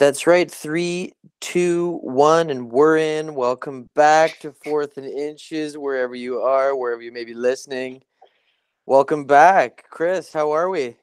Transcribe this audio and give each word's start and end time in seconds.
That's 0.00 0.26
right. 0.26 0.50
Three, 0.50 1.12
two, 1.42 1.98
one, 2.02 2.48
and 2.48 2.72
we're 2.72 2.96
in. 2.96 3.34
Welcome 3.34 3.90
back 3.94 4.38
to 4.38 4.50
Fourth 4.50 4.96
and 4.96 5.04
Inches, 5.04 5.76
wherever 5.76 6.14
you 6.14 6.40
are, 6.40 6.74
wherever 6.74 7.02
you 7.02 7.12
may 7.12 7.26
be 7.26 7.34
listening. 7.34 8.00
Welcome 8.86 9.26
back, 9.26 9.84
Chris. 9.90 10.32
How 10.32 10.52
are 10.52 10.70
we? 10.70 10.96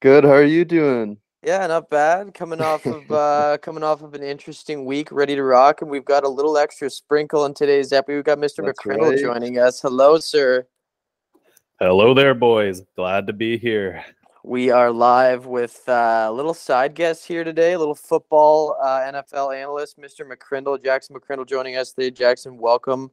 Good. 0.00 0.24
How 0.24 0.30
are 0.30 0.44
you 0.44 0.64
doing? 0.64 1.18
Yeah, 1.44 1.66
not 1.66 1.90
bad. 1.90 2.32
Coming 2.32 2.62
off 2.62 2.86
of 2.86 3.10
uh, 3.12 3.58
coming 3.58 3.84
off 3.84 4.00
of 4.00 4.14
an 4.14 4.22
interesting 4.22 4.86
week, 4.86 5.12
ready 5.12 5.34
to 5.34 5.42
rock, 5.42 5.82
and 5.82 5.90
we've 5.90 6.06
got 6.06 6.24
a 6.24 6.28
little 6.30 6.56
extra 6.56 6.88
sprinkle 6.88 7.44
in 7.44 7.52
today's 7.52 7.92
episode. 7.92 8.14
We've 8.14 8.24
got 8.24 8.38
Mr. 8.38 8.64
That's 8.64 8.78
McCrindle 8.78 9.10
right. 9.10 9.18
joining 9.18 9.58
us. 9.58 9.82
Hello, 9.82 10.16
sir. 10.16 10.66
Hello 11.78 12.14
there, 12.14 12.34
boys. 12.34 12.80
Glad 12.96 13.26
to 13.26 13.34
be 13.34 13.58
here. 13.58 14.02
We 14.44 14.70
are 14.70 14.90
live 14.90 15.46
with 15.46 15.88
uh, 15.88 16.26
a 16.28 16.32
little 16.32 16.52
side 16.52 16.96
guest 16.96 17.28
here 17.28 17.44
today, 17.44 17.74
a 17.74 17.78
little 17.78 17.94
football 17.94 18.76
uh, 18.82 18.98
NFL 19.12 19.56
analyst, 19.56 20.00
Mr. 20.00 20.28
McCrindle, 20.28 20.82
Jackson 20.82 21.14
McCrindle, 21.14 21.46
joining 21.46 21.76
us 21.76 21.92
today. 21.92 22.10
Jackson, 22.10 22.58
welcome. 22.58 23.12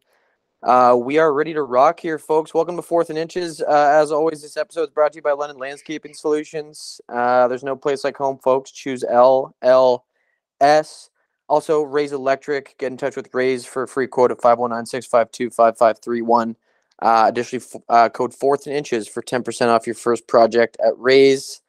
Uh, 0.64 0.98
we 1.00 1.20
are 1.20 1.32
ready 1.32 1.54
to 1.54 1.62
rock 1.62 2.00
here, 2.00 2.18
folks. 2.18 2.52
Welcome 2.56 2.76
to 2.78 2.82
Fourth 2.82 3.12
and 3.12 3.20
Inches. 3.20 3.62
Uh, 3.62 4.00
as 4.02 4.12
always, 4.12 4.42
this 4.42 4.58
episode 4.58 4.86
is 4.86 4.90
brought 4.90 5.12
to 5.12 5.18
you 5.18 5.22
by 5.22 5.34
London 5.34 5.60
Landscaping 5.60 6.16
Solutions. 6.16 7.00
Uh, 7.08 7.48
there's 7.48 7.64
no 7.64 7.76
place 7.76 8.04
like 8.04 8.18
home, 8.18 8.40
folks. 8.40 8.72
Choose 8.72 9.04
LLS. 9.04 10.02
Also, 11.48 11.84
Raise 11.84 12.12
Electric. 12.12 12.76
Get 12.80 12.92
in 12.92 12.98
touch 12.98 13.16
with 13.16 13.30
Raise 13.36 13.68
for 13.68 13.84
a 13.84 13.88
free 13.88 14.08
quote 14.08 14.32
at 14.32 14.42
519 14.42 14.88
652 14.88 15.52
5531. 15.52 16.56
Uh, 17.02 17.26
additionally, 17.28 17.64
f- 17.64 17.82
uh, 17.90 18.10
code 18.10 18.34
fourth 18.34 18.68
and 18.68 18.76
inches 18.76 19.08
for 19.08 19.22
10% 19.22 19.68
off 19.68 19.88
your 19.88 19.96
first 19.96 20.28
project 20.28 20.78
at 20.86 20.94
Raise. 20.98 21.62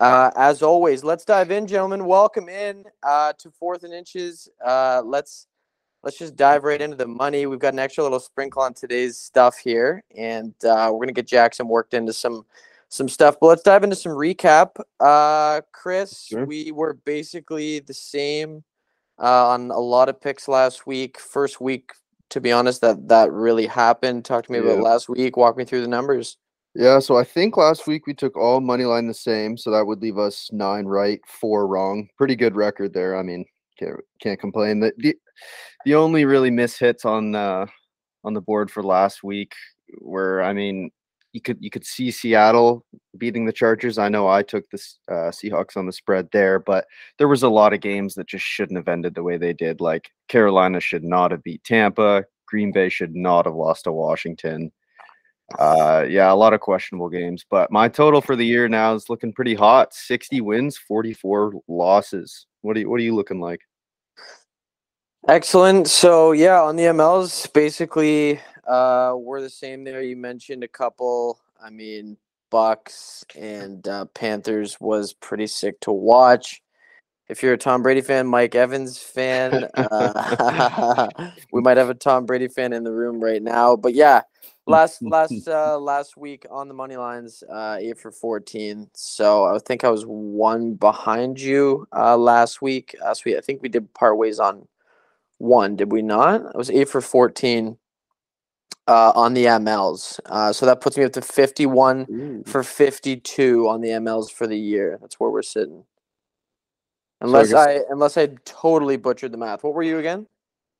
Uh, 0.00 0.30
as 0.36 0.62
always, 0.62 1.02
let's 1.04 1.24
dive 1.24 1.50
in, 1.50 1.66
gentlemen. 1.66 2.04
Welcome 2.04 2.48
in 2.48 2.84
uh, 3.02 3.32
to 3.38 3.50
fourth 3.50 3.82
and 3.84 3.92
inches. 3.94 4.48
Uh, 4.64 5.02
let's 5.04 5.46
let's 6.04 6.18
just 6.18 6.36
dive 6.36 6.64
right 6.64 6.80
into 6.80 6.96
the 6.96 7.06
money. 7.06 7.46
We've 7.46 7.58
got 7.58 7.72
an 7.72 7.80
extra 7.80 8.04
little 8.04 8.20
sprinkle 8.20 8.62
on 8.62 8.74
today's 8.74 9.18
stuff 9.18 9.58
here, 9.58 10.04
and 10.16 10.54
uh, 10.64 10.90
we're 10.92 11.00
gonna 11.06 11.12
get 11.12 11.26
Jackson 11.26 11.66
worked 11.68 11.94
into 11.94 12.12
some 12.12 12.44
some 12.90 13.08
stuff. 13.08 13.36
But 13.40 13.48
let's 13.48 13.62
dive 13.62 13.84
into 13.84 13.96
some 13.96 14.12
recap. 14.12 14.80
Uh, 15.00 15.62
Chris, 15.72 16.26
Sure. 16.26 16.44
we 16.46 16.72
were 16.72 16.94
basically 16.94 17.80
the 17.80 17.94
same 17.94 18.62
uh, 19.20 19.48
on 19.48 19.70
a 19.72 19.78
lot 19.80 20.08
of 20.08 20.20
picks 20.20 20.46
last 20.46 20.86
week. 20.86 21.18
First 21.18 21.60
week, 21.60 21.92
to 22.30 22.40
be 22.40 22.52
honest, 22.52 22.80
that 22.82 23.08
that 23.08 23.32
really 23.32 23.66
happened. 23.66 24.24
Talk 24.24 24.46
to 24.46 24.52
me 24.52 24.58
about 24.58 24.80
last 24.80 25.08
week. 25.08 25.36
Walk 25.36 25.56
me 25.56 25.64
through 25.64 25.82
the 25.82 25.88
numbers. 25.88 26.36
Yeah, 26.74 26.98
so 26.98 27.16
I 27.16 27.24
think 27.24 27.56
last 27.56 27.86
week 27.86 28.06
we 28.06 28.14
took 28.14 28.36
all 28.36 28.60
money 28.60 28.84
line 28.84 29.08
the 29.08 29.14
same, 29.14 29.56
so 29.56 29.70
that 29.70 29.86
would 29.86 30.00
leave 30.00 30.18
us 30.18 30.48
nine 30.52 30.86
right, 30.86 31.20
four 31.26 31.66
wrong. 31.66 32.08
Pretty 32.16 32.36
good 32.36 32.54
record 32.54 32.92
there. 32.92 33.16
I 33.16 33.22
mean, 33.22 33.44
can't 33.78 33.96
can't 34.20 34.40
complain. 34.40 34.80
The 34.80 34.92
the, 34.98 35.16
the 35.84 35.94
only 35.94 36.24
really 36.24 36.50
miss 36.50 36.78
hits 36.78 37.04
on 37.04 37.34
uh, 37.34 37.66
on 38.24 38.34
the 38.34 38.40
board 38.40 38.70
for 38.70 38.82
last 38.82 39.22
week 39.22 39.54
were, 40.00 40.42
I 40.42 40.52
mean, 40.52 40.90
you 41.32 41.40
could 41.40 41.58
you 41.60 41.70
could 41.70 41.84
see 41.84 42.10
Seattle 42.10 42.84
beating 43.16 43.44
the 43.44 43.52
Chargers. 43.52 43.98
I 43.98 44.08
know 44.08 44.28
I 44.28 44.42
took 44.42 44.68
the 44.70 44.82
uh, 45.08 45.30
Seahawks 45.30 45.76
on 45.76 45.86
the 45.86 45.92
spread 45.92 46.28
there, 46.32 46.58
but 46.58 46.86
there 47.18 47.28
was 47.28 47.42
a 47.42 47.48
lot 47.48 47.72
of 47.72 47.80
games 47.80 48.14
that 48.14 48.28
just 48.28 48.44
shouldn't 48.44 48.78
have 48.78 48.88
ended 48.88 49.14
the 49.14 49.22
way 49.22 49.36
they 49.36 49.52
did. 49.52 49.80
Like 49.80 50.10
Carolina 50.28 50.80
should 50.80 51.04
not 51.04 51.30
have 51.30 51.42
beat 51.42 51.62
Tampa. 51.64 52.24
Green 52.46 52.72
Bay 52.72 52.88
should 52.88 53.14
not 53.14 53.44
have 53.44 53.54
lost 53.54 53.84
to 53.84 53.92
Washington. 53.92 54.72
Uh, 55.58 56.04
yeah, 56.08 56.30
a 56.30 56.34
lot 56.34 56.52
of 56.52 56.60
questionable 56.60 57.08
games, 57.08 57.44
but 57.48 57.70
my 57.70 57.88
total 57.88 58.20
for 58.20 58.36
the 58.36 58.44
year 58.44 58.68
now 58.68 58.94
is 58.94 59.08
looking 59.08 59.32
pretty 59.32 59.54
hot. 59.54 59.94
60 59.94 60.42
wins, 60.42 60.76
44 60.76 61.54
losses. 61.68 62.46
What 62.60 62.76
are 62.76 62.80
you, 62.80 62.90
what 62.90 63.00
are 63.00 63.04
you 63.04 63.14
looking 63.14 63.40
like? 63.40 63.60
Excellent. 65.26 65.88
So 65.88 66.32
yeah, 66.32 66.60
on 66.60 66.76
the 66.76 66.84
MLs, 66.84 67.50
basically, 67.52 68.40
uh, 68.68 69.14
we're 69.16 69.40
the 69.40 69.50
same 69.50 69.84
there. 69.84 70.02
You 70.02 70.16
mentioned 70.16 70.62
a 70.62 70.68
couple. 70.68 71.40
I 71.62 71.70
mean, 71.70 72.16
Bucks 72.50 73.24
and 73.36 73.86
uh, 73.88 74.04
Panthers 74.06 74.78
was 74.80 75.12
pretty 75.14 75.46
sick 75.46 75.80
to 75.80 75.92
watch. 75.92 76.62
If 77.28 77.42
you're 77.42 77.54
a 77.54 77.58
Tom 77.58 77.82
Brady 77.82 78.00
fan, 78.00 78.26
Mike 78.26 78.54
Evans 78.54 78.98
fan, 78.98 79.66
uh, 79.74 81.08
we 81.52 81.60
might 81.60 81.76
have 81.76 81.90
a 81.90 81.94
Tom 81.94 82.24
Brady 82.24 82.48
fan 82.48 82.72
in 82.72 82.84
the 82.84 82.92
room 82.92 83.22
right 83.22 83.42
now. 83.42 83.76
But 83.76 83.94
yeah, 83.94 84.22
last 84.66 85.02
last 85.02 85.46
uh, 85.46 85.78
last 85.80 86.16
week 86.16 86.46
on 86.50 86.68
the 86.68 86.74
money 86.74 86.96
lines, 86.96 87.42
uh, 87.50 87.76
eight 87.80 87.98
for 87.98 88.10
fourteen. 88.10 88.88
So 88.94 89.44
I 89.44 89.58
think 89.58 89.84
I 89.84 89.90
was 89.90 90.04
one 90.06 90.74
behind 90.74 91.38
you 91.38 91.86
uh, 91.94 92.16
last 92.16 92.62
week. 92.62 92.96
Last 93.02 93.26
week, 93.26 93.36
I 93.36 93.40
think 93.40 93.60
we 93.60 93.68
did 93.68 93.92
part 93.92 94.16
ways 94.16 94.38
on 94.40 94.66
one, 95.38 95.76
did 95.76 95.92
we 95.92 96.02
not? 96.02 96.42
I 96.54 96.58
was 96.58 96.70
eight 96.70 96.88
for 96.88 97.00
14 97.00 97.76
uh, 98.88 99.12
on 99.14 99.34
the 99.34 99.44
MLs. 99.44 100.18
Uh, 100.26 100.52
so 100.52 100.66
that 100.66 100.80
puts 100.80 100.96
me 100.96 101.04
up 101.04 101.12
to 101.12 101.20
51 101.20 102.44
for 102.46 102.62
52 102.62 103.68
on 103.68 103.80
the 103.80 103.88
MLs 103.88 104.30
for 104.30 104.46
the 104.46 104.58
year. 104.58 104.98
That's 105.00 105.20
where 105.20 105.30
we're 105.30 105.42
sitting. 105.42 105.84
Unless 107.20 107.50
guess- 107.50 107.66
I 107.66 107.80
unless 107.90 108.16
I 108.16 108.28
totally 108.44 108.96
butchered 108.96 109.32
the 109.32 109.38
math. 109.38 109.64
What 109.64 109.74
were 109.74 109.82
you 109.82 109.98
again? 109.98 110.26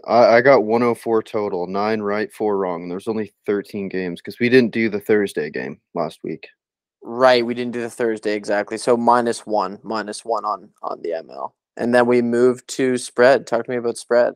I, 0.06 0.36
I 0.36 0.40
got 0.40 0.64
104 0.64 1.22
total, 1.24 1.66
nine 1.66 2.00
right, 2.00 2.32
four 2.32 2.56
wrong. 2.56 2.82
And 2.82 2.90
there's 2.90 3.08
only 3.08 3.32
13 3.46 3.88
games 3.88 4.20
because 4.20 4.38
we 4.38 4.48
didn't 4.48 4.70
do 4.70 4.88
the 4.88 5.00
Thursday 5.00 5.50
game 5.50 5.80
last 5.94 6.20
week. 6.22 6.46
Right, 7.02 7.44
we 7.44 7.54
didn't 7.54 7.72
do 7.72 7.80
the 7.80 7.90
Thursday 7.90 8.34
exactly. 8.34 8.78
So 8.78 8.96
minus 8.96 9.46
one, 9.46 9.78
minus 9.82 10.24
one 10.24 10.44
on 10.44 10.70
on 10.82 11.02
the 11.02 11.10
ML. 11.10 11.50
And 11.76 11.94
then 11.94 12.06
we 12.06 12.22
moved 12.22 12.68
to 12.76 12.98
spread. 12.98 13.46
Talk 13.46 13.64
to 13.64 13.70
me 13.70 13.76
about 13.76 13.98
spread. 13.98 14.34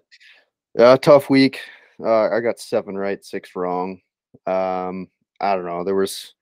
Yeah, 0.78 0.96
tough 0.96 1.28
week. 1.28 1.60
Uh, 2.04 2.28
I 2.30 2.40
got 2.40 2.58
seven 2.58 2.96
right, 2.96 3.24
six 3.24 3.54
wrong. 3.54 4.00
Um, 4.46 5.08
I 5.40 5.54
don't 5.54 5.66
know. 5.66 5.84
There 5.84 5.94
was. 5.94 6.34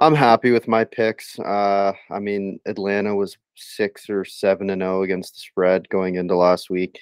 I'm 0.00 0.14
happy 0.14 0.52
with 0.52 0.68
my 0.68 0.84
picks. 0.84 1.38
Uh, 1.40 1.92
I 2.10 2.20
mean, 2.20 2.60
Atlanta 2.66 3.14
was 3.14 3.36
six 3.56 4.08
or 4.08 4.24
seven 4.24 4.70
and 4.70 4.80
zero 4.80 5.02
against 5.02 5.34
the 5.34 5.40
spread 5.40 5.88
going 5.88 6.14
into 6.14 6.36
last 6.36 6.70
week. 6.70 7.00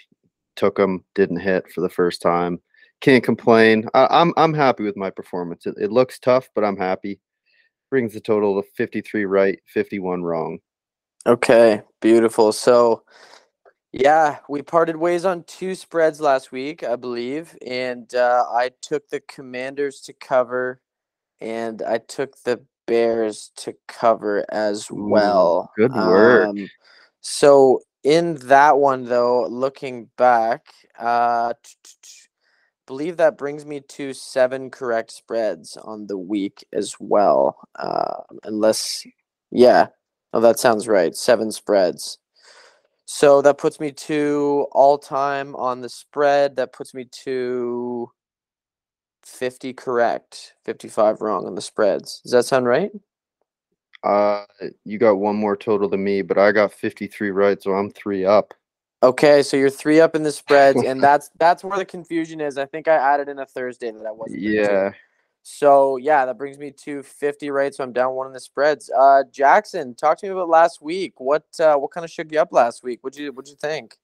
Took 0.56 0.76
them, 0.76 1.04
didn't 1.14 1.40
hit 1.40 1.70
for 1.70 1.82
the 1.82 1.90
first 1.90 2.22
time. 2.22 2.58
Can't 3.02 3.22
complain. 3.22 3.88
I, 3.92 4.06
I'm 4.10 4.32
I'm 4.36 4.54
happy 4.54 4.82
with 4.82 4.96
my 4.96 5.10
performance. 5.10 5.66
It, 5.66 5.74
it 5.78 5.92
looks 5.92 6.18
tough, 6.18 6.48
but 6.54 6.64
I'm 6.64 6.78
happy. 6.78 7.20
Brings 7.90 8.14
the 8.14 8.20
total 8.20 8.60
to 8.60 8.68
53 8.76 9.26
right, 9.26 9.58
51 9.66 10.22
wrong. 10.22 10.58
Okay, 11.26 11.82
beautiful. 12.00 12.52
So, 12.52 13.02
yeah, 13.92 14.38
we 14.48 14.62
parted 14.62 14.96
ways 14.96 15.24
on 15.24 15.44
two 15.44 15.74
spreads 15.74 16.20
last 16.20 16.52
week, 16.52 16.84
I 16.84 16.96
believe, 16.96 17.56
and 17.66 18.12
uh, 18.14 18.44
I 18.50 18.70
took 18.82 19.08
the 19.08 19.20
Commanders 19.20 20.00
to 20.02 20.12
cover, 20.12 20.80
and 21.40 21.82
I 21.82 21.98
took 21.98 22.42
the 22.42 22.62
Bears 22.86 23.50
to 23.56 23.74
cover 23.88 24.44
as 24.50 24.90
Ooh, 24.90 24.96
well. 25.08 25.70
good 25.76 25.92
work. 25.94 26.50
Um, 26.50 26.68
so 27.20 27.80
in 28.04 28.36
that 28.46 28.78
one, 28.78 29.04
though, 29.04 29.46
looking 29.48 30.08
back, 30.16 30.66
uh, 30.98 31.54
believe 32.86 33.16
that 33.16 33.36
brings 33.38 33.66
me 33.66 33.80
to 33.80 34.12
seven 34.14 34.70
correct 34.70 35.10
spreads 35.10 35.76
on 35.76 36.06
the 36.06 36.18
week 36.18 36.64
as 36.72 36.94
well. 37.00 37.56
Uh, 37.76 38.22
unless, 38.44 39.04
yeah, 39.50 39.88
Oh, 40.32 40.40
that 40.40 40.58
sounds 40.58 40.86
right. 40.86 41.16
Seven 41.16 41.50
spreads. 41.50 42.18
So 43.06 43.40
that 43.42 43.58
puts 43.58 43.78
me 43.78 43.92
to 43.92 44.66
all 44.72 44.98
time 44.98 45.54
on 45.54 45.80
the 45.80 45.88
spread. 45.88 46.56
That 46.56 46.72
puts 46.72 46.92
me 46.92 47.06
to 47.24 48.10
50 49.24 49.72
correct, 49.74 50.54
55 50.64 51.20
wrong 51.20 51.46
on 51.46 51.54
the 51.54 51.62
spreads. 51.62 52.20
Does 52.22 52.32
that 52.32 52.44
sound 52.44 52.66
right? 52.66 52.90
Uh, 54.02 54.44
you 54.84 54.98
got 54.98 55.14
one 55.14 55.36
more 55.36 55.56
total 55.56 55.88
than 55.88 56.02
me, 56.02 56.22
but 56.22 56.36
I 56.36 56.52
got 56.52 56.72
53 56.72 57.30
right, 57.30 57.62
so 57.62 57.72
I'm 57.72 57.90
three 57.90 58.24
up. 58.24 58.54
Okay, 59.02 59.42
so 59.42 59.56
you're 59.56 59.70
three 59.70 60.00
up 60.00 60.16
in 60.16 60.24
the 60.24 60.32
spreads, 60.32 60.82
and 60.82 61.00
that's 61.00 61.30
that's 61.38 61.62
where 61.62 61.78
the 61.78 61.84
confusion 61.84 62.40
is. 62.40 62.58
I 62.58 62.66
think 62.66 62.88
I 62.88 62.96
added 62.96 63.28
in 63.28 63.38
a 63.38 63.46
Thursday 63.46 63.90
that 63.90 64.06
I 64.06 64.10
wasn't. 64.10 64.42
Yeah. 64.42 64.90
So 65.48 65.96
yeah, 65.96 66.26
that 66.26 66.38
brings 66.38 66.58
me 66.58 66.72
to 66.72 67.04
50 67.04 67.50
right. 67.50 67.72
So 67.72 67.84
I'm 67.84 67.92
down 67.92 68.14
one 68.14 68.26
in 68.26 68.32
the 68.32 68.40
spreads. 68.40 68.90
Uh, 68.90 69.22
Jackson, 69.30 69.94
talk 69.94 70.18
to 70.18 70.26
me 70.26 70.32
about 70.32 70.48
last 70.48 70.82
week. 70.82 71.20
What 71.20 71.44
uh, 71.60 71.76
what 71.76 71.92
kind 71.92 72.02
of 72.02 72.10
shook 72.10 72.32
you 72.32 72.40
up 72.40 72.52
last 72.52 72.82
week? 72.82 72.98
What'd 73.02 73.16
you 73.16 73.30
what'd 73.32 73.48
you 73.48 73.54
think? 73.54 73.96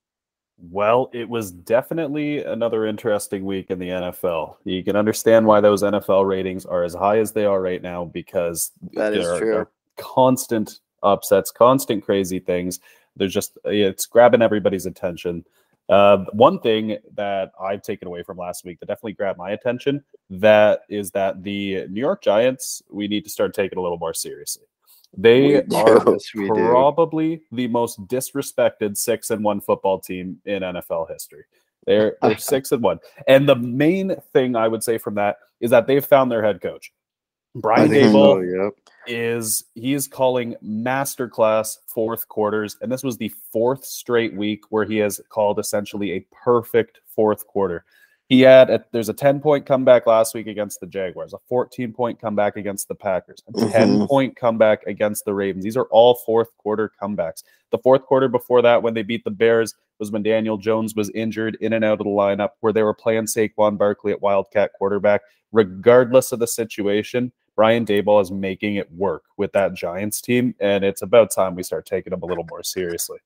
Well, 0.71 1.09
it 1.11 1.27
was 1.27 1.51
definitely 1.51 2.45
another 2.45 2.85
interesting 2.85 3.43
week 3.43 3.71
in 3.71 3.77
the 3.77 3.89
NFL. 3.89 4.55
You 4.63 4.85
can 4.85 4.95
understand 4.95 5.45
why 5.45 5.59
those 5.59 5.83
NFL 5.83 6.25
ratings 6.25 6.65
are 6.65 6.83
as 6.85 6.93
high 6.93 7.19
as 7.19 7.33
they 7.33 7.43
are 7.43 7.61
right 7.61 7.81
now 7.81 8.05
because 8.05 8.71
That 8.93 9.13
is 9.13 9.27
true. 9.37 9.57
are 9.57 9.71
constant 9.97 10.79
upsets, 11.01 11.51
constant 11.51 12.05
crazy 12.05 12.39
things. 12.39 12.79
There's 13.17 13.33
just 13.33 13.57
it's 13.65 14.05
grabbing 14.05 14.41
everybody's 14.41 14.85
attention. 14.85 15.43
Uh, 15.89 16.25
one 16.31 16.59
thing 16.59 16.97
that 17.15 17.51
I've 17.59 17.81
taken 17.81 18.07
away 18.07 18.23
from 18.23 18.37
last 18.37 18.63
week 18.63 18.79
that 18.79 18.85
definitely 18.85 19.13
grabbed 19.13 19.37
my 19.37 19.51
attention 19.51 20.03
that 20.29 20.81
is 20.89 21.11
that 21.11 21.43
the 21.43 21.87
New 21.87 21.99
York 21.99 22.23
Giants 22.23 22.81
we 22.89 23.07
need 23.07 23.25
to 23.25 23.29
start 23.29 23.53
taking 23.53 23.77
a 23.77 23.81
little 23.81 23.97
more 23.97 24.13
seriously. 24.13 24.63
They 25.15 25.61
are 25.61 26.05
we 26.35 26.47
do. 26.47 26.53
probably 26.53 27.41
the 27.51 27.67
most 27.67 28.05
disrespected 28.07 28.97
six 28.97 29.29
and 29.29 29.43
one 29.43 29.61
football 29.61 29.99
team 29.99 30.39
in 30.45 30.63
NFL 30.63 31.11
history. 31.11 31.43
They're 31.85 32.15
they're 32.21 32.37
six 32.39 32.71
and 32.71 32.81
one. 32.81 32.99
And 33.27 33.47
the 33.47 33.55
main 33.55 34.15
thing 34.31 34.55
I 34.55 34.67
would 34.67 34.83
say 34.83 34.97
from 34.97 35.15
that 35.15 35.37
is 35.59 35.71
that 35.71 35.85
they've 35.85 36.03
found 36.03 36.31
their 36.31 36.43
head 36.43 36.61
coach. 36.61 36.91
Brian 37.55 37.89
Daboll. 37.89 38.35
so, 38.35 38.63
yep. 38.63 38.73
is 39.07 39.65
he 39.75 39.93
is 39.93 40.07
calling 40.07 40.55
masterclass 40.63 41.77
fourth 41.87 42.27
quarters, 42.27 42.77
and 42.81 42.91
this 42.91 43.03
was 43.03 43.17
the 43.17 43.29
fourth 43.51 43.85
straight 43.85 44.33
week 44.35 44.63
where 44.69 44.85
he 44.85 44.97
has 44.97 45.21
called 45.29 45.59
essentially 45.59 46.13
a 46.13 46.25
perfect 46.31 46.99
fourth 47.05 47.45
quarter. 47.47 47.85
He 48.29 48.41
had 48.41 48.69
a, 48.69 48.83
there's 48.91 49.09
a 49.09 49.13
10 49.13 49.41
point 49.41 49.65
comeback 49.65 50.07
last 50.07 50.33
week 50.33 50.47
against 50.47 50.79
the 50.79 50.87
Jaguars, 50.87 51.33
a 51.33 51.37
14 51.49 51.91
point 51.93 52.19
comeback 52.19 52.55
against 52.55 52.87
the 52.87 52.95
Packers, 52.95 53.43
a 53.49 53.69
10 53.69 53.89
Mhm. 53.99 54.07
point 54.07 54.35
comeback 54.35 54.83
against 54.87 55.25
the 55.25 55.33
Ravens. 55.33 55.63
These 55.63 55.77
are 55.77 55.85
all 55.91 56.15
fourth 56.15 56.55
quarter 56.57 56.91
comebacks. 56.99 57.43
The 57.71 57.77
fourth 57.79 58.03
quarter 58.03 58.27
before 58.29 58.61
that, 58.63 58.81
when 58.81 58.93
they 58.93 59.03
beat 59.03 59.23
the 59.25 59.29
Bears, 59.31 59.75
was 59.99 60.09
when 60.09 60.23
Daniel 60.23 60.57
Jones 60.57 60.95
was 60.95 61.09
injured 61.11 61.57
in 61.61 61.73
and 61.73 61.83
out 61.85 61.99
of 61.99 62.05
the 62.05 62.05
lineup, 62.05 62.51
where 62.61 62.73
they 62.73 62.81
were 62.83 62.93
playing 62.93 63.25
Saquon 63.25 63.77
Barkley 63.77 64.11
at 64.13 64.21
Wildcat 64.21 64.71
quarterback. 64.73 65.21
Regardless 65.51 66.31
of 66.31 66.39
the 66.39 66.47
situation, 66.47 67.31
Brian 67.55 67.85
Daboll 67.85 68.21
is 68.21 68.31
making 68.31 68.75
it 68.75 68.91
work 68.91 69.23
with 69.37 69.51
that 69.53 69.73
Giants 69.73 70.21
team, 70.21 70.55
and 70.59 70.83
it's 70.83 71.01
about 71.01 71.31
time 71.31 71.55
we 71.55 71.63
start 71.63 71.85
taking 71.85 72.11
them 72.11 72.23
a 72.23 72.25
little 72.25 72.45
more 72.49 72.63
seriously. 72.63 73.19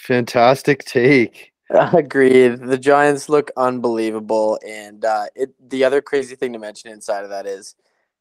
Fantastic 0.00 0.84
take. 0.84 1.52
Agreed. 1.70 2.60
The 2.60 2.78
Giants 2.78 3.28
look 3.28 3.50
unbelievable, 3.56 4.58
and 4.66 5.04
uh, 5.04 5.26
it. 5.34 5.50
The 5.68 5.84
other 5.84 6.00
crazy 6.00 6.36
thing 6.36 6.52
to 6.52 6.58
mention 6.58 6.90
inside 6.90 7.24
of 7.24 7.30
that 7.30 7.46
is 7.46 7.74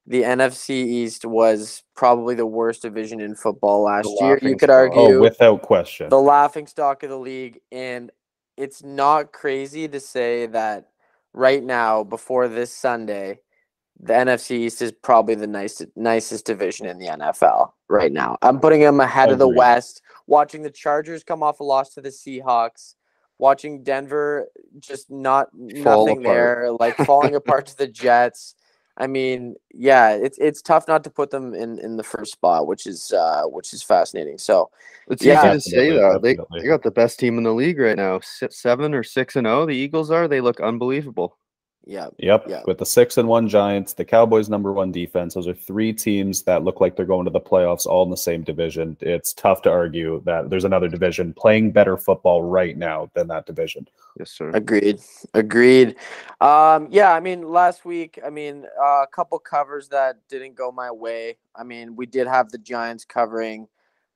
the 0.08 0.24
NFC 0.24 0.72
East 0.72 1.26
was 1.26 1.84
probably 1.96 2.36
the 2.36 2.46
worst 2.46 2.82
division 2.82 3.22
in 3.22 3.36
football 3.36 3.84
last 3.84 4.10
year. 4.20 4.40
You 4.42 4.58
could 4.58 4.70
argue 4.70 5.00
Oh, 5.00 5.22
without 5.22 5.62
question. 5.62 6.10
the 6.10 6.20
laughing 6.20 6.68
stock 6.68 7.04
of 7.04 7.10
the 7.10 7.18
league, 7.18 7.60
and 7.72 8.12
it's 8.58 8.84
not 8.84 9.32
crazy 9.32 9.88
to 9.88 10.00
say 10.00 10.48
that 10.48 10.90
right 11.34 11.64
now, 11.64 12.04
before 12.04 12.48
this 12.48 12.72
Sunday, 12.72 13.40
the 14.00 14.14
NFC 14.14 14.52
East 14.52 14.82
is 14.82 14.92
probably 14.92 15.36
the 15.36 15.48
nicest 15.48 15.90
nicest 15.96 16.46
division 16.46 16.86
in 16.86 16.98
the 16.98 17.08
NFL 17.08 17.72
right 17.88 18.12
now. 18.12 18.38
I'm 18.42 18.60
putting 18.60 18.82
them 18.82 19.00
ahead 19.00 19.32
of 19.32 19.40
the 19.40 19.48
West. 19.48 20.02
Watching 20.28 20.64
the 20.64 20.72
Chargers 20.72 21.24
come 21.24 21.44
off 21.44 21.60
a 21.60 21.64
loss 21.64 21.94
to 21.94 22.02
the 22.02 22.10
Seahawks, 22.10 22.96
watching 23.38 23.84
Denver 23.84 24.48
just 24.80 25.10
not 25.12 25.50
Fall 25.52 26.06
nothing 26.08 26.22
apart. 26.22 26.24
there, 26.24 26.72
like 26.80 26.98
falling 26.98 27.36
apart 27.36 27.68
to 27.68 27.78
the 27.78 27.88
Jets. 27.88 28.56
I 28.98 29.08
mean, 29.08 29.56
yeah, 29.74 30.12
it's 30.12 30.38
it's 30.38 30.62
tough 30.62 30.88
not 30.88 31.04
to 31.04 31.10
put 31.10 31.30
them 31.30 31.54
in 31.54 31.80
in 31.80 31.98
the 31.98 32.04
first 32.04 32.34
spot, 32.34 32.66
which 32.68 32.88
is 32.88 33.12
uh 33.12 33.44
which 33.44 33.74
is 33.74 33.84
fascinating. 33.84 34.38
So 34.38 34.72
It's 35.10 35.24
Yeah. 35.24 35.46
easy 35.46 35.56
to 35.58 35.62
say 35.62 35.90
Definitely, 35.90 36.34
that. 36.34 36.48
They, 36.54 36.60
they 36.62 36.68
got 36.68 36.82
the 36.84 36.92
best 36.92 37.20
team 37.20 37.38
in 37.38 37.44
the 37.44 37.54
league 37.54 37.80
right 37.80 37.98
now. 37.98 38.20
Seven 38.22 38.94
or 38.94 39.04
six 39.04 39.36
and 39.36 39.46
oh, 39.48 39.66
the 39.66 39.76
Eagles 39.76 40.12
are. 40.12 40.28
They 40.28 40.42
look 40.42 40.60
unbelievable. 40.60 41.38
Yeah, 41.86 42.08
Yep. 42.18 42.46
Yeah. 42.48 42.64
With 42.66 42.80
the 42.80 42.86
six 42.86 43.18
and 43.18 43.28
one 43.28 43.48
Giants, 43.48 43.94
the 43.94 44.06
Cowboys' 44.06 44.50
number 44.50 44.74
one 44.74 44.92
defense, 44.92 45.36
those 45.36 45.48
are 45.48 45.54
three 45.54 45.94
teams 45.94 46.42
that 46.44 46.64
look 46.64 46.82
like 46.82 46.96
they're 46.96 47.06
going 47.06 47.26
to 47.26 47.32
the 47.32 47.40
playoffs 47.40 47.86
all 47.86 48.04
in 48.04 48.10
the 48.10 48.18
same 48.18 48.44
division. 48.44 48.98
It's 49.02 49.34
tough 49.34 49.62
to 49.64 49.72
argue 49.72 50.22
that 50.26 50.50
there's 50.50 50.66
another 50.66 50.88
division 50.88 51.34
playing 51.34 51.72
better 51.72 51.96
football 51.96 52.42
right 52.42 52.76
now 52.76 53.12
than 53.14 53.28
that 53.28 53.46
division. 53.46 53.88
Yes, 54.18 54.32
sir. 54.32 54.50
Agreed. 54.50 55.00
Agreed. 55.36 55.96
Um, 56.42 56.88
yeah, 56.90 57.14
I 57.14 57.20
mean, 57.20 57.48
last 57.48 57.86
week, 57.86 58.20
I 58.26 58.32
mean, 58.32 58.66
uh, 58.82 59.04
a 59.04 59.08
couple 59.12 59.38
covers 59.38 59.88
that 59.90 60.18
didn't 60.28 60.56
go 60.56 60.72
my 60.72 60.90
way. 60.90 61.38
I 61.56 61.64
mean, 61.64 61.96
we 61.96 62.08
did 62.08 62.28
have 62.28 62.50
the 62.50 62.58
Giants 62.58 63.06
covering. 63.06 63.68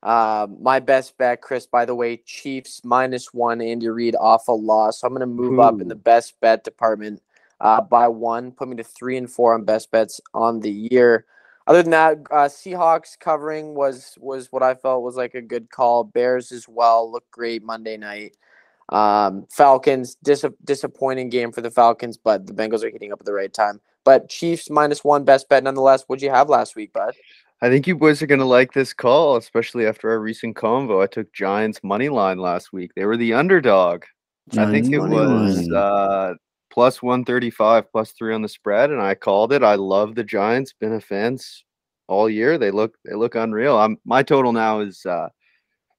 Uh, 0.02 0.46
my 0.58 0.80
best 0.80 1.16
bet, 1.18 1.42
Chris, 1.42 1.66
by 1.66 1.84
the 1.84 1.94
way, 1.94 2.16
Chiefs 2.16 2.80
minus 2.84 3.32
one, 3.34 3.60
Andy 3.60 3.88
Reid 3.88 4.16
off 4.16 4.48
a 4.48 4.52
loss. 4.52 5.00
So 5.00 5.06
I'm 5.06 5.12
going 5.12 5.20
to 5.20 5.26
move 5.26 5.60
up 5.60 5.80
in 5.80 5.88
the 5.88 5.94
best 5.94 6.40
bet 6.40 6.64
department 6.64 7.22
uh, 7.60 7.80
by 7.80 8.08
one, 8.08 8.52
put 8.52 8.68
me 8.68 8.76
to 8.76 8.84
three 8.84 9.16
and 9.16 9.30
four 9.30 9.54
on 9.54 9.64
best 9.64 9.90
bets 9.90 10.20
on 10.34 10.60
the 10.60 10.70
year. 10.70 11.26
Other 11.66 11.82
than 11.82 11.90
that, 11.92 12.18
uh, 12.30 12.48
Seahawks 12.48 13.18
covering 13.18 13.74
was 13.74 14.16
was 14.18 14.50
what 14.50 14.62
I 14.62 14.74
felt 14.74 15.02
was 15.02 15.16
like 15.16 15.34
a 15.34 15.42
good 15.42 15.70
call. 15.70 16.04
Bears 16.04 16.52
as 16.52 16.66
well 16.66 17.10
looked 17.10 17.30
great 17.30 17.62
Monday 17.62 17.96
night. 17.96 18.36
Um, 18.88 19.46
Falcons, 19.50 20.16
dis- 20.16 20.44
disappointing 20.64 21.28
game 21.28 21.52
for 21.52 21.60
the 21.60 21.70
Falcons, 21.70 22.16
but 22.16 22.46
the 22.46 22.52
Bengals 22.52 22.82
are 22.82 22.90
heating 22.90 23.12
up 23.12 23.20
at 23.20 23.26
the 23.26 23.32
right 23.32 23.52
time. 23.52 23.80
But 24.04 24.28
Chiefs 24.28 24.68
minus 24.68 25.04
one 25.04 25.24
best 25.24 25.48
bet 25.48 25.62
nonetheless. 25.62 26.04
What'd 26.06 26.22
you 26.22 26.30
have 26.30 26.48
last 26.48 26.74
week, 26.74 26.92
bud? 26.92 27.14
I 27.62 27.68
think 27.68 27.86
you 27.86 27.94
boys 27.94 28.22
are 28.22 28.26
gonna 28.26 28.46
like 28.46 28.72
this 28.72 28.94
call, 28.94 29.36
especially 29.36 29.86
after 29.86 30.10
our 30.10 30.18
recent 30.18 30.56
convo. 30.56 31.02
I 31.02 31.06
took 31.06 31.32
Giants 31.34 31.80
money 31.84 32.08
line 32.08 32.38
last 32.38 32.72
week. 32.72 32.92
They 32.96 33.04
were 33.04 33.18
the 33.18 33.34
underdog. 33.34 34.04
I 34.58 34.70
think 34.72 34.92
it 34.92 34.98
was 34.98 35.70
uh, 35.70 36.34
plus 36.70 37.02
one 37.02 37.24
thirty 37.24 37.50
five, 37.50 37.90
plus 37.90 38.12
three 38.12 38.34
on 38.34 38.42
the 38.42 38.48
spread, 38.48 38.90
and 38.90 39.00
I 39.00 39.14
called 39.14 39.52
it. 39.52 39.62
I 39.62 39.74
love 39.74 40.14
the 40.14 40.24
Giants. 40.24 40.72
Been 40.72 40.94
a 40.94 41.00
fans 41.00 41.64
all 42.08 42.28
year. 42.28 42.58
They 42.58 42.70
look 42.70 42.96
they 43.04 43.14
look 43.14 43.34
unreal. 43.34 43.76
I'm 43.78 43.98
my 44.04 44.22
total 44.22 44.52
now 44.52 44.80
is 44.80 45.04
uh, 45.06 45.28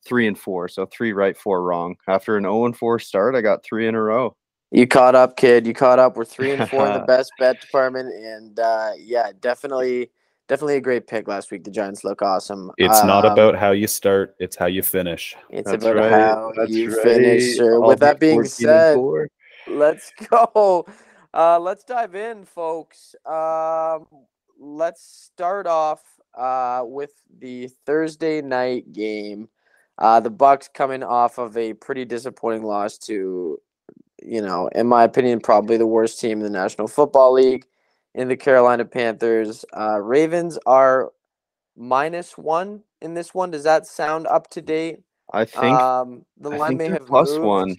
three 0.05 0.27
and 0.27 0.37
four, 0.37 0.67
so 0.67 0.85
three 0.85 1.13
right, 1.13 1.37
four 1.37 1.63
wrong. 1.63 1.95
After 2.07 2.37
an 2.37 2.43
zero 2.43 2.65
and 2.65 2.77
four 2.77 2.99
start, 2.99 3.35
I 3.35 3.41
got 3.41 3.63
three 3.63 3.87
in 3.87 3.95
a 3.95 4.01
row. 4.01 4.35
You 4.71 4.87
caught 4.87 5.15
up, 5.15 5.35
kid. 5.35 5.67
You 5.67 5.73
caught 5.73 5.99
up. 5.99 6.15
We're 6.15 6.25
three 6.25 6.51
and 6.51 6.67
four 6.69 6.87
in 6.87 6.93
the 6.93 6.99
best 7.07 7.33
bet 7.39 7.59
department, 7.59 8.13
and 8.13 8.57
uh, 8.59 8.91
yeah, 8.97 9.31
definitely, 9.39 10.09
definitely 10.47 10.77
a 10.77 10.81
great 10.81 11.07
pick 11.07 11.27
last 11.27 11.51
week. 11.51 11.65
The 11.65 11.71
Giants 11.71 12.03
look 12.03 12.21
awesome. 12.21 12.71
It's 12.77 13.03
not 13.03 13.25
Um, 13.25 13.33
about 13.33 13.55
how 13.55 13.71
you 13.71 13.87
start, 13.87 14.35
it's 14.39 14.55
how 14.55 14.67
you 14.67 14.81
finish. 14.81 15.35
It's 15.49 15.69
That's 15.69 15.83
about 15.83 15.97
right. 15.97 16.11
how 16.11 16.53
That's 16.55 16.71
you 16.71 16.87
right. 16.89 17.03
finish, 17.03 17.57
sir. 17.57 17.81
With 17.81 17.99
that 17.99 18.19
being 18.19 18.45
said, 18.45 18.95
four. 18.95 19.27
Let's 19.71 20.11
go. 20.29 20.85
Uh, 21.33 21.59
let's 21.59 21.83
dive 21.83 22.15
in, 22.15 22.45
folks. 22.45 23.15
Um, 23.25 24.05
let's 24.59 25.31
start 25.33 25.67
off 25.67 26.01
uh, 26.37 26.83
with 26.85 27.11
the 27.39 27.69
Thursday 27.85 28.41
night 28.41 28.91
game. 28.93 29.49
Uh, 29.97 30.19
the 30.19 30.29
Bucks 30.29 30.69
coming 30.73 31.03
off 31.03 31.37
of 31.37 31.55
a 31.57 31.73
pretty 31.73 32.05
disappointing 32.05 32.63
loss 32.63 32.97
to, 32.97 33.59
you 34.23 34.41
know, 34.41 34.67
in 34.73 34.87
my 34.87 35.03
opinion, 35.03 35.39
probably 35.39 35.77
the 35.77 35.87
worst 35.87 36.19
team 36.19 36.39
in 36.39 36.43
the 36.43 36.49
National 36.49 36.87
Football 36.87 37.33
League, 37.33 37.65
in 38.15 38.27
the 38.27 38.35
Carolina 38.37 38.85
Panthers. 38.85 39.63
Uh, 39.77 39.99
Ravens 40.01 40.57
are 40.65 41.11
minus 41.77 42.37
one 42.37 42.81
in 43.01 43.13
this 43.13 43.33
one. 43.33 43.51
Does 43.51 43.63
that 43.63 43.85
sound 43.85 44.27
up 44.27 44.49
to 44.51 44.61
date? 44.61 44.99
I 45.33 45.45
think 45.45 45.79
um, 45.79 46.25
the 46.37 46.49
I 46.49 46.57
line 46.57 46.77
think 46.77 46.79
may 46.79 46.89
have 46.89 47.07
plus 47.07 47.29
moved. 47.31 47.43
one. 47.43 47.75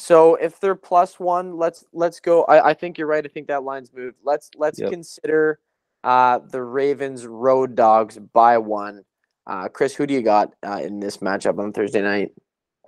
So 0.00 0.36
if 0.36 0.58
they're 0.60 0.74
plus 0.74 1.20
one, 1.20 1.58
let's 1.58 1.84
let's 1.92 2.20
go. 2.20 2.44
I, 2.44 2.70
I 2.70 2.74
think 2.74 2.96
you're 2.96 3.06
right. 3.06 3.24
I 3.24 3.28
think 3.28 3.48
that 3.48 3.64
line's 3.64 3.92
moved. 3.92 4.16
Let's 4.24 4.50
let's 4.56 4.78
Yep. 4.80 4.90
consider 4.90 5.60
uh, 6.02 6.38
the 6.38 6.62
Ravens 6.62 7.26
road 7.26 7.74
dogs 7.74 8.18
by 8.18 8.56
one. 8.56 9.04
Uh, 9.46 9.68
Chris, 9.68 9.94
who 9.94 10.06
do 10.06 10.14
you 10.14 10.22
got 10.22 10.54
uh, 10.66 10.80
in 10.82 11.00
this 11.00 11.18
matchup 11.18 11.58
on 11.58 11.72
Thursday 11.72 12.00
night? 12.00 12.32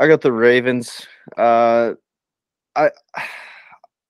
I 0.01 0.09
got 0.09 0.23
the 0.23 0.33
Ravens. 0.33 1.07
Uh, 1.37 1.95
I 2.75 2.91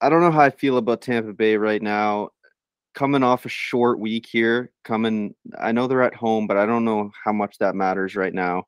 I 0.01 0.09
don't 0.09 0.21
know 0.21 0.31
how 0.31 0.43
I 0.43 0.51
feel 0.51 0.77
about 0.77 1.03
Tampa 1.03 1.33
Bay 1.33 1.57
right 1.57 1.83
now. 1.83 2.29
Coming 2.95 3.25
off 3.25 3.47
a 3.47 3.49
short 3.49 3.99
week 3.99 4.27
here, 4.31 4.71
coming. 4.85 5.35
I 5.59 5.73
know 5.73 5.89
they're 5.89 6.03
at 6.03 6.15
home, 6.15 6.47
but 6.47 6.57
I 6.57 6.67
don't 6.67 6.85
know 6.85 7.11
how 7.25 7.33
much 7.33 7.59
that 7.59 7.75
matters 7.75 8.15
right 8.15 8.35
now. 8.35 8.65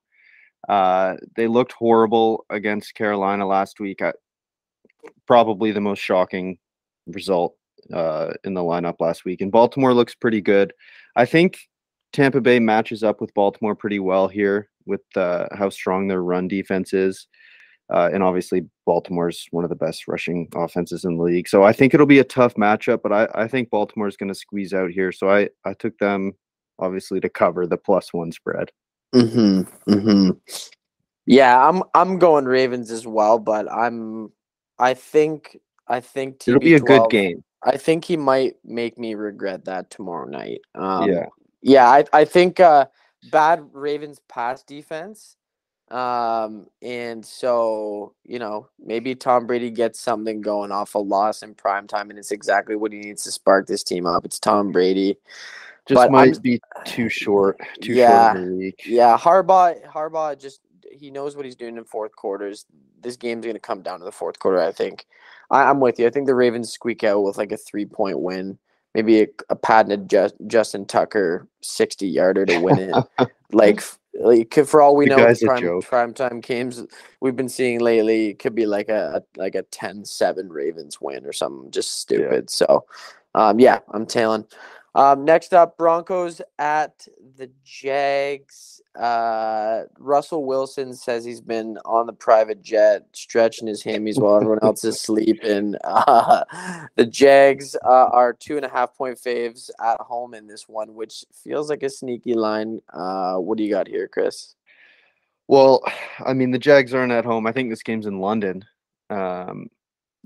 Uh, 0.68 1.16
they 1.36 1.46
looked 1.46 1.72
horrible 1.72 2.46
against 2.50 2.94
Carolina 2.94 3.46
last 3.46 3.78
week. 3.80 4.00
I, 4.02 4.12
probably 5.26 5.72
the 5.72 5.80
most 5.80 6.00
shocking 6.00 6.58
result 7.06 7.56
uh, 7.92 8.32
in 8.44 8.54
the 8.54 8.60
lineup 8.60 8.96
last 9.00 9.24
week. 9.24 9.40
And 9.40 9.52
Baltimore 9.52 9.94
looks 9.94 10.14
pretty 10.14 10.40
good. 10.40 10.72
I 11.16 11.26
think 11.26 11.58
Tampa 12.12 12.40
Bay 12.40 12.58
matches 12.58 13.02
up 13.02 13.20
with 13.20 13.34
Baltimore 13.34 13.74
pretty 13.74 13.98
well 13.98 14.28
here 14.28 14.68
with 14.86 15.02
uh, 15.16 15.46
how 15.52 15.68
strong 15.68 16.08
their 16.08 16.22
run 16.22 16.48
defense 16.48 16.92
is. 16.92 17.26
Uh, 17.92 18.08
and 18.12 18.22
obviously, 18.22 18.62
Baltimore's 18.86 19.46
one 19.50 19.64
of 19.64 19.70
the 19.70 19.76
best 19.76 20.08
rushing 20.08 20.48
offenses 20.54 21.04
in 21.04 21.18
the 21.18 21.22
league. 21.22 21.48
So 21.48 21.64
I 21.64 21.72
think 21.72 21.92
it'll 21.92 22.06
be 22.06 22.18
a 22.18 22.24
tough 22.24 22.54
matchup, 22.54 23.00
but 23.02 23.12
I, 23.12 23.28
I 23.34 23.46
think 23.46 23.68
Baltimore's 23.68 24.16
going 24.16 24.30
to 24.30 24.34
squeeze 24.34 24.72
out 24.72 24.90
here. 24.90 25.12
So 25.12 25.30
I, 25.30 25.50
I 25.66 25.74
took 25.74 25.98
them 25.98 26.32
obviously 26.78 27.20
to 27.20 27.28
cover 27.28 27.66
the 27.66 27.76
plus 27.76 28.12
one 28.12 28.32
spread. 28.32 28.70
Mm-hmm. 29.14 29.92
Mm-hmm. 29.92 30.30
Yeah, 31.26 31.68
I'm 31.68 31.82
I'm 31.94 32.18
going 32.18 32.44
Ravens 32.46 32.90
as 32.90 33.06
well, 33.06 33.38
but 33.38 33.70
I'm 33.70 34.30
I 34.78 34.94
think 34.94 35.58
I 35.88 36.00
think 36.00 36.46
It'll 36.46 36.60
be 36.60 36.74
a 36.74 36.80
good 36.80 37.10
game. 37.10 37.44
I 37.62 37.76
think 37.76 38.04
he 38.04 38.16
might 38.16 38.56
make 38.64 38.98
me 38.98 39.14
regret 39.14 39.64
that 39.66 39.90
tomorrow 39.90 40.26
night. 40.28 40.60
Um, 40.74 41.10
yeah. 41.10 41.26
Yeah, 41.62 41.88
I, 41.88 42.04
I 42.12 42.24
think 42.26 42.60
uh, 42.60 42.86
bad 43.30 43.64
Ravens 43.72 44.20
pass 44.28 44.62
defense. 44.62 45.36
Um, 45.90 46.66
and 46.82 47.24
so, 47.24 48.14
you 48.24 48.38
know, 48.38 48.68
maybe 48.78 49.14
Tom 49.14 49.46
Brady 49.46 49.70
gets 49.70 50.00
something 50.00 50.40
going 50.42 50.72
off 50.72 50.94
a 50.94 50.98
loss 50.98 51.42
in 51.42 51.54
prime 51.54 51.86
time, 51.86 52.10
and 52.10 52.18
it's 52.18 52.32
exactly 52.32 52.76
what 52.76 52.92
he 52.92 52.98
needs 52.98 53.24
to 53.24 53.32
spark 53.32 53.66
this 53.66 53.82
team 53.82 54.04
up. 54.06 54.24
It's 54.26 54.38
Tom 54.38 54.72
Brady. 54.72 55.16
Just 55.86 55.96
But 55.96 56.10
might 56.10 56.32
I'm- 56.34 56.42
be 56.42 56.60
too 56.84 57.08
short. 57.08 57.58
Too 57.80 57.94
Yeah, 57.94 58.34
short. 58.34 58.74
Yeah, 58.86 59.16
Harbaugh. 59.18 59.82
Harbaugh 59.86 60.38
just 60.38 60.60
he 60.94 61.10
knows 61.10 61.36
what 61.36 61.44
he's 61.44 61.56
doing 61.56 61.76
in 61.76 61.84
fourth 61.84 62.14
quarters. 62.16 62.66
This 63.00 63.16
game's 63.16 63.46
gonna 63.46 63.58
come 63.58 63.82
down 63.82 63.98
to 63.98 64.04
the 64.04 64.12
fourth 64.12 64.38
quarter. 64.38 64.60
I 64.60 64.72
think. 64.72 65.06
I, 65.50 65.64
I'm 65.64 65.80
with 65.80 65.98
you. 65.98 66.06
I 66.06 66.10
think 66.10 66.26
the 66.26 66.34
Ravens 66.34 66.72
squeak 66.72 67.04
out 67.04 67.22
with 67.22 67.36
like 67.36 67.52
a 67.52 67.56
three 67.56 67.86
point 67.86 68.20
win, 68.20 68.58
maybe 68.94 69.22
a, 69.22 69.26
a 69.50 69.56
patented 69.56 70.08
Just, 70.08 70.34
Justin 70.46 70.86
Tucker 70.86 71.48
sixty 71.60 72.08
yarder 72.08 72.46
to 72.46 72.58
win 72.58 72.78
it. 72.78 73.30
like, 73.52 73.82
like 74.14 74.54
for 74.66 74.80
all 74.80 74.96
we 74.96 75.06
know, 75.06 75.34
prime 75.44 75.80
prime 75.82 76.14
time 76.14 76.40
games 76.40 76.82
we've 77.20 77.36
been 77.36 77.48
seeing 77.48 77.80
lately 77.80 78.28
it 78.28 78.38
could 78.38 78.54
be 78.54 78.66
like 78.66 78.88
a, 78.88 79.22
like 79.36 79.54
a 79.54 79.64
10-7 79.64 80.46
Ravens 80.48 81.00
win 81.00 81.26
or 81.26 81.32
something 81.32 81.70
just 81.70 82.00
stupid. 82.00 82.48
So, 82.50 82.84
um, 83.34 83.58
yeah, 83.58 83.80
I'm 83.92 84.06
tailing. 84.06 84.46
Um, 84.94 85.24
next 85.24 85.52
up, 85.52 85.76
Broncos 85.76 86.40
at 86.58 87.06
the 87.36 87.50
Jags. 87.64 88.80
Uh, 88.94 89.82
Russell 89.98 90.44
Wilson 90.44 90.94
says 90.94 91.24
he's 91.24 91.40
been 91.40 91.78
on 91.84 92.06
the 92.06 92.12
private 92.12 92.62
jet, 92.62 93.06
stretching 93.12 93.66
his 93.66 93.82
hammies 93.82 94.20
while 94.20 94.36
everyone 94.36 94.60
else 94.62 94.84
is 94.84 95.00
sleeping. 95.00 95.74
Uh, 95.84 96.44
the 96.96 97.06
Jags 97.06 97.76
uh, 97.84 98.08
are 98.12 98.32
two 98.32 98.56
and 98.56 98.64
a 98.64 98.68
half 98.68 98.94
point 98.96 99.18
faves 99.18 99.70
at 99.82 100.00
home 100.00 100.34
in 100.34 100.46
this 100.46 100.68
one, 100.68 100.94
which 100.94 101.24
feels 101.32 101.70
like 101.70 101.82
a 101.82 101.90
sneaky 101.90 102.34
line. 102.34 102.80
Uh, 102.92 103.36
what 103.36 103.56
do 103.56 103.64
you 103.64 103.70
got 103.70 103.88
here, 103.88 104.06
Chris? 104.06 104.54
Well, 105.48 105.82
I 106.24 106.32
mean, 106.34 106.50
the 106.50 106.58
Jags 106.58 106.94
aren't 106.94 107.12
at 107.12 107.24
home. 107.24 107.46
I 107.46 107.52
think 107.52 107.70
this 107.70 107.82
game's 107.82 108.06
in 108.06 108.20
London. 108.20 108.64
Um, 109.10 109.68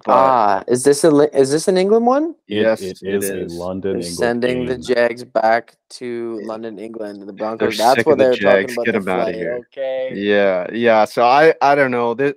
but 0.05 0.13
ah, 0.13 0.65
is 0.69 0.85
this 0.85 1.03
a 1.05 1.11
is 1.39 1.51
this 1.51 1.67
an 1.69 1.77
England 1.77 2.07
one? 2.07 2.35
It- 2.47 2.63
Yes, 2.63 2.81
it 2.83 2.99
it 3.03 3.15
is, 3.25 3.31
is. 3.31 3.55
a 3.55 3.59
London 3.59 3.93
They're 3.95 4.01
England 4.09 4.17
sending 4.17 4.67
the. 4.67 4.79
Jags 4.79 5.25
back 5.25 5.77
to 5.91 6.41
London, 6.45 6.79
England, 6.79 7.29
the 7.29 7.33
Broncos. 7.33 7.77
They're 7.77 7.95
That's 7.95 8.07
what 8.07 8.19
the 8.19 8.25
they're 8.25 8.35
Jags. 8.35 8.75
talking 8.75 8.75
about. 8.75 8.85
Get 8.87 8.93
the 8.93 8.99
'em 8.99 9.09
outta 9.09 9.23
flight, 9.25 9.35
here. 9.35 9.55
Okay. 9.73 10.13
yeah, 10.15 10.67
yeah. 10.73 11.05
So 11.05 11.25
I, 11.25 11.55
I 11.63 11.75
don't 11.75 11.91
know. 11.91 12.15
This, 12.15 12.35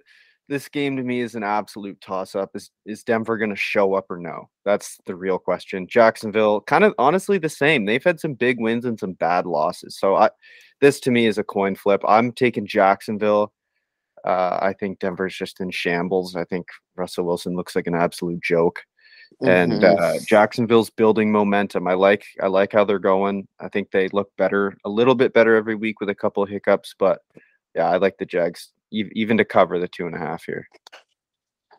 this 0.49 0.67
game 0.69 0.97
to 0.97 1.03
me 1.03 1.21
is 1.21 1.35
an 1.35 1.43
absolute 1.43 2.01
toss 2.01 2.35
up. 2.35 2.49
Is 2.55 2.71
is 2.85 3.03
Denver 3.03 3.37
going 3.37 3.51
to 3.51 3.55
show 3.55 3.93
up 3.93 4.09
or 4.09 4.17
no? 4.17 4.49
That's 4.65 4.97
the 5.05 5.15
real 5.15 5.37
question. 5.37 5.87
Jacksonville, 5.87 6.61
kind 6.61 6.83
of 6.83 6.93
honestly 6.97 7.37
the 7.37 7.47
same. 7.49 7.85
They've 7.85 8.03
had 8.03 8.19
some 8.19 8.33
big 8.33 8.59
wins 8.59 8.85
and 8.85 8.99
some 8.99 9.13
bad 9.13 9.45
losses. 9.45 9.97
So 9.99 10.15
I, 10.15 10.29
this 10.81 10.99
to 11.01 11.11
me 11.11 11.27
is 11.27 11.37
a 11.37 11.43
coin 11.43 11.75
flip. 11.75 12.01
I'm 12.07 12.31
taking 12.31 12.65
Jacksonville. 12.65 13.53
Uh, 14.25 14.59
I 14.61 14.73
think 14.73 14.99
Denver's 14.99 15.35
just 15.35 15.59
in 15.61 15.71
shambles. 15.71 16.35
I 16.35 16.43
think 16.45 16.67
Russell 16.95 17.25
Wilson 17.25 17.55
looks 17.55 17.75
like 17.75 17.87
an 17.87 17.95
absolute 17.95 18.41
joke. 18.41 18.81
and 19.47 19.71
Mhm. 19.71 19.97
uh, 19.99 20.19
Jacksonville's 20.27 20.89
building 20.89 21.31
momentum. 21.31 21.87
I 21.87 21.93
like 21.93 22.25
I 22.41 22.47
like 22.47 22.73
how 22.73 22.83
they're 22.83 22.99
going. 22.99 23.47
I 23.61 23.69
think 23.69 23.89
they 23.89 24.09
look 24.09 24.29
better, 24.37 24.75
a 24.83 24.89
little 24.89 25.15
bit 25.15 25.33
better 25.33 25.55
every 25.55 25.73
week 25.73 26.01
with 26.01 26.09
a 26.09 26.13
couple 26.15 26.43
of 26.43 26.49
hiccups, 26.49 26.93
but 26.99 27.21
yeah, 27.73 27.89
I 27.89 27.95
like 27.95 28.17
the 28.17 28.25
Jags 28.25 28.73
even 28.91 29.37
to 29.37 29.45
cover 29.45 29.79
the 29.79 29.87
two 29.87 30.05
and 30.05 30.13
a 30.15 30.19
half 30.19 30.43
here. 30.43 30.67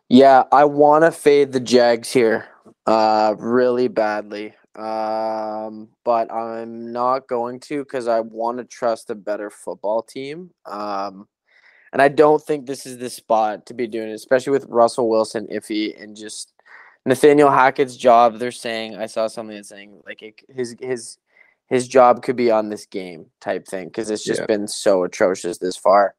Yeah, 0.09 0.43
I 0.51 0.65
want 0.65 1.03
to 1.05 1.11
fade 1.11 1.51
the 1.51 1.59
Jags 1.59 2.11
here, 2.11 2.47
uh, 2.87 3.35
really 3.37 3.87
badly. 3.87 4.55
Um, 4.75 5.89
but 6.03 6.33
I'm 6.33 6.91
not 6.91 7.27
going 7.27 7.59
to 7.61 7.83
because 7.83 8.07
I 8.07 8.19
want 8.21 8.57
to 8.57 8.63
trust 8.63 9.11
a 9.11 9.15
better 9.15 9.51
football 9.51 10.01
team. 10.01 10.49
Um, 10.65 11.27
and 11.93 12.01
I 12.01 12.09
don't 12.09 12.43
think 12.43 12.65
this 12.65 12.87
is 12.87 12.97
the 12.97 13.09
spot 13.09 13.67
to 13.67 13.73
be 13.75 13.87
doing 13.87 14.09
it, 14.09 14.13
especially 14.13 14.51
with 14.51 14.65
Russell 14.67 15.09
Wilson 15.09 15.47
iffy 15.47 16.01
and 16.01 16.17
just 16.17 16.51
Nathaniel 17.05 17.51
Hackett's 17.51 17.95
job. 17.95 18.39
They're 18.39 18.51
saying 18.51 18.97
I 18.97 19.05
saw 19.05 19.27
something 19.27 19.55
that's 19.55 19.69
saying 19.69 20.01
like 20.05 20.23
it, 20.23 20.41
his 20.49 20.75
his 20.81 21.19
his 21.67 21.87
job 21.87 22.23
could 22.23 22.35
be 22.35 22.49
on 22.49 22.69
this 22.69 22.87
game 22.87 23.27
type 23.39 23.67
thing 23.67 23.87
because 23.87 24.09
it's 24.09 24.25
just 24.25 24.41
Yeah. 24.41 24.47
been 24.47 24.67
so 24.67 25.03
atrocious 25.03 25.59
this 25.59 25.77
far. 25.77 26.15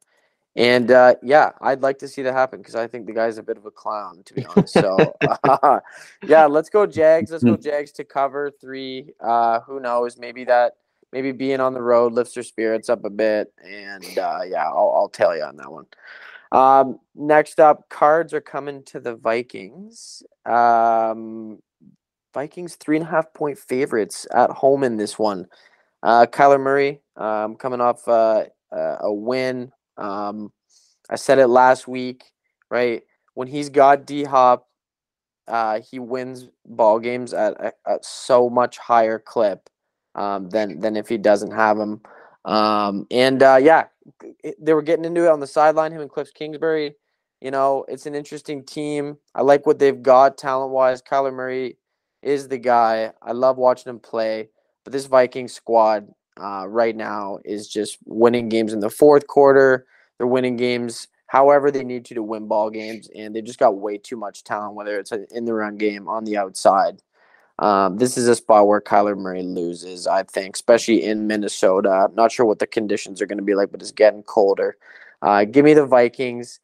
And 0.55 0.89
uh, 0.89 1.15
yeah, 1.21 1.51
I'd 1.59 1.81
like 1.81 1.99
to 1.99 2.07
see 2.07 2.21
that 2.21 2.33
happen 2.33 2.59
because 2.59 2.75
I 2.75 2.87
think 2.87 3.05
the 3.05 3.13
guy's 3.13 3.37
a 3.37 3.43
bit 3.43 3.57
of 3.57 3.65
a 3.65 3.71
clown, 3.71 4.23
to 4.25 4.33
be 4.33 4.45
honest. 4.45 4.77
So 4.79 5.13
yeah, 6.27 6.45
let's 6.45 6.69
go 6.69 6.85
Jags. 6.85 7.31
Let's 7.31 7.43
go 7.43 7.57
Jags 7.57 7.91
to 7.93 8.05
cover 8.05 8.49
three. 8.61 9.11
Uh, 9.19 9.59
who 9.61 9.81
knows? 9.81 10.17
Maybe 10.17 10.45
that 10.45 10.77
maybe 11.15 11.31
being 11.31 11.61
on 11.61 11.73
the 11.73 11.81
road 11.81 12.11
lifts 12.11 12.33
their 12.33 12.43
spirits 12.43 12.89
up 12.89 13.05
a 13.05 13.09
bit. 13.09 13.53
And 13.63 14.03
uh, 14.17 14.41
yeah, 14.45 14.67
I'll, 14.67 14.91
I'll 14.93 15.09
tell 15.09 15.33
you 15.33 15.43
on 15.43 15.55
that 15.55 15.71
one. 15.71 15.85
Um, 16.51 16.99
next 17.15 17.61
up, 17.61 17.87
cards 17.87 18.33
are 18.33 18.41
coming 18.41 18.83
to 18.87 18.99
the 18.99 19.15
Vikings. 19.15 20.23
Um, 20.45 21.59
Vikings 22.33 22.75
three 22.75 22.97
and 22.97 23.05
a 23.05 23.09
half 23.09 23.33
point 23.33 23.57
favorites 23.57 24.27
at 24.33 24.49
home 24.49 24.83
in 24.83 24.97
this 24.97 25.17
one. 25.17 25.47
Uh, 26.03 26.25
Kyler 26.25 26.59
Murray 26.59 26.99
um, 27.15 27.55
coming 27.55 27.79
off 27.79 28.05
uh, 28.09 28.43
a 28.73 29.13
win. 29.13 29.71
Um, 29.95 30.51
I 31.09 31.15
said 31.15 31.39
it 31.39 31.47
last 31.47 31.87
week, 31.87 32.25
right? 32.69 33.03
When 33.35 33.47
he's 33.47 33.69
got 33.69 34.05
D 34.05 34.25
Hop, 34.25 34.67
uh, 35.47 35.79
he 35.79 35.97
wins 35.97 36.49
ball 36.65 36.99
games 36.99 37.33
at 37.33 37.53
a, 37.53 37.71
a 37.85 37.99
so 38.01 38.49
much 38.49 38.77
higher 38.77 39.17
clip 39.17 39.69
um, 40.15 40.49
than 40.49 40.79
than 40.79 40.95
if 40.95 41.07
he 41.07 41.17
doesn't 41.17 41.51
have 41.51 41.77
him. 41.77 42.01
Um, 42.45 43.07
and 43.11 43.41
uh, 43.41 43.59
yeah, 43.61 43.85
they 44.59 44.73
were 44.73 44.81
getting 44.81 45.05
into 45.05 45.25
it 45.25 45.31
on 45.31 45.39
the 45.39 45.47
sideline. 45.47 45.91
Him 45.91 46.01
and 46.01 46.09
Cliff 46.09 46.33
Kingsbury. 46.33 46.95
You 47.41 47.51
know, 47.51 47.85
it's 47.87 48.05
an 48.05 48.15
interesting 48.15 48.63
team. 48.63 49.17
I 49.35 49.41
like 49.41 49.65
what 49.65 49.77
they've 49.77 50.01
got 50.01 50.37
talent 50.37 50.71
wise. 50.71 51.01
Kyler 51.01 51.33
Murray 51.33 51.77
is 52.21 52.47
the 52.47 52.57
guy. 52.57 53.11
I 53.21 53.33
love 53.33 53.57
watching 53.57 53.89
him 53.89 53.99
play. 53.99 54.49
But 54.83 54.93
this 54.93 55.05
Viking 55.05 55.47
squad 55.47 56.07
uh, 56.41 56.65
right 56.67 56.95
now 56.95 57.39
is 57.43 57.67
just 57.67 57.97
winning 58.05 58.49
games 58.49 58.73
in 58.73 58.79
the 58.79 58.89
fourth 58.89 59.27
quarter. 59.27 59.85
They're 60.17 60.27
winning 60.27 60.55
games 60.55 61.07
however 61.27 61.71
they 61.71 61.83
need 61.83 62.05
to 62.05 62.15
to 62.15 62.23
win 62.23 62.47
ball 62.47 62.69
games, 62.69 63.09
and 63.15 63.35
they've 63.35 63.43
just 63.43 63.59
got 63.59 63.77
way 63.77 63.97
too 63.97 64.15
much 64.15 64.43
talent, 64.43 64.75
whether 64.75 64.99
it's 64.99 65.11
in 65.11 65.45
the 65.45 65.53
run 65.53 65.77
game, 65.77 66.07
on 66.07 66.23
the 66.23 66.37
outside. 66.37 67.01
Um, 67.59 67.97
this 67.97 68.17
is 68.17 68.27
a 68.27 68.35
spot 68.35 68.67
where 68.67 68.81
Kyler 68.81 69.17
Murray 69.17 69.43
loses, 69.43 70.07
I 70.07 70.23
think, 70.23 70.55
especially 70.55 71.03
in 71.03 71.27
Minnesota. 71.27 71.89
I'm 71.89 72.15
not 72.15 72.31
sure 72.31 72.45
what 72.45 72.59
the 72.59 72.67
conditions 72.67 73.21
are 73.21 73.25
going 73.25 73.37
to 73.37 73.43
be 73.43 73.55
like, 73.55 73.71
but 73.71 73.81
it's 73.81 73.91
getting 73.91 74.23
colder. 74.23 74.77
Uh, 75.21 75.45
give 75.45 75.63
me 75.63 75.73
the 75.73 75.85
Vikings, 75.85 76.59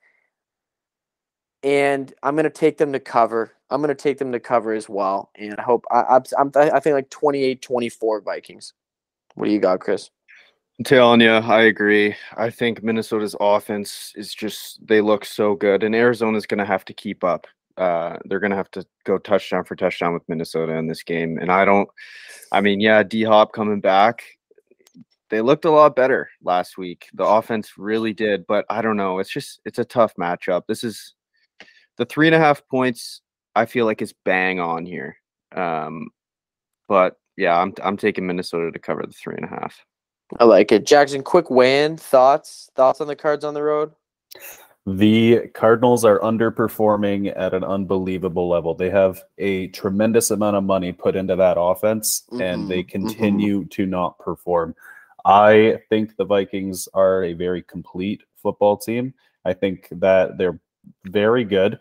and 1.63 2.13
I'm 2.21 2.35
going 2.35 2.43
to 2.43 2.49
take 2.49 2.77
them 2.77 2.91
to 2.93 2.99
cover. 2.99 3.53
I'm 3.69 3.81
going 3.81 3.95
to 3.95 4.03
take 4.03 4.17
them 4.17 4.33
to 4.33 4.39
cover 4.39 4.73
as 4.73 4.89
well, 4.89 5.31
and 5.35 5.55
I 5.57 5.61
hope 5.61 5.85
I, 5.89 6.01
I'm, 6.01 6.23
I'm 6.37 6.51
think 6.51 6.93
like 6.93 7.09
28-24 7.09 8.23
Vikings. 8.25 8.73
What 9.35 9.45
do 9.45 9.51
you 9.51 9.59
got, 9.59 9.79
Chris? 9.79 10.09
I'm 10.77 10.83
telling 10.83 11.21
you, 11.21 11.31
I 11.31 11.61
agree. 11.63 12.15
I 12.35 12.49
think 12.49 12.83
Minnesota's 12.83 13.35
offense 13.39 14.11
is 14.15 14.33
just 14.33 14.85
they 14.85 14.99
look 14.99 15.23
so 15.23 15.55
good, 15.55 15.83
and 15.83 15.95
Arizona's 15.95 16.45
going 16.45 16.57
to 16.57 16.65
have 16.65 16.83
to 16.85 16.93
keep 16.93 17.23
up. 17.23 17.47
Uh, 17.77 18.17
they're 18.25 18.39
going 18.39 18.51
to 18.51 18.57
have 18.57 18.71
to 18.71 18.85
go 19.05 19.17
touchdown 19.17 19.63
for 19.63 19.75
touchdown 19.75 20.13
with 20.13 20.27
Minnesota 20.27 20.73
in 20.73 20.87
this 20.87 21.03
game, 21.03 21.37
and 21.37 21.51
I 21.51 21.65
don't. 21.65 21.89
I 22.51 22.61
mean, 22.61 22.79
yeah, 22.79 23.03
D 23.03 23.23
Hop 23.23 23.53
coming 23.53 23.79
back. 23.79 24.23
They 25.29 25.41
looked 25.41 25.65
a 25.65 25.71
lot 25.71 25.95
better 25.95 26.29
last 26.43 26.77
week. 26.77 27.07
The 27.13 27.23
offense 27.23 27.71
really 27.77 28.13
did, 28.13 28.45
but 28.47 28.65
I 28.69 28.81
don't 28.81 28.97
know. 28.97 29.19
It's 29.19 29.31
just 29.31 29.61
it's 29.65 29.79
a 29.79 29.85
tough 29.85 30.13
matchup. 30.19 30.63
This 30.67 30.83
is 30.83 31.13
the 31.97 32.05
three 32.05 32.27
and 32.27 32.35
a 32.35 32.39
half 32.39 32.67
points. 32.67 33.21
I 33.55 33.65
feel 33.65 33.85
like 33.85 34.01
is 34.01 34.13
bang 34.25 34.59
on 34.59 34.85
here. 34.85 35.17
Um, 35.55 36.09
but 36.87 37.17
yeah, 37.37 37.57
I'm 37.57 37.73
I'm 37.81 37.97
taking 37.97 38.27
Minnesota 38.27 38.71
to 38.71 38.79
cover 38.79 39.03
the 39.05 39.13
three 39.13 39.35
and 39.35 39.45
a 39.45 39.49
half. 39.49 39.85
I 40.39 40.45
like 40.45 40.71
it. 40.71 40.85
Jackson, 40.85 41.23
quick 41.23 41.49
weigh-in 41.49 41.97
thoughts. 41.97 42.69
Thoughts 42.75 43.01
on 43.01 43.07
the 43.07 43.15
cards 43.15 43.43
on 43.43 43.53
the 43.53 43.63
road? 43.63 43.91
The 44.87 45.47
Cardinals 45.53 46.03
are 46.03 46.19
underperforming 46.19 47.31
at 47.35 47.53
an 47.53 47.63
unbelievable 47.63 48.49
level. 48.49 48.73
They 48.73 48.89
have 48.89 49.23
a 49.37 49.67
tremendous 49.67 50.31
amount 50.31 50.55
of 50.55 50.63
money 50.63 50.91
put 50.91 51.15
into 51.15 51.35
that 51.35 51.57
offense, 51.59 52.23
and 52.39 52.67
they 52.67 52.81
Mhm, 52.83 52.85
mhm. 52.85 52.89
continue 52.89 53.65
to 53.65 53.85
not 53.85 54.17
perform. 54.17 54.75
I 55.23 55.79
think 55.89 56.15
the 56.17 56.25
Vikings 56.25 56.89
are 56.95 57.23
a 57.23 57.33
very 57.33 57.61
complete 57.61 58.23
football 58.37 58.75
team. 58.75 59.13
I 59.45 59.53
think 59.53 59.87
that 59.91 60.39
they're 60.39 60.59
very 61.05 61.43
good. 61.43 61.79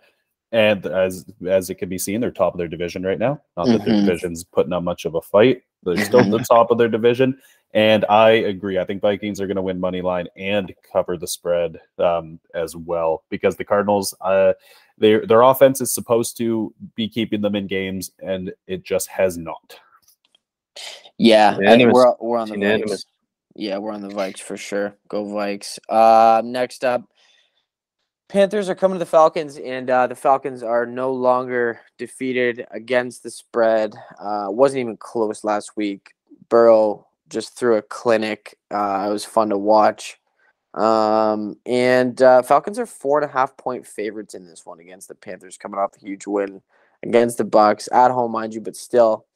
And 0.52 0.84
as 0.84 1.24
as 1.46 1.70
it 1.70 1.76
can 1.76 1.88
be 1.88 1.96
seen, 1.96 2.20
they're 2.20 2.30
top 2.30 2.52
of 2.54 2.58
their 2.58 2.68
division 2.68 3.02
right 3.02 3.18
now. 3.18 3.40
Not 3.56 3.68
that 3.68 3.84
their 3.84 3.94
Mhm. 3.94 4.04
division's 4.04 4.44
putting 4.44 4.72
up 4.74 4.82
much 4.82 5.06
of 5.06 5.14
a 5.14 5.22
fight. 5.22 5.62
They're 5.84 6.04
still 6.04 6.24
the 6.24 6.38
top 6.50 6.70
of 6.70 6.76
their 6.76 6.88
division. 6.88 7.38
And 7.72 8.04
I 8.08 8.30
agree. 8.30 8.78
I 8.78 8.84
think 8.84 9.00
Vikings 9.00 9.40
are 9.40 9.46
going 9.46 9.56
to 9.56 9.62
win 9.62 9.78
money 9.78 10.02
line 10.02 10.26
and 10.36 10.74
cover 10.92 11.16
the 11.16 11.28
spread 11.28 11.80
um, 11.98 12.40
as 12.52 12.74
well 12.74 13.22
because 13.30 13.56
the 13.56 13.64
Cardinals, 13.64 14.14
uh, 14.20 14.54
their 14.98 15.24
their 15.24 15.42
offense 15.42 15.80
is 15.80 15.94
supposed 15.94 16.36
to 16.38 16.74
be 16.94 17.08
keeping 17.08 17.40
them 17.40 17.54
in 17.54 17.66
games, 17.66 18.10
and 18.18 18.52
it 18.66 18.82
just 18.82 19.08
has 19.08 19.38
not. 19.38 19.78
Yeah, 21.16 21.56
I 21.66 21.76
think 21.76 21.92
we're 21.92 22.14
we're 22.20 22.38
on 22.38 22.48
the 22.48 22.54
Unanimous. 22.54 23.04
Vikes. 23.04 23.06
Yeah, 23.54 23.78
we're 23.78 23.92
on 23.92 24.00
the 24.00 24.08
Vikes 24.08 24.40
for 24.40 24.56
sure. 24.56 24.96
Go 25.08 25.24
Vikes. 25.24 25.78
Uh, 25.88 26.42
next 26.44 26.84
up, 26.84 27.08
Panthers 28.28 28.68
are 28.68 28.74
coming 28.74 28.96
to 28.96 29.04
the 29.04 29.10
Falcons, 29.10 29.58
and 29.58 29.90
uh, 29.90 30.06
the 30.06 30.14
Falcons 30.14 30.62
are 30.62 30.86
no 30.86 31.12
longer 31.12 31.80
defeated 31.98 32.66
against 32.70 33.22
the 33.22 33.30
spread. 33.30 33.94
Uh, 34.18 34.46
wasn't 34.48 34.80
even 34.80 34.96
close 34.96 35.44
last 35.44 35.76
week. 35.76 36.14
Burrow 36.48 37.06
just 37.30 37.56
threw 37.56 37.76
a 37.76 37.82
clinic. 37.82 38.58
Uh, 38.70 39.06
it 39.08 39.12
was 39.12 39.24
fun 39.24 39.48
to 39.48 39.58
watch. 39.58 40.18
Um, 40.74 41.56
and 41.66 42.20
uh, 42.22 42.42
Falcons 42.42 42.78
are 42.78 42.86
four 42.86 43.20
and 43.20 43.28
a 43.28 43.32
half 43.32 43.56
point 43.56 43.86
favorites 43.86 44.34
in 44.34 44.46
this 44.46 44.66
one 44.66 44.80
against 44.80 45.08
the 45.08 45.14
Panthers, 45.14 45.56
coming 45.56 45.80
off 45.80 45.96
a 45.96 46.00
huge 46.00 46.26
win 46.26 46.62
against 47.02 47.38
the 47.38 47.44
Bucks 47.44 47.88
at 47.92 48.10
home, 48.10 48.32
mind 48.32 48.54
you, 48.54 48.60
but 48.60 48.76
still. 48.76 49.26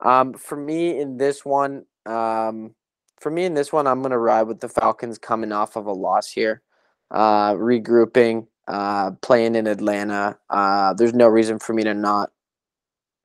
Um, 0.00 0.34
for 0.34 0.56
me 0.56 1.00
in 1.00 1.16
this 1.16 1.44
one, 1.44 1.84
um, 2.06 2.74
for 3.18 3.30
me 3.30 3.44
in 3.44 3.54
this 3.54 3.72
one, 3.72 3.86
I'm 3.86 4.02
gonna 4.02 4.18
ride 4.18 4.42
with 4.42 4.60
the 4.60 4.68
Falcons 4.68 5.18
coming 5.18 5.50
off 5.50 5.74
of 5.74 5.86
a 5.86 5.92
loss 5.92 6.30
here, 6.30 6.62
uh, 7.10 7.54
regrouping, 7.54 8.46
uh, 8.68 9.12
playing 9.22 9.56
in 9.56 9.66
Atlanta. 9.66 10.38
Uh, 10.48 10.94
there's 10.94 11.14
no 11.14 11.26
reason 11.26 11.58
for 11.58 11.72
me 11.72 11.82
to 11.82 11.94
not 11.94 12.30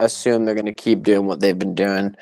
assume 0.03 0.45
they're 0.45 0.55
gonna 0.55 0.73
keep 0.73 1.03
doing 1.03 1.25
what 1.25 1.39
they've 1.39 1.57
been 1.57 1.75
doing. 1.75 2.15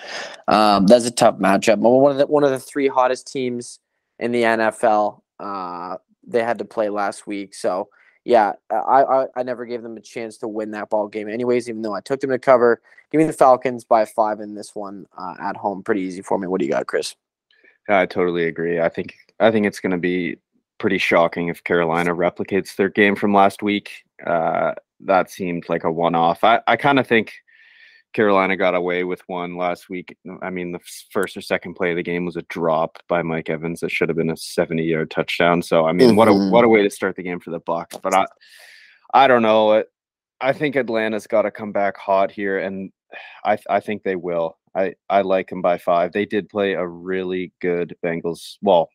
Um, 0.47 0.87
that's 0.87 1.05
a 1.05 1.11
tough 1.11 1.37
matchup. 1.37 1.77
One 1.77 2.11
of 2.11 2.17
the 2.17 2.27
one 2.27 2.43
of 2.43 2.51
the 2.51 2.59
three 2.59 2.87
hottest 2.87 3.31
teams 3.31 3.79
in 4.19 4.31
the 4.31 4.43
NFL. 4.43 5.21
Uh, 5.39 5.97
they 6.25 6.43
had 6.43 6.59
to 6.59 6.65
play 6.65 6.89
last 6.89 7.25
week, 7.25 7.55
so 7.55 7.89
yeah, 8.23 8.53
I, 8.69 9.03
I 9.03 9.25
I 9.37 9.43
never 9.43 9.65
gave 9.65 9.81
them 9.81 9.97
a 9.97 10.01
chance 10.01 10.37
to 10.39 10.47
win 10.47 10.71
that 10.71 10.89
ball 10.89 11.07
game, 11.07 11.27
anyways. 11.27 11.67
Even 11.69 11.81
though 11.81 11.95
I 11.95 12.01
took 12.01 12.19
them 12.19 12.29
to 12.29 12.39
cover, 12.39 12.81
give 13.11 13.19
me 13.19 13.25
the 13.25 13.33
Falcons 13.33 13.83
by 13.83 14.05
five 14.05 14.39
in 14.39 14.53
this 14.55 14.75
one 14.75 15.07
uh, 15.17 15.35
at 15.41 15.57
home. 15.57 15.83
Pretty 15.83 16.01
easy 16.01 16.21
for 16.21 16.37
me. 16.37 16.47
What 16.47 16.59
do 16.59 16.65
you 16.65 16.71
got, 16.71 16.87
Chris? 16.87 17.15
I 17.89 18.05
totally 18.05 18.45
agree. 18.45 18.79
I 18.79 18.89
think 18.89 19.15
I 19.39 19.51
think 19.51 19.65
it's 19.65 19.79
going 19.79 19.91
to 19.91 19.97
be 19.97 20.37
pretty 20.77 20.97
shocking 20.97 21.47
if 21.47 21.63
Carolina 21.63 22.13
replicates 22.15 22.75
their 22.75 22.89
game 22.89 23.15
from 23.15 23.33
last 23.33 23.63
week. 23.63 24.03
Uh, 24.25 24.73
that 24.99 25.31
seemed 25.31 25.67
like 25.67 25.83
a 25.83 25.91
one-off. 25.91 26.43
I, 26.43 26.61
I 26.67 26.75
kind 26.75 26.99
of 26.99 27.07
think 27.07 27.33
Carolina 28.13 28.57
got 28.57 28.75
away 28.75 29.03
with 29.03 29.21
one 29.27 29.55
last 29.55 29.89
week. 29.89 30.17
I 30.41 30.49
mean, 30.49 30.71
the 30.71 30.79
first 31.11 31.37
or 31.37 31.41
second 31.41 31.75
play 31.75 31.91
of 31.91 31.95
the 31.95 32.03
game 32.03 32.25
was 32.25 32.35
a 32.35 32.41
drop 32.43 32.97
by 33.07 33.21
Mike 33.21 33.49
Evans 33.49 33.79
that 33.79 33.91
should 33.91 34.09
have 34.09 34.17
been 34.17 34.29
a 34.29 34.35
70-yard 34.35 35.09
touchdown. 35.09 35.61
So, 35.61 35.85
I 35.85 35.93
mean, 35.93 36.09
mm-hmm. 36.09 36.17
what 36.17 36.27
a 36.27 36.33
what 36.33 36.65
a 36.65 36.69
way 36.69 36.83
to 36.83 36.89
start 36.89 37.15
the 37.15 37.23
game 37.23 37.39
for 37.39 37.51
the 37.51 37.59
Bucks. 37.59 37.97
But 37.97 38.13
I 38.13 38.25
I 39.13 39.27
don't 39.27 39.41
know. 39.41 39.83
I 40.41 40.53
think 40.53 40.75
Atlanta's 40.75 41.27
got 41.27 41.43
to 41.43 41.51
come 41.51 41.71
back 41.71 41.97
hot 41.97 42.31
here, 42.31 42.59
and 42.59 42.91
I 43.45 43.57
I 43.69 43.79
think 43.79 44.03
they 44.03 44.15
will. 44.15 44.57
I 44.75 44.95
I 45.09 45.21
like 45.21 45.49
them 45.49 45.61
by 45.61 45.77
five. 45.77 46.11
They 46.11 46.25
did 46.25 46.49
play 46.49 46.73
a 46.73 46.85
really 46.85 47.53
good 47.61 47.95
Bengals. 48.03 48.57
Well, 48.61 48.89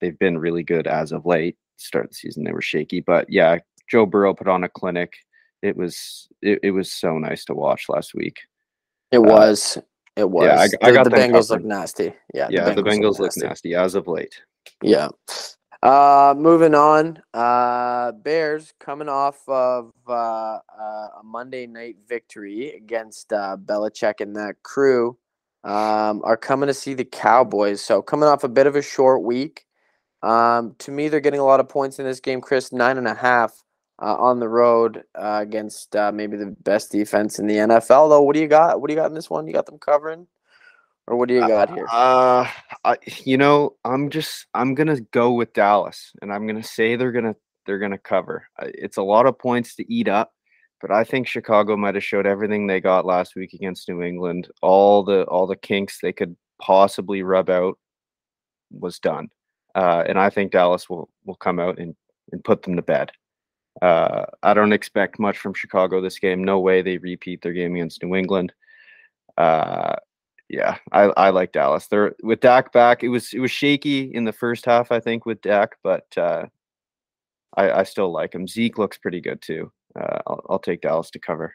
they've 0.00 0.18
been 0.18 0.38
really 0.38 0.62
good 0.62 0.86
as 0.86 1.12
of 1.12 1.26
late. 1.26 1.56
Start 1.76 2.06
of 2.06 2.10
the 2.10 2.16
season 2.16 2.44
they 2.44 2.52
were 2.52 2.62
shaky, 2.62 3.00
but 3.00 3.26
yeah, 3.30 3.58
Joe 3.90 4.06
Burrow 4.06 4.34
put 4.34 4.48
on 4.48 4.64
a 4.64 4.68
clinic. 4.68 5.14
It 5.62 5.76
was 5.76 6.28
it, 6.42 6.60
it 6.62 6.70
was 6.70 6.92
so 6.92 7.18
nice 7.18 7.44
to 7.46 7.54
watch 7.54 7.88
last 7.88 8.14
week. 8.14 8.38
It 9.10 9.18
uh, 9.18 9.22
was. 9.22 9.78
It 10.16 10.28
was. 10.28 10.46
Yeah, 10.46 10.78
I, 10.82 10.88
I 10.88 10.92
got 10.92 11.04
the, 11.04 11.10
Bengals 11.10 11.48
covered. 11.48 11.62
look 11.62 11.64
nasty. 11.64 12.12
Yeah, 12.34 12.48
yeah, 12.50 12.70
the 12.70 12.70
Bengals, 12.70 12.76
the 12.76 12.82
Bengals 12.82 13.18
look, 13.18 13.20
nasty. 13.20 13.40
nasty 13.46 13.74
as 13.74 13.94
of 13.94 14.06
late. 14.06 14.40
Yeah. 14.82 15.08
Uh, 15.82 16.34
moving 16.36 16.74
on. 16.74 17.22
Uh, 17.32 18.12
Bears 18.12 18.72
coming 18.80 19.08
off 19.08 19.40
of 19.48 19.92
uh, 20.06 20.12
uh, 20.12 20.58
a 20.78 21.22
Monday 21.24 21.66
night 21.66 21.96
victory 22.06 22.72
against 22.74 23.32
uh, 23.32 23.56
Belichick 23.64 24.20
and 24.20 24.36
that 24.36 24.62
crew 24.62 25.16
um, 25.64 26.20
are 26.24 26.36
coming 26.36 26.66
to 26.66 26.74
see 26.74 26.94
the 26.94 27.04
Cowboys. 27.04 27.80
So 27.80 28.02
coming 28.02 28.28
off 28.28 28.44
a 28.44 28.48
bit 28.48 28.66
of 28.66 28.76
a 28.76 28.82
short 28.82 29.22
week. 29.22 29.66
Um, 30.22 30.74
to 30.80 30.90
me, 30.90 31.08
they're 31.08 31.20
getting 31.20 31.40
a 31.40 31.44
lot 31.44 31.60
of 31.60 31.68
points 31.70 31.98
in 31.98 32.04
this 32.04 32.20
game. 32.20 32.42
Chris, 32.42 32.72
nine 32.72 32.98
and 32.98 33.08
a 33.08 33.14
half 33.14 33.54
uh, 34.00 34.16
on 34.16 34.40
the 34.40 34.48
road 34.48 35.04
uh, 35.14 35.38
against 35.42 35.94
uh, 35.94 36.10
maybe 36.12 36.36
the 36.36 36.56
best 36.62 36.90
defense 36.90 37.38
in 37.38 37.46
the 37.46 37.56
NFL. 37.56 38.08
Though, 38.08 38.22
what 38.22 38.34
do 38.34 38.40
you 38.40 38.48
got? 38.48 38.80
What 38.80 38.88
do 38.88 38.94
you 38.94 39.00
got 39.00 39.10
in 39.10 39.14
this 39.14 39.30
one? 39.30 39.46
You 39.46 39.52
got 39.52 39.66
them 39.66 39.78
covering, 39.78 40.26
or 41.06 41.16
what 41.16 41.28
do 41.28 41.34
you 41.34 41.46
got 41.46 41.72
here? 41.72 41.86
Uh, 41.90 42.48
you 43.24 43.36
know, 43.36 43.76
I'm 43.84 44.10
just 44.10 44.46
I'm 44.54 44.74
gonna 44.74 45.00
go 45.00 45.32
with 45.32 45.52
Dallas, 45.52 46.12
and 46.22 46.32
I'm 46.32 46.46
gonna 46.46 46.62
say 46.62 46.96
they're 46.96 47.12
gonna 47.12 47.36
they're 47.66 47.78
gonna 47.78 47.98
cover. 47.98 48.46
It's 48.60 48.96
a 48.96 49.02
lot 49.02 49.26
of 49.26 49.38
points 49.38 49.74
to 49.76 49.92
eat 49.92 50.08
up, 50.08 50.32
but 50.80 50.90
I 50.90 51.04
think 51.04 51.26
Chicago 51.26 51.76
might 51.76 51.94
have 51.94 52.04
showed 52.04 52.26
everything 52.26 52.66
they 52.66 52.80
got 52.80 53.04
last 53.04 53.36
week 53.36 53.52
against 53.52 53.88
New 53.88 54.02
England. 54.02 54.48
All 54.62 55.02
the 55.02 55.24
all 55.24 55.46
the 55.46 55.56
kinks 55.56 56.00
they 56.00 56.12
could 56.12 56.36
possibly 56.58 57.22
rub 57.22 57.50
out 57.50 57.78
was 58.70 58.98
done, 58.98 59.28
uh, 59.74 60.04
and 60.06 60.18
I 60.18 60.30
think 60.30 60.52
Dallas 60.52 60.88
will 60.88 61.10
will 61.26 61.34
come 61.34 61.60
out 61.60 61.78
and 61.78 61.94
and 62.32 62.42
put 62.42 62.62
them 62.62 62.76
to 62.76 62.82
bed. 62.82 63.10
Uh, 63.80 64.26
I 64.42 64.54
don't 64.54 64.72
expect 64.72 65.18
much 65.18 65.38
from 65.38 65.54
Chicago 65.54 66.00
this 66.00 66.18
game. 66.18 66.44
No 66.44 66.60
way 66.60 66.82
they 66.82 66.98
repeat 66.98 67.42
their 67.42 67.52
game 67.52 67.74
against 67.74 68.02
New 68.02 68.14
England. 68.14 68.52
Uh, 69.36 69.96
yeah, 70.48 70.76
I, 70.92 71.02
I 71.16 71.30
like 71.30 71.52
Dallas. 71.52 71.86
They're 71.86 72.14
with 72.22 72.40
Dak 72.40 72.72
back. 72.72 73.02
It 73.02 73.08
was 73.08 73.32
it 73.32 73.38
was 73.38 73.50
shaky 73.50 74.12
in 74.12 74.24
the 74.24 74.32
first 74.32 74.66
half, 74.66 74.90
I 74.90 75.00
think, 75.00 75.24
with 75.24 75.40
Dak, 75.40 75.76
but 75.82 76.06
uh, 76.16 76.46
I, 77.56 77.70
I 77.70 77.82
still 77.84 78.12
like 78.12 78.34
him. 78.34 78.48
Zeke 78.48 78.76
looks 78.76 78.98
pretty 78.98 79.20
good 79.20 79.40
too. 79.40 79.72
Uh, 79.98 80.18
I'll, 80.26 80.46
I'll 80.50 80.58
take 80.58 80.82
Dallas 80.82 81.10
to 81.10 81.18
cover. 81.18 81.54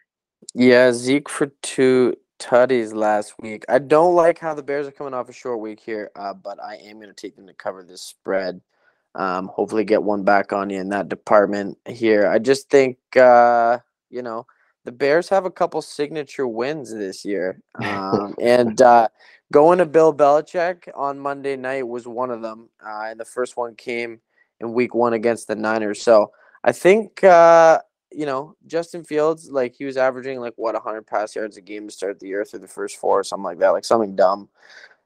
Yeah, 0.54 0.92
Zeke 0.94 1.30
for 1.30 1.48
two 1.62 2.16
tutties 2.40 2.94
last 2.94 3.34
week. 3.40 3.66
I 3.70 3.80
don't 3.80 4.16
like 4.16 4.40
how 4.40 4.54
the 4.54 4.64
Bears 4.64 4.88
are 4.88 4.92
coming 4.92 5.14
off 5.14 5.30
a 5.30 5.34
short 5.34 5.60
week 5.60 5.80
here, 5.80 6.12
uh, 6.16 6.34
but 6.34 6.62
I 6.62 6.76
am 6.76 6.98
going 6.98 7.08
to 7.08 7.14
take 7.14 7.36
them 7.36 7.48
to 7.48 7.54
cover 7.54 7.84
this 7.84 8.02
spread. 8.02 8.62
Um, 9.16 9.48
hopefully, 9.48 9.86
get 9.86 10.04
one 10.04 10.24
back 10.24 10.52
on 10.52 10.70
you 10.70 10.80
in 10.80 10.90
that 10.90 11.10
department 11.10 11.78
here. 11.88 12.28
I 12.28 12.38
just 12.38 12.70
think, 12.70 12.98
uh, 13.16 13.80
you 14.10 14.22
know, 14.22 14.46
the 14.84 14.92
Bears 14.92 15.30
have 15.30 15.46
a 15.46 15.52
couple 15.52 15.82
signature 15.82 16.48
wins 16.48 16.94
this 16.94 17.24
year, 17.26 17.62
um, 17.84 18.36
and 18.40 18.82
uh, 18.82 19.08
going 19.52 19.80
to 19.80 19.86
Bill 19.86 20.14
Belichick 20.14 20.90
on 20.96 21.20
Monday 21.20 21.56
night 21.56 21.88
was 21.88 22.08
one 22.08 22.30
of 22.30 22.42
them. 22.42 22.70
Uh, 22.86 23.06
and 23.08 23.20
the 23.20 23.26
first 23.26 23.58
one 23.58 23.76
came 23.76 24.20
in 24.60 24.74
Week 24.74 24.94
One 24.94 25.14
against 25.14 25.48
the 25.48 25.56
Niners. 25.56 26.02
So 26.02 26.32
I 26.64 26.72
think, 26.72 27.24
uh, 27.24 27.80
you 28.12 28.26
know, 28.26 28.56
Justin 28.66 29.04
Fields, 29.04 29.50
like 29.50 29.76
he 29.76 29.86
was 29.86 29.98
averaging 29.98 30.40
like 30.40 30.54
what 30.56 30.74
100 30.74 31.08
pass 31.08 31.36
yards 31.36 31.58
a 31.58 31.62
game 31.62 31.88
to 31.88 31.94
start 31.94 32.20
the 32.20 32.28
year 32.28 32.44
through 32.44 32.60
the 32.60 32.68
first 32.68 32.98
four 32.98 33.20
or 33.20 33.24
something 33.24 33.44
like 33.44 33.60
that, 33.60 33.70
like 33.70 33.86
something 33.86 34.16
dumb. 34.16 34.50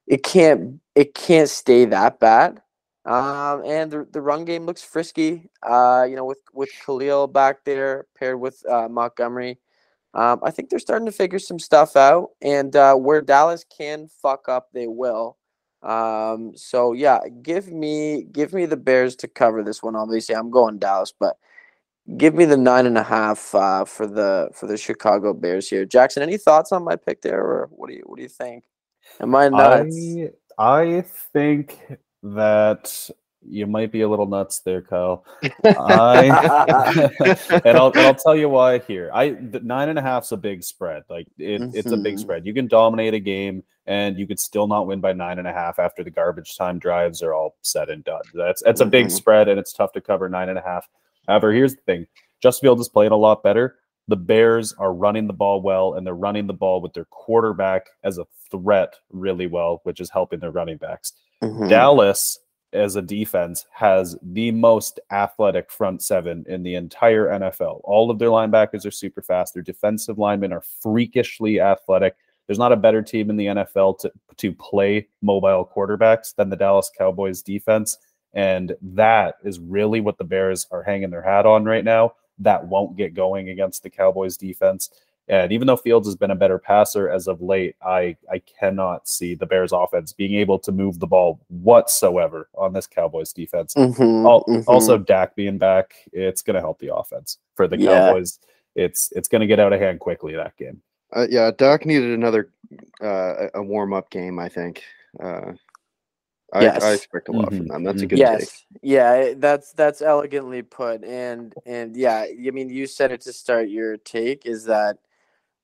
It 0.08 0.24
can't, 0.24 0.80
it 0.95 1.13
can't 1.13 1.50
stay 1.50 1.86
that 1.86 2.19
bad. 2.19 2.62
Um, 3.10 3.63
and 3.65 3.89
the, 3.89 4.08
the 4.12 4.22
run 4.22 4.45
game 4.45 4.67
looks 4.67 4.84
frisky. 4.84 5.50
Uh, 5.63 6.06
you 6.08 6.15
know, 6.15 6.26
with 6.26 6.41
with 6.54 6.69
Khalil 6.86 7.26
back 7.26 7.65
there 7.65 8.06
paired 8.15 8.39
with 8.39 8.63
uh, 8.69 8.88
Montgomery, 8.88 9.58
um, 10.13 10.39
I 10.43 10.52
think 10.52 10.69
they're 10.69 10.78
starting 10.78 11.08
to 11.08 11.12
figure 11.12 11.39
some 11.39 11.58
stuff 11.58 11.95
out. 11.95 12.30
And 12.43 12.76
uh, 12.76 12.93
where 12.95 13.22
Dallas 13.22 13.65
can 13.76 14.08
fuck 14.22 14.48
up, 14.48 14.67
they 14.74 14.88
will. 14.88 15.38
Um, 15.82 16.52
so 16.56 16.93
yeah, 16.93 17.19
give 17.41 17.72
me 17.72 18.28
give 18.32 18.54
me 18.54 18.67
the 18.67 18.78
Bears 18.78 19.15
to 19.17 19.28
cover 19.28 19.63
this 19.63 19.82
one. 19.82 19.95
Obviously, 19.95 20.36
I'm 20.36 20.52
going 20.52 20.78
Dallas, 20.78 21.12
but 21.19 21.38
give 22.15 22.36
me 22.36 22.45
the 22.45 22.58
nine 22.58 22.86
and 22.86 22.98
a 22.98 23.04
half 23.04 23.56
uh, 23.56 23.86
for 23.86 24.06
the 24.06 24.52
for 24.54 24.67
the 24.67 24.78
Chicago 24.78 25.34
Bears 25.34 25.67
here. 25.67 25.84
Jackson, 25.84 26.22
any 26.22 26.38
thoughts 26.38 26.72
on 26.72 26.84
my 26.84 26.95
pick 26.95 27.24
there, 27.24 27.41
or 27.41 27.69
what 27.72 27.89
do 27.89 27.95
you 27.95 28.04
what 28.06 28.17
do 28.17 28.22
you 28.22 28.30
think? 28.30 28.65
Am 29.19 29.34
I 29.34 29.50
nuts? 29.50 29.95
I, 30.60 30.82
I 30.82 31.02
think 31.34 31.80
that 32.24 33.10
you 33.48 33.66
might 33.66 33.92
be 33.92 34.02
a 34.02 34.10
little 34.10 34.26
nuts 34.26 34.60
there, 34.60 34.82
Kyle. 34.82 35.26
I, 35.64 36.26
and 37.66 37.78
I'll 37.78 37.88
and 37.88 38.00
I'll 38.00 38.16
tell 38.16 38.36
you 38.36 38.50
why 38.50 38.80
here. 38.80 39.10
I 39.14 39.32
the 39.32 39.62
nine 39.62 39.90
and 39.90 39.98
a 39.98 40.02
half's 40.02 40.32
a 40.32 40.38
big 40.38 40.64
spread. 40.64 41.04
Like 41.10 41.28
it, 41.38 41.62
mm-hmm. 41.62 41.78
it's 41.78 41.92
a 41.92 41.98
big 41.98 42.16
mm-hmm. 42.16 42.22
spread. 42.22 42.46
You 42.46 42.54
can 42.54 42.68
dominate 42.68 43.14
a 43.14 43.20
game 43.20 43.64
and 43.88 44.18
you 44.20 44.28
could 44.28 44.40
still 44.40 44.68
not 44.68 44.88
win 44.88 45.00
by 45.00 45.14
nine 45.14 45.40
and 45.40 45.48
a 45.48 45.54
half 45.54 45.80
after 45.80 46.04
the 46.04 46.12
garbage 46.12 46.58
time 46.58 46.80
drives 46.80 47.24
are 47.24 47.34
all 47.34 47.56
said 47.62 47.90
and 47.90 48.04
done. 48.04 48.22
That's 48.34 48.62
that's 48.62 48.82
a 48.82 48.86
big 48.86 49.08
mm-hmm. 49.08 49.16
spread 49.16 49.48
and 49.48 49.60
it's 49.60 49.74
tough 49.74 49.94
to 49.94 50.02
cover 50.02 50.28
nine 50.28 50.50
and 50.50 50.60
a 50.60 50.64
half. 50.64 50.88
However, 51.28 51.54
here's 51.54 51.76
the 51.76 51.82
thing: 51.82 52.08
Justin 52.42 52.68
Fields 52.68 52.82
is 52.82 52.90
playing 52.90 53.12
a 53.12 53.18
lot 53.18 53.42
better. 53.42 53.78
The 54.08 54.18
Bears 54.18 54.74
are 54.74 54.94
running 54.94 55.28
the 55.28 55.34
ball 55.34 55.62
well, 55.62 55.94
and 55.94 56.06
they're 56.06 56.16
running 56.16 56.48
the 56.48 56.54
ball 56.54 56.82
with 56.82 56.94
their 56.94 57.06
quarterback 57.06 57.86
as 58.04 58.18
a 58.18 58.26
threat 58.52 58.96
really 59.12 59.48
well, 59.48 59.82
which 59.84 60.00
is 60.00 60.10
helping 60.10 60.40
their 60.40 60.52
running 60.52 60.78
backs. 60.78 61.14
Mm-hmm. 61.42 61.68
Dallas 61.68 62.40
as 62.74 62.96
a 62.96 63.02
defense 63.02 63.66
has 63.72 64.16
the 64.22 64.52
most 64.52 65.00
athletic 65.12 65.72
front 65.72 66.02
seven 66.04 66.46
in 66.48 66.64
the 66.64 66.76
entire 66.76 67.28
NFL. 67.28 67.82
All 67.84 68.12
of 68.12 68.20
their 68.20 68.30
linebackers 68.30 68.86
are 68.86 68.92
super 68.92 69.22
fast. 69.22 69.54
Their 69.54 69.64
defensive 69.64 70.20
linemen 70.20 70.54
are 70.54 70.64
freakishly 70.82 71.60
athletic. 71.60 72.16
There's 72.46 72.60
not 72.60 72.72
a 72.72 72.78
better 72.78 73.02
team 73.02 73.30
in 73.30 73.38
the 73.38 73.46
NFL 73.46 74.00
to, 74.00 74.12
to 74.38 74.52
play 74.54 75.08
mobile 75.22 75.70
quarterbacks 75.76 76.36
than 76.36 76.50
the 76.50 76.56
Dallas 76.56 76.92
Cowboys 76.96 77.42
defense. 77.42 77.98
And 78.34 78.76
that 78.82 79.36
is 79.44 79.60
really 79.60 80.02
what 80.02 80.18
the 80.18 80.24
Bears 80.24 80.68
are 80.72 80.84
hanging 80.84 81.10
their 81.10 81.22
hat 81.22 81.46
on 81.46 81.66
right 81.66 81.84
now. 81.84 82.14
That 82.38 82.66
won't 82.66 82.96
get 82.96 83.14
going 83.14 83.50
against 83.50 83.84
the 83.84 83.90
Cowboys 83.90 84.38
defense. 84.38 84.90
And 85.30 85.52
even 85.52 85.68
though 85.68 85.78
Fields 85.78 86.08
has 86.08 86.15
been 86.15 86.32
a 86.32 86.36
better 86.36 86.58
passer 86.58 87.08
as 87.08 87.28
of 87.28 87.39
late, 87.42 87.76
I 87.84 88.18
I 88.32 88.39
cannot 88.39 89.08
see 89.08 89.36
the 89.36 89.46
Bears 89.46 89.72
offense 89.72 90.12
being 90.12 90.34
able 90.34 90.58
to 90.60 90.72
move 90.72 91.00
the 91.00 91.06
ball 91.08 91.39
whatsoever 91.50 92.50
on 92.58 92.74
this 92.74 92.88
Cowboys 92.88 93.32
defense. 93.32 93.76
Mm-hmm, 93.76 94.02
mm-hmm. 94.02 94.70
Also, 94.70 94.98
Dak 94.98 95.36
being 95.36 95.60
back, 95.60 95.94
it's 96.12 96.42
going 96.42 96.56
to 96.56 96.60
help 96.62 96.80
the 96.80 96.94
offense 96.94 97.38
for 97.54 97.68
the 97.68 97.78
yeah. 97.78 98.08
Cowboys. 98.08 98.39
It's 98.76 99.12
it's 99.15 99.28
going 99.28 99.42
to 99.42 99.48
get 99.48 99.60
out 99.60 99.72
of 99.72 99.80
hand 99.80 100.00
quickly 100.00 100.36
that 100.36 100.58
game. 100.58 100.82
Uh, 101.15 101.28
yeah, 101.30 101.52
Dak 101.56 101.86
needed 101.86 102.12
another 102.12 102.52
uh, 103.02 103.48
a 103.54 103.62
warm 103.62 103.94
up 103.94 104.10
game. 104.10 104.39
I 104.39 104.50
think. 104.50 104.84
Uh, 105.24 105.54
I, 106.52 106.63
Yes. 106.63 106.84
I 106.84 106.94
expect 106.94 107.30
a 107.30 107.32
lot 107.32 107.52
Mhm. 107.52 107.58
from 107.58 107.68
them. 107.68 107.84
That's 107.84 108.02
a 108.02 108.06
Mhm. 108.06 108.10
good 108.10 108.15
take. 108.15 108.39
yes, 108.39 108.65
yeah, 108.82 109.34
that's 109.38 109.72
that's 109.74 110.02
elegantly 110.02 110.63
put, 110.63 111.04
and 111.04 111.54
and 111.68 111.96
yeah, 111.96 112.22
I 112.22 112.50
mean, 112.52 112.70
you 112.70 112.88
said 112.88 113.12
it 113.12 113.22
to 113.22 113.34
start 113.34 113.70
your 113.70 113.98
take 113.98 114.48
is 114.48 114.65
that 114.65 114.98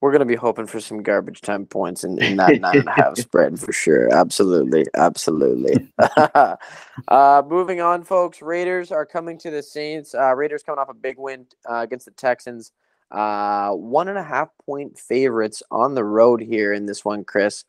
we're 0.06 0.12
gonna 0.12 0.24
be 0.24 0.36
hoping 0.36 0.68
for 0.68 0.80
some 0.80 1.02
garbage 1.02 1.42
time 1.42 1.66
points 1.66 2.04
in, 2.04 2.22
in 2.22 2.38
that 2.38 2.62
nine 2.62 2.78
and 2.78 2.88
a 2.88 2.92
half 2.92 3.18
spread 3.18 3.60
for 3.60 3.74
sure. 3.74 4.14
Absolutely, 4.14 4.86
absolutely. 4.94 5.92
uh, 7.08 7.42
moving 7.48 7.82
on, 7.82 8.04
folks. 8.04 8.40
Raiders 8.40 8.92
are 8.92 9.04
coming 9.04 9.36
to 9.40 9.50
the 9.50 9.64
Saints. 9.64 10.14
Uh, 10.14 10.36
Raiders 10.36 10.62
coming 10.62 10.78
off 10.78 10.90
a 10.90 10.94
big 10.94 11.18
win 11.18 11.48
uh, 11.68 11.78
against 11.78 12.06
the 12.06 12.12
Texans. 12.12 12.72
Uh, 13.10 13.72
one 13.72 14.08
and 14.08 14.20
a 14.20 14.24
half 14.24 14.50
point 14.64 15.00
favorites 15.00 15.64
on 15.72 15.96
the 15.96 16.04
road 16.04 16.40
here 16.40 16.72
in 16.72 16.86
this 16.86 17.04
one, 17.04 17.24
Chris. 17.24 17.66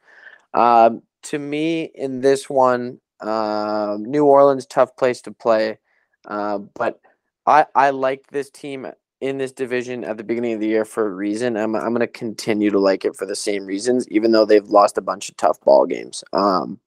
Um, 0.53 1.01
to 1.23 1.39
me, 1.39 1.85
in 1.95 2.21
this 2.21 2.51
one, 2.51 3.01
um, 3.21 4.05
New 4.05 4.27
Orleans 4.27 4.67
tough 4.67 4.95
place 4.95 5.23
to 5.23 5.33
play, 5.33 5.79
uh, 6.27 6.59
but 6.59 7.01
I 7.47 7.65
I 7.75 7.91
like 7.91 8.27
this 8.27 8.51
team 8.51 8.87
in 9.21 9.39
this 9.39 9.53
division 9.53 10.05
at 10.05 10.17
the 10.17 10.25
beginning 10.25 10.55
of 10.55 10.61
the 10.61 10.67
year 10.67 10.85
for 10.85 11.07
a 11.07 11.15
reason. 11.15 11.57
I'm 11.57 11.75
I'm 11.75 11.91
going 11.91 12.01
to 12.01 12.07
continue 12.07 12.71
to 12.71 12.79
like 12.79 13.05
it 13.05 13.17
for 13.17 13.27
the 13.27 13.37
same 13.37 13.67
reasons, 13.67 14.09
even 14.09 14.33
though 14.33 14.45
they've 14.45 14.69
lost 14.69 14.99
a 14.99 15.03
bunch 15.03 15.29
of 15.29 15.37
tough 15.37 15.61
ball 15.63 15.87
games. 15.87 16.23
Um, 16.33 16.81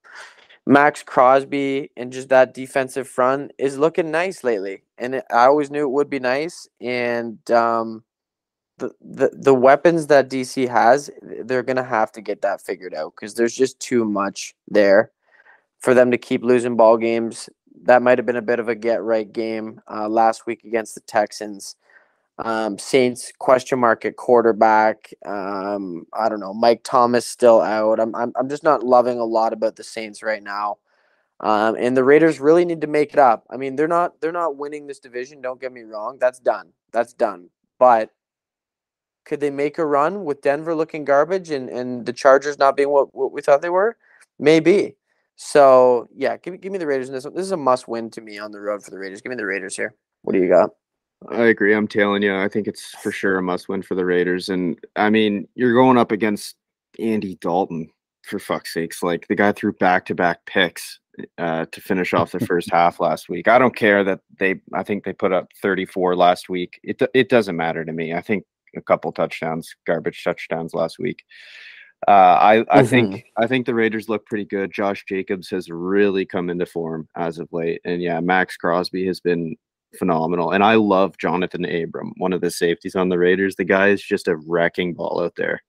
Maxx 0.65 1.01
Crosby 1.03 1.89
and 1.97 2.13
just 2.13 2.29
that 2.29 2.53
defensive 2.53 3.07
front 3.07 3.51
is 3.57 3.79
looking 3.79 4.11
nice 4.11 4.43
lately, 4.43 4.83
and 4.97 5.15
it, 5.15 5.25
I 5.31 5.45
always 5.45 5.71
knew 5.71 5.83
it 5.83 5.91
would 5.91 6.09
be 6.09 6.19
nice. 6.19 6.67
And 6.79 7.39
um, 7.49 8.03
the, 8.77 8.91
the 9.01 9.31
the 9.33 9.53
weapons 9.55 10.07
that 10.07 10.29
DC 10.29 10.69
has, 10.69 11.09
they're 11.21 11.63
gonna 11.63 11.83
have 11.83 12.11
to 12.13 12.21
get 12.21 12.41
that 12.43 12.61
figured 12.61 12.93
out 12.93 13.13
because 13.15 13.33
there's 13.33 13.55
just 13.55 13.79
too 13.79 14.05
much 14.05 14.53
there 14.67 15.11
for 15.79 15.93
them 15.93 16.11
to 16.11 16.17
keep 16.17 16.43
losing 16.43 16.75
ball 16.75 16.97
games. 16.97 17.49
That 17.83 18.03
might 18.03 18.19
have 18.19 18.25
been 18.25 18.35
a 18.35 18.41
bit 18.41 18.59
of 18.59 18.67
a 18.67 18.75
get 18.75 19.01
right 19.01 19.31
game 19.31 19.81
uh, 19.89 20.07
last 20.07 20.45
week 20.45 20.63
against 20.65 20.93
the 20.93 21.01
Texans. 21.01 21.75
Um, 22.41 22.77
Saints 22.77 23.33
question 23.37 23.79
mark 23.79 24.05
at 24.05 24.15
quarterback. 24.15 25.13
Um, 25.25 26.05
I 26.13 26.29
don't 26.29 26.39
know. 26.39 26.53
Mike 26.53 26.81
Thomas 26.83 27.25
still 27.25 27.61
out. 27.61 27.99
I'm, 27.99 28.15
I'm 28.15 28.31
I'm 28.37 28.47
just 28.47 28.63
not 28.63 28.81
loving 28.81 29.19
a 29.19 29.25
lot 29.25 29.51
about 29.51 29.75
the 29.75 29.83
Saints 29.83 30.23
right 30.23 30.41
now. 30.41 30.77
Um, 31.41 31.75
and 31.77 31.95
the 31.95 32.03
Raiders 32.03 32.39
really 32.39 32.65
need 32.65 32.81
to 32.81 32.87
make 32.87 33.13
it 33.13 33.19
up. 33.19 33.45
I 33.49 33.57
mean, 33.57 33.75
they're 33.75 33.87
not 33.89 34.21
they're 34.21 34.31
not 34.31 34.55
winning 34.55 34.87
this 34.87 34.99
division. 34.99 35.41
Don't 35.41 35.59
get 35.59 35.73
me 35.73 35.81
wrong. 35.81 36.17
That's 36.19 36.39
done. 36.39 36.71
That's 36.93 37.13
done. 37.13 37.49
But 37.77 38.11
could 39.25 39.41
they 39.41 39.49
make 39.49 39.77
a 39.77 39.85
run 39.85 40.23
with 40.23 40.41
Denver 40.41 40.73
looking 40.73 41.05
garbage 41.05 41.51
and, 41.51 41.69
and 41.69 42.05
the 42.05 42.13
Chargers 42.13 42.57
not 42.57 42.75
being 42.75 42.89
what, 42.89 43.13
what 43.13 43.33
we 43.33 43.41
thought 43.41 43.61
they 43.61 43.69
were? 43.69 43.97
Maybe. 44.39 44.95
So 45.35 46.07
yeah, 46.15 46.37
give 46.37 46.59
give 46.61 46.71
me 46.71 46.77
the 46.77 46.87
Raiders 46.87 47.09
in 47.09 47.13
this. 47.13 47.25
This 47.25 47.45
is 47.45 47.51
a 47.51 47.57
must 47.57 47.89
win 47.89 48.09
to 48.11 48.21
me 48.21 48.39
on 48.39 48.51
the 48.51 48.59
road 48.61 48.81
for 48.81 48.91
the 48.91 48.97
Raiders. 48.97 49.21
Give 49.21 49.29
me 49.29 49.35
the 49.35 49.45
Raiders 49.45 49.75
here. 49.75 49.93
What 50.21 50.33
do 50.33 50.39
you 50.39 50.49
got? 50.49 50.69
I 51.27 51.45
agree. 51.45 51.73
I'm 51.73 51.87
telling 51.87 52.21
you, 52.23 52.35
I 52.35 52.47
think 52.47 52.67
it's 52.67 52.91
for 53.01 53.11
sure 53.11 53.37
a 53.37 53.41
must 53.41 53.67
win 53.67 53.81
for 53.81 53.95
the 53.95 54.05
Raiders. 54.05 54.49
And 54.49 54.79
I 54.95 55.09
mean, 55.09 55.47
you're 55.55 55.73
going 55.73 55.97
up 55.97 56.11
against 56.11 56.55
Andy 56.97 57.35
Dalton 57.35 57.89
for 58.23 58.39
fuck's 58.39 58.73
sakes. 58.73 59.03
Like 59.03 59.27
the 59.27 59.35
guy 59.35 59.51
threw 59.51 59.73
back 59.73 60.05
to 60.05 60.15
back 60.15 60.45
picks 60.45 60.99
uh, 61.37 61.65
to 61.71 61.81
finish 61.81 62.13
off 62.13 62.31
the 62.31 62.39
first 62.39 62.69
half 62.71 62.99
last 62.99 63.27
week. 63.27 63.47
I 63.47 63.59
don't 63.59 63.75
care 63.75 64.03
that 64.05 64.21
they. 64.39 64.61
I 64.73 64.83
think 64.83 65.03
they 65.03 65.13
put 65.13 65.33
up 65.33 65.49
34 65.61 66.15
last 66.15 66.47
week. 66.47 66.79
It 66.83 67.01
it 67.13 67.27
doesn't 67.27 67.57
matter 67.57 67.83
to 67.83 67.91
me. 67.91 68.13
I 68.13 68.21
think 68.21 68.45
a 68.75 68.81
couple 68.81 69.11
touchdowns, 69.11 69.75
garbage 69.85 70.23
touchdowns 70.23 70.73
last 70.73 70.99
week. 70.99 71.23
Uh, 72.07 72.11
I 72.11 72.65
I 72.71 72.83
think 72.83 73.25
I 73.37 73.45
think 73.45 73.65
the 73.65 73.75
Raiders 73.75 74.07
look 74.07 74.25
pretty 74.25 74.45
good. 74.45 74.71
Josh 74.71 75.03
Jacobs 75.05 75.49
has 75.49 75.69
really 75.69 76.25
come 76.25 76.49
into 76.49 76.65
form 76.65 77.09
as 77.17 77.39
of 77.39 77.49
late, 77.51 77.81
and 77.83 78.01
yeah, 78.01 78.21
Maxx 78.21 78.55
Crosby 78.55 79.05
has 79.05 79.19
been 79.19 79.57
phenomenal. 79.97 80.51
And 80.51 80.63
I 80.63 80.75
love 80.75 81.17
Johnathan 81.17 81.83
Abram, 81.83 82.13
one 82.17 82.33
of 82.33 82.41
the 82.41 82.51
safeties 82.51 82.95
on 82.95 83.09
the 83.09 83.17
Raiders. 83.17 83.55
The 83.55 83.65
guy 83.65 83.89
is 83.89 84.03
just 84.03 84.27
a 84.27 84.37
wrecking 84.37 84.93
ball 84.93 85.21
out 85.21 85.35
there. 85.35 85.61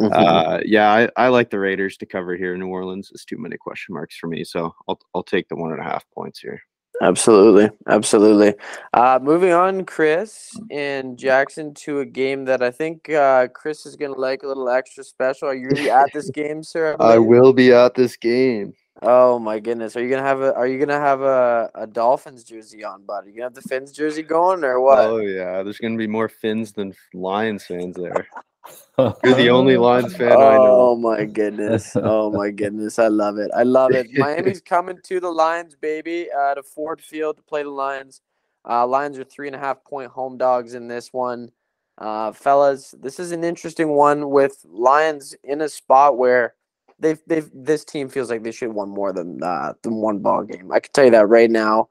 Mm-hmm. 0.00 0.12
Uh, 0.12 0.58
yeah, 0.64 0.90
I, 0.90 1.08
I 1.16 1.28
like 1.28 1.50
the 1.50 1.58
Raiders 1.58 1.96
to 1.98 2.06
cover 2.06 2.36
here 2.36 2.54
in 2.54 2.60
New 2.60 2.68
Orleans. 2.68 3.10
It's 3.12 3.24
too 3.24 3.38
many 3.38 3.56
question 3.56 3.94
marks 3.94 4.16
for 4.16 4.26
me, 4.26 4.42
so 4.42 4.74
I'll 4.88 4.98
I'll 5.14 5.22
take 5.22 5.48
the 5.48 5.56
one 5.56 5.70
and 5.70 5.80
a 5.80 5.84
half 5.84 6.04
points 6.14 6.40
here. 6.40 6.60
Absolutely, 7.00 7.70
absolutely. 7.88 8.54
Uh, 8.92 9.18
moving 9.20 9.52
on, 9.52 9.84
Chris 9.84 10.56
and 10.70 11.18
Jackson 11.18 11.74
to 11.74 12.00
a 12.00 12.06
game 12.06 12.44
that 12.44 12.62
I 12.62 12.70
think 12.70 13.10
uh, 13.10 13.48
Chris 13.48 13.86
is 13.86 13.96
going 13.96 14.14
to 14.14 14.20
like 14.20 14.42
a 14.42 14.46
little 14.46 14.68
extra 14.68 15.02
special. 15.04 15.48
Are 15.48 15.54
you 15.54 15.68
really 15.68 15.90
at 15.90 16.12
this 16.12 16.30
game, 16.34 16.62
sir? 16.62 16.96
I 17.00 17.18
will 17.18 17.52
be 17.52 17.72
at 17.72 17.94
this 17.94 18.16
game. 18.16 18.74
Oh 19.00 19.38
my 19.38 19.58
goodness! 19.58 19.96
Are 19.96 20.02
you 20.02 20.10
gonna 20.10 20.22
have 20.22 20.42
a 20.42 20.54
Are 20.54 20.66
you 20.66 20.78
gonna 20.78 21.00
have 21.00 21.22
a, 21.22 21.70
a 21.74 21.86
Dolphins 21.86 22.44
jersey 22.44 22.84
on, 22.84 23.04
buddy? 23.04 23.30
You 23.30 23.36
gonna 23.36 23.46
have 23.46 23.54
the 23.54 23.62
Fins 23.62 23.90
jersey 23.90 24.22
going 24.22 24.62
or 24.64 24.80
what? 24.80 24.98
Oh 24.98 25.16
yeah, 25.16 25.62
there's 25.62 25.78
gonna 25.78 25.96
be 25.96 26.06
more 26.06 26.28
Fins 26.28 26.72
than 26.72 26.94
Lions 27.14 27.64
fans 27.64 27.96
there. 27.96 28.26
You're 28.98 29.34
the 29.34 29.50
only 29.50 29.76
Lions 29.76 30.14
fan 30.14 30.32
I 30.32 30.56
Oh 30.58 30.94
my 30.94 31.24
goodness! 31.24 31.96
Oh 31.96 32.30
my 32.30 32.50
goodness! 32.50 32.98
I 32.98 33.08
love 33.08 33.38
it! 33.38 33.50
I 33.56 33.62
love 33.62 33.92
it! 33.92 34.08
Miami's 34.12 34.60
coming 34.64 34.98
to 35.04 35.20
the 35.20 35.30
Lions, 35.30 35.74
baby, 35.74 36.28
uh, 36.30 36.54
to 36.54 36.62
Ford 36.62 37.00
Field 37.00 37.38
to 37.38 37.42
play 37.42 37.62
the 37.62 37.70
Lions. 37.70 38.20
Uh, 38.68 38.86
Lions 38.86 39.18
are 39.18 39.24
three 39.24 39.46
and 39.46 39.56
a 39.56 39.58
half 39.58 39.82
point 39.84 40.10
home 40.10 40.36
dogs 40.36 40.74
in 40.74 40.86
this 40.86 41.12
one, 41.12 41.50
uh, 41.98 42.30
fellas. 42.32 42.94
This 43.00 43.18
is 43.18 43.32
an 43.32 43.42
interesting 43.42 43.88
one 43.88 44.30
with 44.30 44.58
Lions 44.68 45.34
in 45.42 45.62
a 45.62 45.68
spot 45.68 46.18
where 46.18 46.54
they've 47.02 47.20
they've 47.26 47.50
this 47.52 47.84
team 47.84 48.08
feels 48.08 48.30
like 48.30 48.42
they 48.42 48.52
should 48.52 48.68
have 48.68 48.76
won 48.76 48.88
more 48.88 49.12
than 49.12 49.42
uh, 49.42 49.74
than 49.82 49.96
one 49.96 50.20
ball 50.20 50.44
game. 50.44 50.72
I 50.72 50.80
can 50.80 50.92
tell 50.92 51.04
you 51.04 51.10
that 51.10 51.28
right 51.28 51.50
now. 51.50 51.88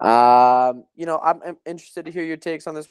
Um, 0.00 0.84
you 0.96 1.06
know, 1.06 1.18
I'm, 1.22 1.40
I'm 1.46 1.56
interested 1.64 2.04
to 2.06 2.10
hear 2.10 2.24
your 2.24 2.36
takes 2.36 2.66
on 2.66 2.74
this. 2.74 2.88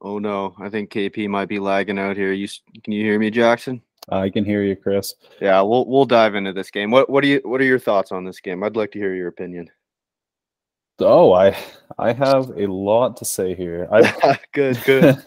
Oh 0.00 0.18
no, 0.18 0.54
I 0.58 0.70
think 0.70 0.90
KP 0.90 1.28
might 1.28 1.48
be 1.48 1.58
lagging 1.58 1.98
out 1.98 2.16
here. 2.16 2.32
You 2.32 2.48
can 2.82 2.92
you 2.92 3.04
hear 3.04 3.18
me, 3.18 3.30
Jackson? 3.30 3.82
I 4.08 4.30
can 4.30 4.44
hear 4.44 4.62
you, 4.62 4.76
Chris. 4.76 5.14
Yeah, 5.40 5.60
we'll 5.62 5.86
we'll 5.86 6.06
dive 6.06 6.34
into 6.34 6.52
this 6.52 6.70
game. 6.70 6.90
What 6.90 7.10
what 7.10 7.22
do 7.22 7.28
you 7.28 7.40
what 7.44 7.60
are 7.60 7.64
your 7.64 7.78
thoughts 7.78 8.12
on 8.12 8.24
this 8.24 8.40
game? 8.40 8.62
I'd 8.62 8.76
like 8.76 8.92
to 8.92 8.98
hear 8.98 9.14
your 9.14 9.28
opinion. 9.28 9.68
Oh, 11.00 11.32
I 11.32 11.56
I 11.98 12.12
have 12.12 12.50
a 12.56 12.66
lot 12.66 13.16
to 13.18 13.24
say 13.24 13.54
here. 13.54 13.88
I 13.92 14.38
good, 14.52 14.82
good. 14.84 15.22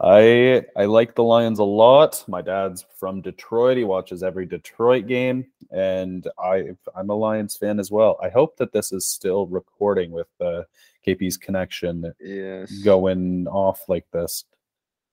I 0.00 0.64
I 0.76 0.84
like 0.84 1.14
the 1.14 1.24
Lions 1.24 1.58
a 1.58 1.64
lot. 1.64 2.24
My 2.28 2.42
dad's 2.42 2.84
from 2.98 3.20
Detroit. 3.20 3.76
He 3.76 3.84
watches 3.84 4.22
every 4.22 4.46
Detroit 4.46 5.06
game, 5.06 5.46
and 5.70 6.26
I 6.38 6.70
I'm 6.94 7.10
a 7.10 7.14
Lions 7.14 7.56
fan 7.56 7.78
as 7.80 7.90
well. 7.90 8.18
I 8.22 8.28
hope 8.28 8.56
that 8.58 8.72
this 8.72 8.92
is 8.92 9.06
still 9.06 9.46
recording 9.46 10.10
with 10.10 10.28
uh, 10.40 10.62
KP's 11.06 11.36
connection 11.36 12.12
yes. 12.20 12.70
going 12.84 13.46
off 13.48 13.88
like 13.88 14.06
this. 14.12 14.44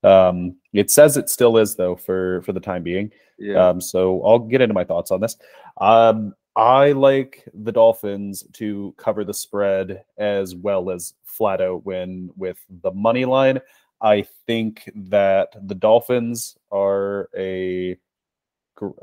Um, 0.03 0.57
it 0.73 0.91
says 0.91 1.15
it 1.15 1.29
still 1.29 1.57
is 1.57 1.75
though 1.75 1.95
for 1.95 2.41
for 2.41 2.51
the 2.51 2.59
time 2.59 2.83
being. 2.83 3.11
Yeah. 3.37 3.69
Um, 3.69 3.81
so 3.81 4.23
I'll 4.23 4.39
get 4.39 4.61
into 4.61 4.73
my 4.73 4.83
thoughts 4.83 5.11
on 5.11 5.21
this. 5.21 5.37
Um, 5.77 6.35
I 6.55 6.91
like 6.91 7.43
the 7.53 7.71
Dolphins 7.71 8.43
to 8.53 8.93
cover 8.97 9.23
the 9.23 9.33
spread 9.33 10.03
as 10.17 10.55
well 10.55 10.91
as 10.91 11.13
flat 11.23 11.61
out 11.61 11.85
win 11.85 12.29
with 12.35 12.63
the 12.81 12.91
money 12.91 13.25
line. 13.25 13.59
I 14.01 14.25
think 14.45 14.89
that 14.93 15.55
the 15.67 15.75
Dolphins 15.75 16.57
are 16.71 17.29
a 17.35 17.97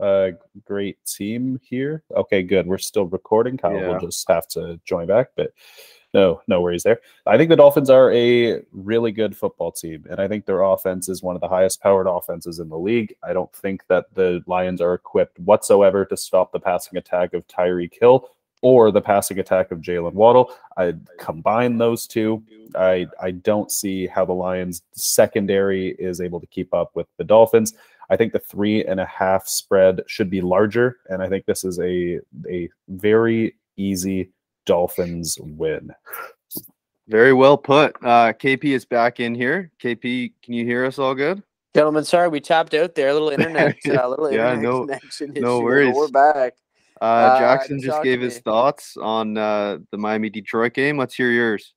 uh, 0.00 0.30
great 0.64 0.98
team 1.06 1.58
here. 1.62 2.04
Okay, 2.14 2.42
good. 2.42 2.66
We're 2.66 2.78
still 2.78 3.06
recording. 3.06 3.56
Kyle 3.56 3.76
Yeah. 3.76 3.88
will 3.88 4.00
just 4.00 4.28
have 4.28 4.46
to 4.48 4.78
join 4.84 5.06
back, 5.06 5.30
but 5.36 5.52
no, 6.12 6.42
no 6.48 6.60
worries 6.60 6.82
there. 6.82 7.00
I 7.26 7.36
think 7.36 7.50
the 7.50 7.56
Dolphins 7.56 7.90
are 7.90 8.12
a 8.12 8.62
really 8.72 9.12
good 9.12 9.36
football 9.36 9.70
team, 9.70 10.04
and 10.10 10.20
I 10.20 10.26
think 10.26 10.44
their 10.44 10.62
offense 10.62 11.08
is 11.08 11.22
one 11.22 11.36
of 11.36 11.40
the 11.40 11.48
highest 11.48 11.80
powered 11.80 12.08
offenses 12.08 12.58
in 12.58 12.68
the 12.68 12.78
league. 12.78 13.14
I 13.22 13.32
don't 13.32 13.52
think 13.52 13.86
that 13.86 14.06
the 14.14 14.42
Lions 14.46 14.80
are 14.80 14.94
equipped 14.94 15.38
whatsoever 15.38 16.04
to 16.06 16.16
stop 16.16 16.52
the 16.52 16.60
passing 16.60 16.98
attack 16.98 17.32
of 17.34 17.46
Tyreek 17.46 17.94
Hill 18.00 18.28
or 18.62 18.90
the 18.90 19.00
passing 19.00 19.38
attack 19.38 19.70
of 19.70 19.80
Jalen 19.80 20.12
Waddle. 20.12 20.52
I 20.76 20.94
combine 21.18 21.78
those 21.78 22.06
two. 22.06 22.42
I 22.74 23.06
I 23.22 23.30
don't 23.30 23.70
see 23.70 24.06
how 24.06 24.24
the 24.24 24.32
Lions 24.32 24.82
secondary 24.92 25.90
is 25.98 26.20
able 26.20 26.40
to 26.40 26.46
keep 26.46 26.74
up 26.74 26.90
with 26.94 27.06
the 27.18 27.24
Dolphins. 27.24 27.74
I 28.10 28.16
think 28.16 28.32
the 28.32 28.40
three 28.40 28.84
and 28.84 28.98
a 28.98 29.06
half 29.06 29.46
spread 29.46 30.00
should 30.08 30.28
be 30.28 30.40
larger, 30.40 30.98
and 31.08 31.22
I 31.22 31.28
think 31.28 31.46
this 31.46 31.64
is 31.64 31.78
a 31.78 32.18
a 32.48 32.68
very 32.88 33.54
easy 33.76 34.30
Dolphins 34.66 35.38
win. 35.40 35.90
Very 37.08 37.32
well 37.32 37.56
put. 37.56 37.96
Uh, 38.02 38.32
KP 38.32 38.64
is 38.66 38.84
back 38.84 39.18
in 39.20 39.34
here. 39.34 39.70
KP, 39.82 40.32
can 40.42 40.54
you 40.54 40.64
hear 40.64 40.84
us 40.84 40.98
all 40.98 41.14
good? 41.14 41.42
Gentlemen, 41.74 42.04
sorry 42.04 42.28
we 42.28 42.40
tapped 42.40 42.74
out 42.74 42.94
there. 42.94 43.08
A 43.08 43.12
little 43.12 43.28
internet, 43.30 43.76
uh, 43.88 44.08
little 44.08 44.30
Yeah, 44.30 44.52
internet 44.52 44.62
no- 44.62 44.80
connection 44.86 45.30
issue, 45.32 45.42
but 45.42 45.60
worries. 45.62 45.94
We're 45.94 46.08
back. 46.08 46.54
Uh, 47.00 47.04
Uh, 47.04 47.38
Jackson 47.38 47.80
just 47.80 48.02
gave 48.02 48.20
his 48.20 48.38
thoughts 48.40 48.96
on 49.00 49.36
uh, 49.38 49.78
the 49.90 49.96
Miami 49.98 50.28
Detroit 50.30 50.74
game. 50.74 50.98
Let's 50.98 51.14
hear 51.14 51.30
yours. 51.30 51.72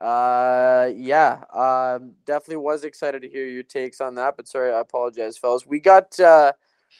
Uh, 0.00 0.90
yeah, 0.94 1.42
um, 1.52 2.12
definitely 2.24 2.58
was 2.58 2.84
excited 2.84 3.20
to 3.22 3.28
hear 3.28 3.44
your 3.46 3.64
takes 3.64 4.00
on 4.00 4.14
that, 4.14 4.36
but 4.36 4.46
sorry, 4.46 4.72
I 4.72 4.78
apologize, 4.78 5.36
fellas. 5.36 5.66
We 5.66 5.80
got 5.80 6.18
uh, 6.20 6.52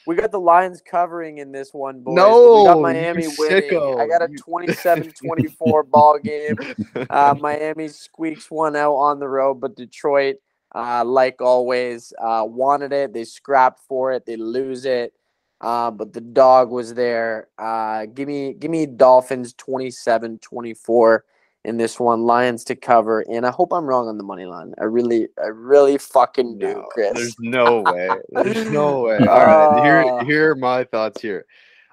we 0.05 0.15
got 0.15 0.31
the 0.31 0.39
Lions 0.39 0.81
covering 0.81 1.37
in 1.37 1.51
this 1.51 1.73
one, 1.73 2.01
boys. 2.01 2.15
but 2.15 2.53
we 2.55 2.63
got 2.65 2.75
No, 2.75 2.81
Miami 2.81 3.27
winning. 3.37 3.69
sicko. 3.69 3.99
I 4.01 4.07
got 4.07 4.21
a 4.21 4.29
You- 4.31 4.39
27-24 4.43 5.83
ball 5.89 6.17
game. 6.19 6.57
Uh, 7.09 7.33
Miami 7.39 7.87
squeaks 7.87 8.51
one 8.51 8.75
out 8.75 8.93
on 8.95 9.19
the 9.19 9.27
road, 9.27 9.55
but 9.55 9.75
Detroit, 9.75 10.35
uh, 10.75 11.03
like 11.03 11.41
always, 11.41 12.13
uh, 12.21 12.43
wanted 12.47 12.93
it. 12.93 13.13
They 13.13 13.23
scrapped 13.23 13.79
for 13.87 14.11
it. 14.11 14.25
They 14.27 14.35
lose 14.35 14.85
it. 14.85 15.13
Uh, 15.59 15.89
but 15.91 16.13
the 16.13 16.21
dog 16.21 16.69
was 16.69 16.93
there. 16.93 17.47
Uh, 17.57 18.05
give 18.05 18.27
me, 18.27 18.53
give 18.53 18.69
me 18.69 18.85
Dolphins 18.85 19.53
27-24 19.55 21.19
in 21.65 21.77
this 21.77 21.99
one. 21.99 22.23
Lions 22.23 22.63
to 22.65 22.75
cover, 22.75 23.21
and 23.29 23.45
I 23.45 23.51
hope 23.51 23.73
I'm 23.73 23.85
wrong 23.85 24.07
on 24.07 24.17
the 24.17 24.23
money 24.23 24.45
line. 24.45 24.73
I 24.79 24.85
really, 24.85 25.27
I 25.41 25.47
really 25.47 25.97
fucking 25.97 26.59
do, 26.59 26.73
No, 26.73 26.83
Chris. 26.91 27.13
There's 27.13 27.35
no 27.39 27.81
way. 27.81 28.09
There's 28.29 28.71
no 28.71 29.01
way. 29.03 29.17
All 29.17 29.45
right, 29.45 29.83
here 29.83 30.23
here 30.23 30.51
are 30.51 30.55
my 30.55 30.83
thoughts 30.83 31.21
here. 31.21 31.45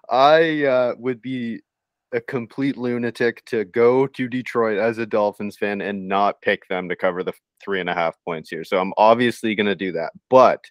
I 0.08 0.64
uh, 0.64 0.94
would 0.98 1.20
be 1.20 1.60
a 2.12 2.20
complete 2.20 2.76
lunatic 2.76 3.44
to 3.46 3.64
go 3.64 4.06
to 4.06 4.28
Detroit 4.28 4.78
as 4.78 4.98
a 4.98 5.06
Dolphins 5.06 5.56
fan 5.56 5.80
and 5.80 6.08
not 6.08 6.40
pick 6.40 6.66
them 6.68 6.88
to 6.88 6.96
cover 6.96 7.22
the 7.22 7.32
three 7.62 7.80
and 7.80 7.90
a 7.90 7.94
half 7.94 8.14
points 8.24 8.48
here. 8.48 8.64
So 8.64 8.78
I'm 8.78 8.92
obviously 8.96 9.54
going 9.54 9.66
to 9.66 9.74
do 9.74 9.92
that, 9.92 10.12
but 10.30 10.64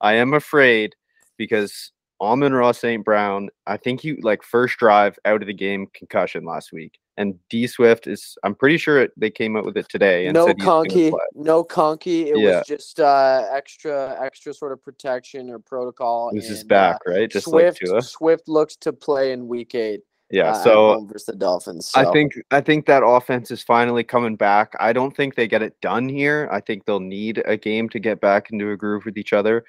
I 0.00 0.14
am 0.14 0.34
afraid 0.34 0.94
because 1.38 1.92
Amon-Ra 2.20 2.72
St. 2.72 3.04
Brown, 3.04 3.48
I 3.66 3.76
think 3.76 4.00
he 4.00 4.20
like 4.20 4.42
first 4.42 4.76
drive 4.78 5.18
out 5.24 5.42
of 5.42 5.46
the 5.46 5.54
game 5.54 5.86
concussion 5.94 6.44
last 6.44 6.72
week, 6.72 6.98
and 7.20 7.38
D 7.50 7.66
Swift 7.66 8.06
is. 8.06 8.36
I'm 8.42 8.54
pretty 8.54 8.78
sure 8.78 9.02
it, 9.02 9.12
they 9.16 9.30
came 9.30 9.56
out 9.56 9.64
with 9.66 9.76
it 9.76 9.88
today 9.90 10.26
and 10.26 10.34
no 10.34 10.54
conky, 10.54 11.12
no 11.34 11.62
conky. 11.62 12.30
It 12.30 12.38
Yeah. 12.38 12.58
was 12.58 12.66
just 12.66 12.98
uh, 12.98 13.44
extra, 13.52 14.16
extra 14.20 14.54
sort 14.54 14.72
of 14.72 14.82
protection 14.82 15.50
or 15.50 15.58
protocol. 15.58 16.30
This 16.32 16.48
is 16.48 16.62
uh, 16.62 16.66
back, 16.66 16.98
right? 17.06 17.30
Just 17.30 17.46
Swift, 17.46 17.82
like 17.82 17.90
Tua. 17.90 18.02
Swift 18.02 18.48
looks 18.48 18.74
to 18.76 18.92
play 18.92 19.32
in 19.32 19.46
Week 19.46 19.74
Eight. 19.74 20.00
Yeah. 20.30 20.52
uh, 20.52 20.62
so 20.64 21.04
versus 21.06 21.26
the 21.26 21.36
Dolphins. 21.36 21.92
I 21.94 22.10
think 22.10 22.32
I 22.50 22.60
think 22.60 22.86
that 22.86 23.04
offense 23.04 23.50
is 23.50 23.62
finally 23.62 24.02
coming 24.04 24.36
back. 24.36 24.74
I 24.80 24.92
don't 24.92 25.14
think 25.14 25.34
they 25.34 25.46
get 25.46 25.62
it 25.62 25.78
done 25.82 26.08
here. 26.08 26.48
I 26.50 26.60
think 26.60 26.86
they'll 26.86 27.00
need 27.00 27.42
a 27.44 27.56
game 27.56 27.88
to 27.90 27.98
get 27.98 28.20
back 28.20 28.50
into 28.50 28.70
a 28.70 28.76
groove 28.76 29.04
with 29.04 29.18
each 29.18 29.32
other. 29.32 29.64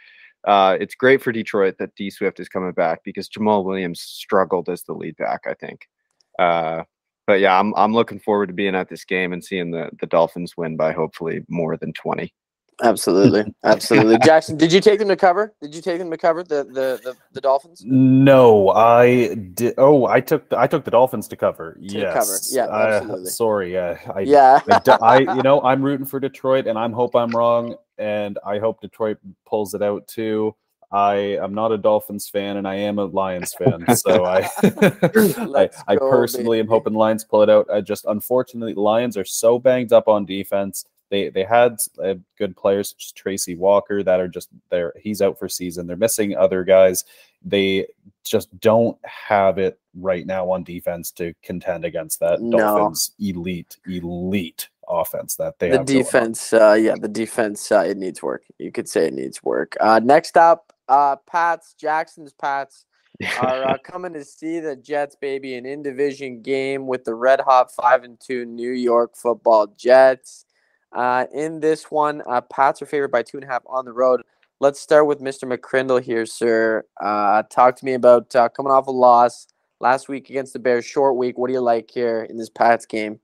Uh, 0.47 0.77
it's 0.79 0.95
great 0.95 1.21
for 1.21 1.31
Detroit 1.31 1.75
that 1.79 1.95
D 1.95 2.09
Swift 2.09 2.39
is 2.39 2.47
coming 2.47 2.71
back 2.71 3.03
because 3.03 3.27
Jamaal 3.27 3.65
Williams 3.65 3.99
struggled 4.01 4.69
as 4.69 4.83
the 4.83 4.93
lead 4.93 5.17
back. 5.17 5.41
I 5.45 5.53
think. 5.53 5.87
Uh, 6.39 6.83
but 7.31 7.39
yeah, 7.39 7.57
I'm 7.57 7.73
I'm 7.77 7.93
looking 7.93 8.19
forward 8.19 8.47
to 8.47 8.53
being 8.53 8.75
at 8.75 8.89
this 8.89 9.05
game 9.05 9.31
and 9.31 9.41
seeing 9.41 9.71
the 9.71 9.89
the 10.01 10.05
Dolphins 10.05 10.57
win 10.57 10.75
by 10.75 10.91
hopefully 10.91 11.45
more 11.47 11.77
than 11.77 11.93
twenty. 11.93 12.33
Absolutely, 12.83 13.45
absolutely. 13.63 14.17
Jackson, 14.17 14.57
did 14.57 14.73
you 14.73 14.81
take 14.81 14.99
them 14.99 15.07
to 15.07 15.15
cover? 15.15 15.53
Did 15.61 15.73
you 15.73 15.81
take 15.81 15.99
them 15.99 16.11
to 16.11 16.17
cover 16.17 16.43
the 16.43 16.65
the 16.65 16.99
the, 17.01 17.15
the 17.31 17.39
Dolphins? 17.39 17.83
No, 17.85 18.71
I 18.71 19.35
did. 19.35 19.75
Oh, 19.77 20.07
I 20.07 20.19
took 20.19 20.49
the, 20.49 20.59
I 20.59 20.67
took 20.67 20.83
the 20.83 20.91
Dolphins 20.91 21.29
to 21.29 21.37
cover. 21.37 21.75
To 21.75 21.79
yes, 21.81 22.13
cover. 22.13 22.37
Yeah, 22.51 22.65
I- 22.69 22.87
absolutely. 22.97 23.29
sorry, 23.29 23.73
yeah, 23.73 23.97
I, 24.13 24.19
Yeah, 24.21 24.59
I, 24.69 24.79
d- 24.79 24.91
I- 25.01 25.35
you 25.37 25.41
know, 25.41 25.61
I'm 25.61 25.81
rooting 25.81 26.05
for 26.05 26.19
Detroit, 26.19 26.67
and 26.67 26.77
I'm 26.77 26.91
hope 26.91 27.15
I'm 27.15 27.31
wrong, 27.31 27.77
and 27.97 28.37
I 28.45 28.59
hope 28.59 28.81
Detroit 28.81 29.19
pulls 29.47 29.73
it 29.73 29.81
out 29.81 30.05
too. 30.09 30.53
I 30.91 31.37
am 31.41 31.53
not 31.53 31.71
a 31.71 31.77
Dolphins 31.77 32.27
fan, 32.27 32.57
and 32.57 32.67
I 32.67 32.75
am 32.75 32.99
a 32.99 33.05
Lions 33.05 33.53
fan, 33.53 33.85
so 33.95 34.25
I, 34.25 34.49
I, 34.63 35.69
I 35.87 35.95
go, 35.95 36.09
personally 36.09 36.59
am 36.59 36.67
hoping 36.67 36.93
Lions 36.93 37.23
pull 37.23 37.43
it 37.43 37.49
out. 37.49 37.69
I 37.71 37.81
just 37.81 38.05
unfortunately, 38.05 38.73
Lions 38.73 39.15
are 39.15 39.25
so 39.25 39.57
banged 39.57 39.93
up 39.93 40.07
on 40.07 40.25
defense. 40.25 40.85
They 41.09 41.29
they 41.29 41.43
had 41.43 41.77
uh, 42.03 42.15
good 42.37 42.55
players 42.57 42.89
such 42.89 43.05
as 43.05 43.11
Tracy 43.13 43.55
Walker 43.55 44.03
that 44.03 44.19
are 44.19 44.27
just 44.27 44.49
there. 44.69 44.93
He's 45.01 45.21
out 45.21 45.39
for 45.39 45.47
season. 45.47 45.87
They're 45.87 45.95
missing 45.95 46.35
other 46.35 46.63
guys. 46.63 47.05
They 47.43 47.87
just 48.23 48.57
don't 48.59 48.97
have 49.03 49.57
it 49.57 49.79
right 49.95 50.25
now 50.25 50.49
on 50.49 50.63
defense 50.63 51.11
to 51.11 51.33
contend 51.41 51.85
against 51.85 52.19
that 52.19 52.41
No. 52.41 52.57
Dolphins 52.57 53.11
elite 53.19 53.77
elite 53.85 54.69
offense 54.87 55.35
that 55.37 55.57
they 55.59 55.69
the 55.69 55.83
defense. 55.83 56.53
Uh, 56.53 56.73
yeah, 56.73 56.95
the 56.99 57.07
defense. 57.07 57.71
Uh, 57.71 57.83
it 57.87 57.97
needs 57.97 58.21
work. 58.21 58.43
You 58.57 58.71
could 58.71 58.89
say 58.89 59.07
it 59.07 59.13
needs 59.13 59.41
work. 59.43 59.75
Uh, 59.79 59.99
next 60.03 60.37
up, 60.37 60.73
uh, 60.91 61.15
Pats. 61.15 61.73
Jackson's 61.79 62.33
Pats 62.33 62.85
are 63.41 63.69
uh, 63.69 63.77
coming 63.83 64.13
to 64.13 64.25
see 64.25 64.59
the 64.59 64.75
Jets, 64.75 65.15
baby, 65.15 65.55
an 65.55 65.65
in 65.65 65.81
division 65.81 66.41
game 66.41 66.85
with 66.85 67.05
the 67.05 67.15
red 67.15 67.39
hot 67.39 67.71
five 67.71 68.03
and 68.03 68.19
two 68.19 68.45
New 68.45 68.71
York 68.71 69.15
Football 69.15 69.67
Jets. 69.77 70.45
Uh, 70.91 71.25
in 71.33 71.61
this 71.61 71.89
one, 71.89 72.21
uh, 72.27 72.41
Pats 72.41 72.81
are 72.81 72.85
favored 72.85 73.11
by 73.11 73.23
two 73.23 73.37
and 73.37 73.45
a 73.45 73.47
half 73.47 73.63
on 73.65 73.85
the 73.85 73.93
road. 73.93 74.21
Let's 74.59 74.79
start 74.79 75.07
with 75.07 75.21
Mr. 75.21 75.51
McCrindle 75.51 76.01
here, 76.01 76.25
sir. 76.25 76.83
Uh, 77.01 77.43
talk 77.43 77.77
to 77.77 77.85
me 77.85 77.93
about 77.93 78.35
uh, 78.35 78.49
coming 78.49 78.71
off 78.71 78.87
a 78.87 78.91
loss 78.91 79.47
last 79.79 80.09
week 80.09 80.29
against 80.29 80.51
the 80.51 80.59
Bears. 80.59 80.85
Short 80.85 81.15
week. 81.15 81.37
What 81.37 81.47
do 81.47 81.53
you 81.53 81.61
like 81.61 81.89
here 81.89 82.27
in 82.29 82.37
this 82.37 82.49
Pats 82.49 82.85
game? 82.85 83.21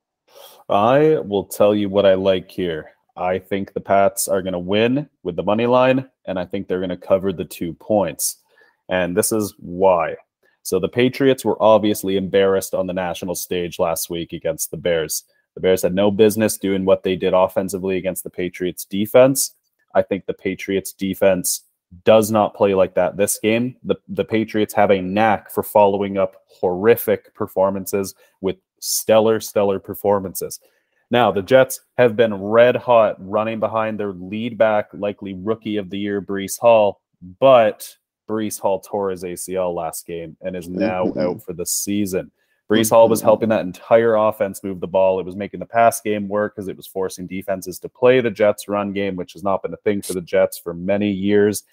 I 0.70 1.20
will 1.20 1.44
tell 1.44 1.76
you 1.76 1.90
what 1.90 2.06
I 2.06 2.14
like 2.14 2.50
here. 2.50 2.92
I 3.18 3.40
think 3.40 3.74
the 3.74 3.82
Pats 3.82 4.28
are 4.28 4.42
going 4.42 4.54
to 4.54 4.60
win 4.60 5.10
with 5.24 5.36
the 5.36 5.44
money 5.44 5.66
line, 5.66 6.08
and 6.26 6.38
I 6.38 6.46
think 6.46 6.68
they're 6.68 6.80
going 6.80 6.90
to 6.90 6.98
cover 6.98 7.34
the 7.34 7.46
two 7.46 7.74
points. 7.74 8.38
And 8.90 9.18
this 9.18 9.32
is 9.32 9.54
why. 9.58 10.16
So 10.64 10.80
the 10.80 10.90
Patriots 10.90 11.46
were 11.46 11.62
obviously 11.62 12.18
embarrassed 12.18 12.74
on 12.74 12.88
the 12.88 12.94
national 12.94 13.36
stage 13.36 13.80
last 13.80 14.10
week 14.10 14.34
against 14.34 14.70
the 14.70 14.78
Bears. 14.78 15.24
The 15.56 15.62
Bears 15.62 15.82
had 15.82 15.96
no 15.96 16.12
business 16.12 16.58
doing 16.58 16.86
what 16.86 17.04
they 17.04 17.16
did 17.16 17.34
offensively 17.34 17.98
against 17.98 18.24
the 18.24 18.30
Patriots 18.30 18.86
defense. 18.86 19.56
I 19.96 20.02
think 20.04 20.26
the 20.26 20.34
Patriots 20.34 20.94
defense 20.94 21.64
does 22.04 22.32
not 22.32 22.54
play 22.54 22.74
like 22.74 22.96
that 22.96 23.18
this 23.18 23.40
game. 23.40 23.78
The 23.84 23.96
the 24.10 24.26
Patriots 24.26 24.74
have 24.74 24.92
a 24.92 25.02
knack 25.02 25.50
for 25.50 25.64
following 25.64 26.18
up 26.18 26.36
horrific 26.48 27.34
performances 27.34 28.14
with 28.42 28.58
stellar 28.80 29.40
stellar 29.40 29.80
performances. 29.80 30.60
Now, 31.10 31.32
the 31.32 31.42
Jets 31.42 31.82
have 31.98 32.16
been 32.16 32.34
red 32.34 32.76
hot 32.76 33.16
running 33.20 33.60
behind 33.60 34.00
their 34.00 34.12
lead 34.14 34.58
back, 34.58 34.90
likely 34.94 35.34
rookie 35.34 35.78
of 35.78 35.90
the 35.90 35.98
year, 35.98 36.22
Breece 36.22 36.60
Hall, 36.60 37.00
but 37.40 37.96
Breece 38.30 38.60
Hall 38.60 38.82
tore 38.82 39.10
his 39.12 39.24
ACL 39.24 39.74
last 39.74 40.06
game 40.06 40.36
and 40.42 40.56
is 40.56 40.68
now 40.68 41.06
Mhm. 41.06 41.18
out 41.18 41.42
for 41.44 41.54
the 41.54 41.66
season. 41.66 42.32
Breece 42.70 42.90
Hall 42.90 43.08
was 43.08 43.22
helping 43.22 43.48
that 43.48 43.62
entire 43.62 44.16
offense 44.16 44.62
move 44.62 44.82
the 44.82 44.88
ball. 44.88 45.22
It 45.22 45.26
was 45.26 45.38
making 45.38 45.62
the 45.62 45.66
pass 45.66 46.02
game 46.02 46.28
work 46.28 46.54
because 46.54 46.68
it 46.68 46.76
was 46.76 46.86
forcing 46.86 47.26
defenses 47.26 47.80
to 47.80 47.88
play 47.88 48.20
the 48.20 48.30
Jets 48.30 48.68
run 48.68 48.92
game, 48.92 49.16
which 49.16 49.32
has 49.34 49.44
not 49.44 49.64
been 49.64 49.74
a 49.74 49.78
thing 49.78 50.02
for 50.02 50.12
the 50.12 50.22
Jets 50.22 50.58
for 50.58 50.74
many 50.74 51.10
years. 51.10 51.64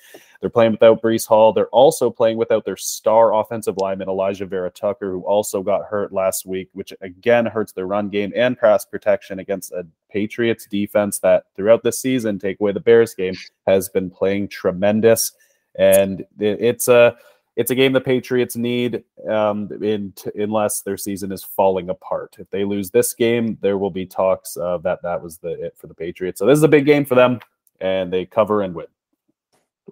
They're 0.40 0.50
playing 0.50 0.70
without 0.70 1.02
Breece 1.02 1.26
Hall. 1.26 1.52
They're 1.52 1.66
also 1.68 2.10
playing 2.10 2.36
without 2.36 2.64
their 2.64 2.76
star 2.76 3.34
offensive 3.34 3.76
lineman, 3.78 4.06
Alijah 4.06 4.48
Vera-Tucker, 4.48 5.10
who 5.10 5.22
also 5.22 5.64
got 5.64 5.84
hurt 5.84 6.12
last 6.12 6.46
week, 6.46 6.68
which 6.74 6.92
again 7.00 7.46
hurts 7.46 7.72
their 7.72 7.86
run 7.86 8.08
game 8.08 8.32
and 8.36 8.56
pass 8.56 8.84
protection 8.84 9.40
against 9.40 9.72
a 9.72 9.84
Patriots 10.10 10.66
defense 10.66 11.18
that 11.18 11.46
throughout 11.56 11.82
the 11.82 11.90
season, 11.90 12.38
take 12.38 12.60
away 12.60 12.70
the 12.70 12.78
Bears 12.78 13.16
game, 13.16 13.34
has 13.66 13.88
been 13.88 14.10
playing 14.10 14.46
tremendous. 14.46 15.32
And 15.76 16.24
it's 16.38 16.86
a 16.86 17.16
it's 17.56 17.70
a 17.70 17.74
game 17.74 17.92
the 17.92 18.00
Patriots 18.00 18.56
need 18.56 19.04
um, 19.28 19.70
in, 19.82 20.12
unless 20.34 20.80
their 20.80 20.96
season 20.96 21.30
is 21.30 21.44
falling 21.44 21.88
apart. 21.88 22.36
If 22.38 22.50
they 22.50 22.64
lose 22.64 22.90
this 22.90 23.14
game, 23.14 23.58
there 23.60 23.78
will 23.78 23.90
be 23.90 24.06
talks 24.06 24.56
of 24.56 24.82
that 24.82 25.02
that 25.02 25.22
was 25.22 25.38
the 25.38 25.52
it 25.64 25.76
for 25.76 25.86
the 25.86 25.94
Patriots. 25.94 26.38
So 26.38 26.46
this 26.46 26.56
is 26.56 26.64
a 26.64 26.68
big 26.68 26.86
game 26.86 27.04
for 27.04 27.14
them, 27.14 27.40
and 27.80 28.12
they 28.12 28.24
cover 28.24 28.62
and 28.62 28.74
win. 28.74 28.86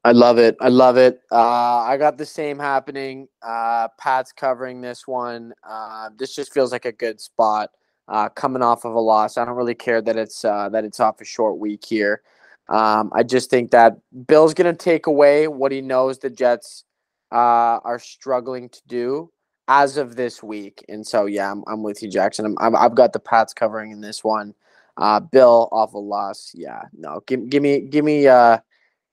I 0.05 0.13
love 0.13 0.39
it. 0.39 0.57
I 0.61 0.69
love 0.69 0.97
it. 0.97 1.21
Uh, 1.31 1.81
I 1.81 1.97
got 1.97 2.17
the 2.17 2.27
same 2.27 2.59
happening. 2.59 3.29
Uh, 3.43 3.89
Pat's 3.99 4.33
covering 4.33 4.81
this 4.81 5.07
one. 5.07 5.53
Uh, 5.63 6.11
this 6.17 6.35
just 6.35 6.53
feels 6.53 6.73
like 6.73 6.87
a 6.87 6.93
good 6.93 7.21
spot. 7.21 7.71
Uh, 8.09 8.29
coming 8.31 8.63
off 8.63 8.85
of 8.85 8.95
a 8.95 9.01
loss, 9.01 9.37
I 9.37 9.45
don't 9.45 9.55
really 9.55 9.77
care 9.77 10.03
that 10.03 10.17
it's 10.17 10.45
uh, 10.45 10.69
that 10.71 10.85
it's 10.85 10.99
off 10.99 11.21
a 11.21 11.25
short 11.25 11.59
week 11.59 11.85
here. 11.85 12.23
Um, 12.69 13.13
I 13.15 13.23
just 13.23 13.51
think 13.51 13.71
that 13.71 13.97
Bill's 14.27 14.55
going 14.55 14.75
to 14.75 14.85
take 14.85 15.07
away 15.07 15.47
what 15.47 15.73
he 15.73 15.81
knows 15.81 16.19
the 16.19 16.31
Jets 16.31 16.85
uh, 17.33 17.81
are 17.83 17.99
struggling 17.99 18.69
to 18.69 18.81
do 18.87 19.33
as 19.69 19.97
of 19.97 20.15
this 20.17 20.43
week, 20.43 20.85
and 20.89 21.07
so 21.07 21.27
yeah, 21.27 21.51
I'm, 21.51 21.65
I'm 21.67 21.83
with 21.83 22.03
you, 22.03 22.11
Jackson. 22.11 22.55
I'm, 22.61 22.77
I've 22.77 22.95
got 22.95 23.13
the 23.13 23.21
Pats 23.21 23.55
covering 23.55 23.91
in 23.91 24.01
this 24.01 24.23
one. 24.23 24.55
Uh, 24.99 25.21
Bill 25.21 25.69
off 25.73 25.95
a 25.95 25.99
loss, 25.99 26.53
yeah, 26.55 26.83
no, 26.93 27.23
give, 27.27 27.49
give 27.49 27.63
me, 27.63 27.81
give 27.81 28.05
me. 28.05 28.27
Uh, 28.27 28.59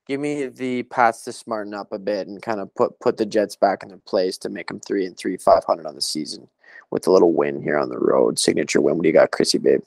give 0.07 0.19
me 0.19 0.47
the 0.47 0.81
Pats 0.83 1.23
to 1.25 1.31
smarten 1.31 1.75
up 1.75 1.91
a 1.91 1.99
bit 1.99 2.27
and 2.27 2.41
kind 2.41 2.59
of 2.59 2.73
put 2.73 2.99
put 2.99 3.15
the 3.17 3.27
Jets 3.27 3.55
back 3.55 3.83
in 3.83 3.89
their 3.89 3.99
place 3.99 4.39
to 4.39 4.49
make 4.49 4.67
them 4.67 4.79
three 4.79 5.05
and 5.05 5.15
three, 5.15 5.37
five 5.37 5.63
hundred 5.63 5.85
on 5.85 5.93
the 5.93 6.01
season 6.01 6.47
with 6.89 7.05
a 7.05 7.11
little 7.11 7.31
win 7.31 7.61
here 7.61 7.77
on 7.77 7.89
the 7.89 7.99
road, 7.99 8.39
signature 8.39 8.81
win. 8.81 8.95
What 8.95 9.03
do 9.03 9.09
you 9.09 9.13
got, 9.13 9.29
Chrissy, 9.29 9.59
babe? 9.59 9.81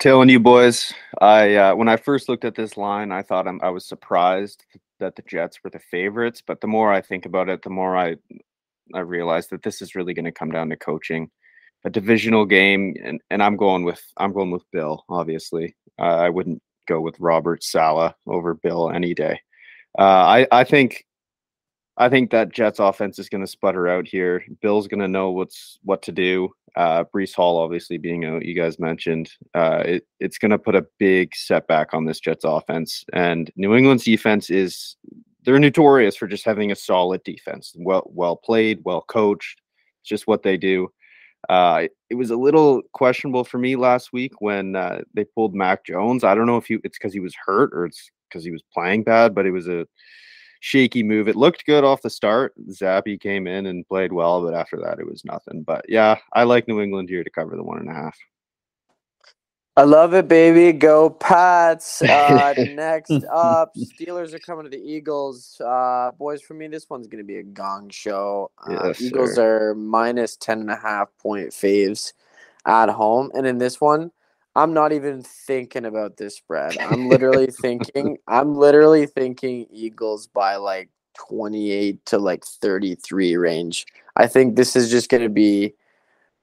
Telling 0.00 0.28
you 0.28 0.40
boys, 0.40 0.92
I 1.20 1.54
uh, 1.54 1.74
when 1.76 1.88
I 1.88 1.96
first 1.96 2.28
looked 2.28 2.44
at 2.44 2.56
this 2.56 2.76
line, 2.76 3.12
I 3.12 3.22
thought 3.22 3.46
I'm, 3.46 3.60
I 3.62 3.70
was 3.70 3.86
surprised 3.86 4.64
that 5.00 5.16
the 5.16 5.22
Jets 5.22 5.58
were 5.64 5.70
the 5.70 5.78
favorites. 5.78 6.42
But 6.46 6.60
the 6.60 6.66
more 6.66 6.92
I 6.92 7.00
think 7.00 7.26
about 7.26 7.48
it, 7.48 7.62
the 7.62 7.70
more 7.70 7.96
I 7.96 8.16
I 8.94 9.00
realize 9.00 9.48
that 9.48 9.62
this 9.62 9.82
is 9.82 9.94
really 9.94 10.14
going 10.14 10.24
to 10.24 10.32
come 10.32 10.50
down 10.50 10.70
to 10.70 10.76
coaching. 10.76 11.30
a 11.84 11.90
divisional 11.90 12.44
game, 12.44 12.94
and 13.02 13.20
and 13.30 13.42
I'm 13.42 13.56
going 13.56 13.84
with 13.84 14.02
I'm 14.16 14.32
going 14.32 14.50
with 14.50 14.64
Bill. 14.72 15.04
Obviously, 15.08 15.76
uh, 15.98 16.02
I 16.02 16.28
wouldn't 16.30 16.62
go 16.88 17.00
with 17.00 17.18
Robert 17.20 17.62
Saleh 17.62 18.14
over 18.26 18.54
Bill 18.54 18.90
any 18.90 19.14
day. 19.14 19.40
Uh, 19.98 20.02
I 20.02 20.46
I 20.52 20.64
think 20.64 21.04
I 21.96 22.08
think 22.08 22.30
that 22.30 22.52
Jets 22.52 22.78
offense 22.80 23.18
is 23.18 23.28
going 23.28 23.42
to 23.42 23.46
sputter 23.46 23.88
out 23.88 24.06
here. 24.08 24.44
Bill's 24.62 24.88
going 24.88 25.00
to 25.00 25.08
know 25.08 25.30
what's 25.30 25.78
what 25.82 26.02
to 26.02 26.12
do. 26.12 26.50
Uh, 26.78 27.02
Breece 27.12 27.34
Hall, 27.34 27.58
obviously 27.58 27.98
being 27.98 28.24
out, 28.24 28.44
you 28.44 28.54
guys 28.54 28.78
mentioned, 28.78 29.32
uh, 29.52 29.82
it, 29.84 30.06
it's 30.20 30.38
going 30.38 30.52
to 30.52 30.58
put 30.58 30.76
a 30.76 30.86
big 30.98 31.34
setback 31.34 31.92
on 31.92 32.04
this 32.04 32.20
Jets 32.20 32.44
offense. 32.44 33.04
And 33.12 33.50
New 33.56 33.74
England's 33.74 34.04
defense 34.04 34.48
is 34.48 34.96
they're 35.44 35.58
notorious 35.58 36.14
for 36.14 36.28
just 36.28 36.44
having 36.44 36.70
a 36.70 36.76
solid 36.76 37.24
defense, 37.24 37.74
well 37.76 38.08
well 38.14 38.36
played, 38.36 38.78
well 38.84 39.02
coached. 39.02 39.60
It's 40.00 40.08
just 40.08 40.28
what 40.28 40.44
they 40.44 40.56
do. 40.56 40.88
Uh, 41.48 41.88
it 42.10 42.14
was 42.14 42.30
a 42.30 42.36
little 42.36 42.82
questionable 42.92 43.42
for 43.42 43.58
me 43.58 43.74
last 43.74 44.12
week 44.12 44.40
when 44.40 44.76
uh, 44.76 45.00
they 45.14 45.24
pulled 45.24 45.56
Mac 45.56 45.84
Jones. 45.84 46.22
I 46.22 46.36
don't 46.36 46.46
know 46.46 46.58
if 46.58 46.66
he, 46.66 46.78
it's 46.84 46.96
because 46.96 47.12
he 47.12 47.20
was 47.20 47.34
hurt 47.44 47.70
or 47.72 47.86
it's 47.86 48.08
because 48.28 48.44
he 48.44 48.52
was 48.52 48.62
playing 48.72 49.02
bad, 49.02 49.34
but 49.34 49.46
it 49.46 49.50
was 49.50 49.66
a 49.66 49.84
shaky 50.60 51.02
move. 51.02 51.28
It 51.28 51.36
looked 51.36 51.66
good 51.66 51.84
off 51.84 52.02
the 52.02 52.10
start. 52.10 52.54
Zappe 52.70 53.20
came 53.20 53.46
in 53.46 53.66
and 53.66 53.86
played 53.86 54.12
well, 54.12 54.42
but 54.44 54.54
after 54.54 54.78
that, 54.80 54.98
it 54.98 55.06
was 55.08 55.24
nothing. 55.24 55.62
But 55.62 55.84
yeah, 55.88 56.18
I 56.32 56.44
like 56.44 56.68
New 56.68 56.80
England 56.80 57.08
here 57.08 57.24
to 57.24 57.30
cover 57.30 57.56
the 57.56 57.62
one 57.62 57.78
and 57.78 57.88
a 57.90 57.94
half. 57.94 58.16
I 59.76 59.82
love 59.84 60.12
it, 60.12 60.26
baby. 60.26 60.76
Go 60.76 61.08
Pats. 61.08 62.02
Uh, 62.08 62.52
next 62.74 63.12
up, 63.32 63.72
Steelers 63.76 64.34
are 64.34 64.40
coming 64.40 64.64
to 64.64 64.70
the 64.70 64.76
Eagles. 64.82 65.60
Uh, 65.64 66.10
boys, 66.18 66.42
for 66.42 66.54
me, 66.54 66.66
this 66.66 66.90
one's 66.90 67.06
going 67.06 67.22
to 67.22 67.26
be 67.26 67.36
a 67.36 67.44
gong 67.44 67.88
show. 67.88 68.50
Uh, 68.66 68.88
Yes, 68.88 69.00
Eagles 69.00 69.36
sir. 69.36 69.70
are 69.70 69.74
minus 69.76 70.36
10 70.36 70.62
and 70.62 70.70
a 70.70 70.76
half 70.76 71.16
point 71.18 71.50
faves 71.50 72.12
at 72.66 72.88
home. 72.88 73.30
And 73.34 73.46
in 73.46 73.58
this 73.58 73.80
one, 73.80 74.10
I'm 74.58 74.72
not 74.72 74.92
even 74.92 75.22
thinking 75.22 75.84
about 75.84 76.16
this 76.16 76.34
spread. 76.36 76.76
I'm 76.78 77.08
literally 77.08 77.46
thinking, 77.52 78.18
I'm 78.26 78.56
literally 78.56 79.06
thinking 79.06 79.68
Eagles 79.70 80.26
by 80.26 80.56
like 80.56 80.90
28 81.30 82.04
to 82.06 82.18
like 82.18 82.44
33 82.44 83.36
range. 83.36 83.86
I 84.16 84.26
think 84.26 84.56
this 84.56 84.74
is 84.74 84.90
just 84.90 85.10
going 85.10 85.22
to 85.22 85.28
be 85.28 85.74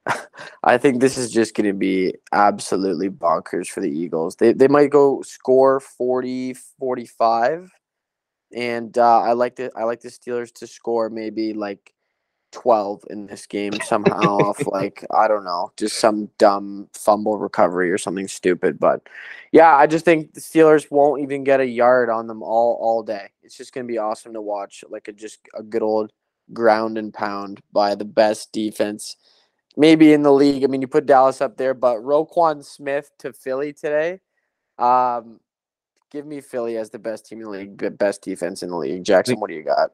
I 0.64 0.78
think 0.78 1.00
this 1.00 1.18
is 1.18 1.30
just 1.30 1.54
going 1.54 1.66
to 1.66 1.74
be 1.74 2.14
absolutely 2.32 3.10
bonkers 3.10 3.68
for 3.68 3.80
the 3.80 3.90
Eagles. 3.90 4.36
They 4.36 4.54
they 4.54 4.68
might 4.68 4.90
go 4.90 5.20
score 5.22 5.80
40 5.80 6.54
45 6.78 7.70
and 8.54 8.96
uh, 8.96 9.20
I 9.20 9.32
like 9.32 9.56
the 9.56 9.70
I 9.76 9.84
like 9.84 10.00
the 10.00 10.08
Steelers 10.08 10.52
to 10.54 10.66
score 10.66 11.10
maybe 11.10 11.52
like 11.52 11.92
12 12.52 13.04
in 13.10 13.26
this 13.26 13.46
game 13.46 13.72
somehow 13.84 14.38
off 14.38 14.66
like 14.66 15.04
I 15.14 15.28
don't 15.28 15.44
know, 15.44 15.72
just 15.76 15.98
some 15.98 16.30
dumb 16.38 16.88
fumble 16.92 17.38
recovery 17.38 17.90
or 17.90 17.98
something 17.98 18.28
stupid, 18.28 18.78
but 18.78 19.08
yeah, 19.52 19.74
I 19.74 19.86
just 19.86 20.04
think 20.04 20.34
the 20.34 20.40
Steelers 20.40 20.90
won't 20.90 21.22
even 21.22 21.44
get 21.44 21.60
a 21.60 21.66
yard 21.66 22.10
on 22.10 22.26
them 22.26 22.42
all 22.42 22.78
all 22.80 23.02
day. 23.02 23.30
It's 23.42 23.56
just 23.56 23.72
going 23.72 23.86
to 23.86 23.92
be 23.92 23.98
awesome 23.98 24.32
to 24.34 24.42
watch 24.42 24.84
like 24.88 25.08
a 25.08 25.12
just 25.12 25.40
a 25.54 25.62
good 25.62 25.82
old 25.82 26.12
ground 26.52 26.96
and 26.96 27.12
pound 27.12 27.60
by 27.72 27.94
the 27.94 28.04
best 28.04 28.52
defense 28.52 29.16
maybe 29.76 30.12
in 30.12 30.22
the 30.22 30.32
league. 30.32 30.64
I 30.64 30.66
mean, 30.66 30.80
you 30.80 30.88
put 30.88 31.06
Dallas 31.06 31.40
up 31.40 31.56
there, 31.56 31.74
but 31.74 31.98
Roquan 31.98 32.64
Smith 32.64 33.10
to 33.18 33.32
Philly 33.32 33.72
today. 33.72 34.20
Um, 34.78 35.40
give 36.10 36.26
me 36.26 36.40
Philly 36.40 36.76
as 36.76 36.90
the 36.90 36.98
best 36.98 37.26
team 37.26 37.38
in 37.38 37.44
the 37.44 37.50
league, 37.50 37.78
the 37.78 37.90
best 37.90 38.22
defense 38.22 38.62
in 38.62 38.70
the 38.70 38.76
league. 38.76 39.04
Jackson, 39.04 39.38
what 39.38 39.48
do 39.48 39.54
you 39.54 39.62
got? 39.62 39.90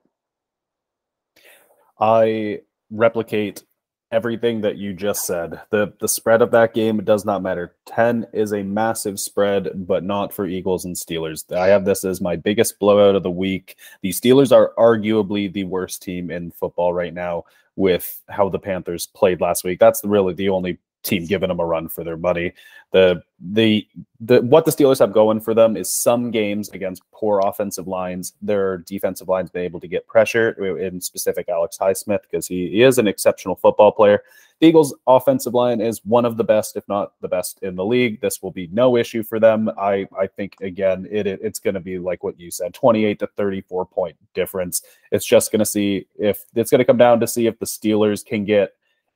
I 2.01 2.61
replicate 2.91 3.65
everything 4.13 4.61
that 4.61 4.77
you 4.77 4.93
just 4.93 5.27
said. 5.27 5.61
The 5.71 5.95
the 5.99 6.09
spread 6.09 6.43
of 6.43 6.51
that 6.51 6.75
game 6.75 7.03
does 7.03 7.25
not 7.25 7.43
matter. 7.43 7.75
10 7.87 8.27
is 8.33 8.53
a 8.53 8.63
massive 8.63 9.19
spread, 9.19 9.87
but 9.87 10.05
not 10.05 10.33
for 10.33 10.47
Eagles 10.47 10.85
and 10.85 10.95
Steelers. 10.95 11.51
I 11.53 11.69
have 11.69 11.85
this 11.85 12.05
as 12.05 12.21
my 12.21 12.37
biggest 12.37 12.79
blowout 12.79 13.17
of 13.17 13.23
the 13.23 13.31
week. 13.31 13.77
The 14.03 14.11
Steelers 14.11 14.53
are 14.53 14.73
arguably 14.79 15.53
the 15.53 15.65
worst 15.65 16.03
team 16.03 16.31
in 16.31 16.51
football 16.51 16.93
right 16.93 17.15
now 17.15 17.45
with 17.75 18.21
how 18.29 18.51
the 18.51 18.59
Panthers 18.59 19.07
played 19.07 19.41
last 19.41 19.65
week. 19.65 19.81
That's 19.81 20.05
really 20.05 20.35
the 20.35 20.51
only 20.51 20.79
team 21.03 21.27
giving 21.27 21.49
them 21.49 21.61
a 21.61 21.65
run 21.65 21.89
for 21.89 22.05
their 22.05 22.17
money. 22.17 22.53
The 22.93 23.23
the 23.41 23.87
the 24.21 24.41
what 24.43 24.65
the 24.65 24.71
Steelers 24.71 24.99
have 24.99 25.13
going 25.13 25.41
for 25.41 25.55
them 25.55 25.77
is 25.77 25.91
some 25.91 26.31
games 26.31 26.69
against 26.71 27.03
poor 27.13 27.41
offensive 27.45 27.89
lines, 27.89 28.35
their 28.43 28.79
defensive 28.79 29.29
line's 29.29 29.51
been 29.51 29.65
able 29.65 29.81
to 29.81 29.89
get 29.89 30.07
pressure. 30.07 30.57
Uh, 30.61 30.75
in 30.77 31.01
specific, 31.01 31.49
Alex 31.49 31.79
Highsmith 31.81 32.23
because 32.23 32.47
he, 32.47 32.69
he 32.69 32.83
is 32.83 32.99
an 32.99 33.09
exceptional 33.09 33.57
football 33.57 33.93
player. 33.93 34.23
The 34.61 34.69
Eagles' 34.69 34.95
offensive 35.09 35.55
line 35.55 35.81
is 35.81 36.05
one 36.05 36.25
of 36.25 36.37
the 36.37 36.45
best, 36.45 36.77
if 36.77 36.87
not 36.87 37.15
the 37.21 37.27
best, 37.27 37.61
in 37.63 37.75
the 37.75 37.85
league. 37.85 38.21
This 38.21 38.43
will 38.43 38.53
be 38.53 38.69
no 38.71 38.97
issue 38.97 39.25
for 39.25 39.41
them. 39.41 39.71
I 39.79 40.07
I 40.17 40.27
think 40.27 40.57
again 40.61 41.09
it, 41.11 41.27
it 41.27 41.41
it's 41.43 41.59
going 41.59 41.75
to 41.75 41.81
be 41.81 41.99
like 41.99 42.23
what 42.23 42.39
you 42.39 42.51
said, 42.51 42.75
twenty 42.75 43.05
eight 43.05 43.19
to 43.21 43.27
thirty 43.27 43.63
four 43.63 43.85
point 43.87 44.17
difference. 44.35 44.83
It's 45.11 45.27
just 45.27 45.51
going 45.51 45.61
to 45.61 45.67
see 45.67 46.07
if 46.17 46.45
it's 46.55 46.71
going 46.71 46.79
to 46.79 46.85
come 46.85 46.99
down 46.99 47.19
to 47.21 47.27
see 47.27 47.47
if 47.47 47.59
the 47.59 47.67
Steelers 47.67 48.25
can 48.25 48.45
get 48.45 48.75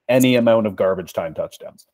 any 0.09 0.37
amount 0.37 0.67
of 0.67 0.77
garbage 0.77 1.13
time 1.13 1.35
touchdowns. 1.35 1.87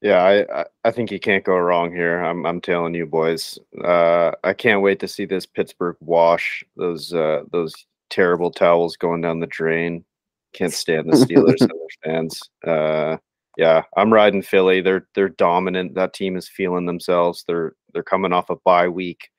Yeah, 0.00 0.44
I, 0.54 0.64
I, 0.84 0.90
think 0.92 1.10
you 1.10 1.18
can't 1.18 1.44
go 1.44 1.56
wrong 1.56 1.92
here. 1.92 2.22
I'm 2.22 2.46
I'm 2.46 2.60
telling 2.60 2.94
you, 2.94 3.04
boys. 3.04 3.58
Uh, 3.84 4.30
I 4.44 4.52
can't 4.52 4.80
wait 4.80 5.00
to 5.00 5.08
see 5.08 5.24
this 5.24 5.44
Pittsburgh 5.44 5.96
wash 6.00 6.62
those 6.76 7.12
uh, 7.12 7.42
those 7.50 7.74
terrible 8.08 8.52
towels 8.52 8.96
going 8.96 9.22
down 9.22 9.40
the 9.40 9.48
drain. 9.48 10.04
Can't 10.52 10.72
stand 10.72 11.10
the 11.12 11.16
Steelers 11.16 11.60
and 11.60 11.70
their 11.70 12.12
fans. 12.14 12.40
Uh, 12.64 13.16
yeah, 13.56 13.82
I'm 13.96 14.12
riding 14.12 14.40
Philly. 14.40 14.80
They're 14.80 15.08
they're 15.16 15.30
dominant. 15.30 15.96
That 15.96 16.14
team 16.14 16.36
is 16.36 16.48
feeling 16.48 16.86
themselves. 16.86 17.42
They're 17.48 17.72
they're 17.92 18.04
coming 18.04 18.32
off 18.32 18.50
a 18.50 18.56
bye 18.64 18.88
week. 18.88 19.30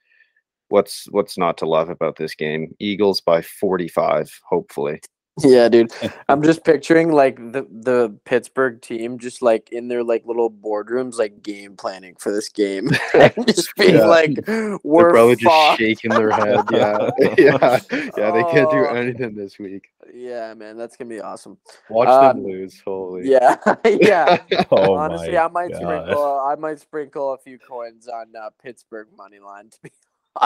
What's 0.67 1.07
what's 1.11 1.37
not 1.37 1.57
to 1.59 1.65
love 1.65 1.89
about 1.89 2.17
this 2.17 2.35
game? 2.35 2.75
Eagles 2.79 3.21
by 3.21 3.41
45, 3.41 4.41
hopefully. 4.47 4.99
Yeah, 5.41 5.69
dude. 5.69 5.91
I'm 6.29 6.43
just 6.43 6.63
picturing 6.65 7.11
like 7.11 7.37
the 7.37 7.65
the 7.71 8.17
Pittsburgh 8.25 8.81
team 8.81 9.19
just 9.19 9.41
like 9.41 9.69
in 9.71 9.87
their 9.87 10.03
like 10.03 10.25
little 10.25 10.51
boardrooms, 10.51 11.17
like 11.17 11.41
game 11.41 11.77
planning 11.77 12.15
for 12.19 12.31
this 12.31 12.49
game, 12.49 12.89
and 13.13 13.47
just 13.47 13.73
being 13.75 13.95
Yeah. 13.95 14.05
like, 14.05 14.35
They're 14.45 14.77
"We're 14.83 15.11
probably 15.11 15.37
just 15.37 15.77
shaking 15.79 16.11
their 16.11 16.31
head. 16.31 16.59
Yeah, 16.71 17.09
yeah, 17.37 17.79
yeah. 18.17 18.31
They 18.31 18.43
can't 18.51 18.69
do 18.71 18.85
Oh. 18.85 18.93
anything 18.95 19.35
this 19.35 19.57
week. 19.59 19.89
Yeah, 20.13 20.53
man, 20.55 20.75
that's 20.77 20.97
gonna 20.97 21.09
be 21.09 21.21
awesome. 21.21 21.57
Watch 21.89 22.07
Uh, 22.09 22.33
them 22.33 22.43
lose. 22.43 22.81
Holy. 22.83 23.29
Yeah, 23.29 23.55
yeah. 23.85 24.41
Oh 24.71 24.95
Honestly, 24.95 25.37
I 25.37 25.47
might 25.47 25.71
God. 25.71 25.81
sprinkle. 25.81 26.39
I 26.45 26.55
might 26.55 26.79
sprinkle 26.79 27.33
a 27.33 27.37
few 27.37 27.59
coins 27.59 28.07
on 28.09 28.25
uh, 28.35 28.49
Pittsburgh 28.61 29.07
money 29.15 29.39
line. 29.39 29.69
To 29.69 29.77
be 29.83 29.91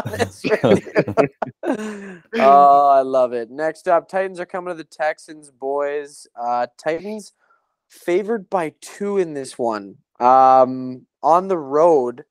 oh, 1.63 2.89
I 2.89 3.01
love 3.01 3.33
it. 3.33 3.49
Next 3.51 3.87
up, 3.87 4.07
Titans 4.07 4.39
are 4.39 4.45
coming 4.45 4.73
to 4.73 4.77
the 4.77 4.83
Texans, 4.83 5.51
boys. 5.51 6.27
Uh, 6.35 6.67
Titans 6.77 7.33
favored 7.89 8.49
by 8.49 8.73
two 8.81 9.17
in 9.17 9.33
this 9.33 9.57
one. 9.57 9.97
Um, 10.19 11.05
on 11.21 11.47
the 11.47 11.57
road 11.57 12.25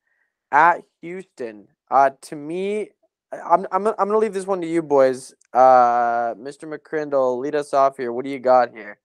at 0.51 0.83
Houston. 1.01 1.69
Uh, 1.91 2.11
to 2.23 2.37
me, 2.37 2.91
I'm 3.33 3.67
I'm 3.73 3.87
I'm 3.87 3.95
gonna 3.95 4.19
leave 4.19 4.35
this 4.35 4.47
one 4.47 4.61
to 4.61 4.67
you, 4.67 4.83
boys. 4.83 5.35
Uh, 5.53 6.35
Mr. 6.35 6.65
McCrindle, 6.65 7.39
lead 7.39 7.55
us 7.55 7.75
off 7.75 7.97
here. 7.97 8.13
What 8.13 8.25
do 8.25 8.31
you 8.31 8.39
got 8.39 8.75
here? 8.75 8.99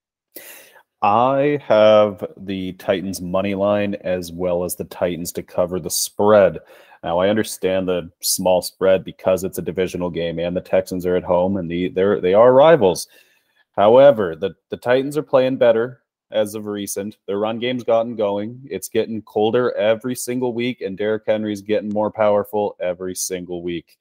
I 1.01 1.59
have 1.63 2.25
the 2.37 2.73
Titans 2.73 3.21
money 3.21 3.53
line 3.53 3.95
as 4.01 4.31
well 4.31 4.63
as 4.63 4.75
the 4.75 4.85
Titans 4.85 5.31
to 5.33 5.43
cover 5.43 5.79
the 5.79 5.91
spread. 5.91 6.57
Now 7.03 7.19
I 7.19 7.29
understand 7.29 7.87
the 7.87 8.11
small 8.21 8.61
spread 8.61 9.03
because 9.03 9.43
it's 9.43 9.59
a 9.59 9.61
divisional 9.61 10.09
game 10.09 10.39
and 10.39 10.57
the 10.57 10.61
Texans 10.61 11.05
are 11.05 11.15
at 11.15 11.23
home 11.23 11.57
and 11.57 11.69
the 11.69 11.89
they're 11.89 12.19
they 12.19 12.33
are 12.33 12.53
rivals. 12.53 13.07
However, 13.75 14.35
the, 14.35 14.55
the 14.69 14.77
Titans 14.77 15.17
are 15.17 15.23
playing 15.23 15.57
better 15.57 16.01
as 16.31 16.55
of 16.55 16.65
recent. 16.65 17.17
Their 17.27 17.37
run 17.37 17.59
game's 17.59 17.83
gotten 17.83 18.15
going. 18.15 18.59
It's 18.65 18.89
getting 18.89 19.21
colder 19.21 19.71
every 19.77 20.15
single 20.15 20.53
week, 20.53 20.81
and 20.81 20.97
Derrick 20.97 21.23
Henry's 21.27 21.61
getting 21.61 21.89
more 21.89 22.11
powerful 22.11 22.75
every 22.81 23.15
single 23.15 23.61
week. 23.61 23.97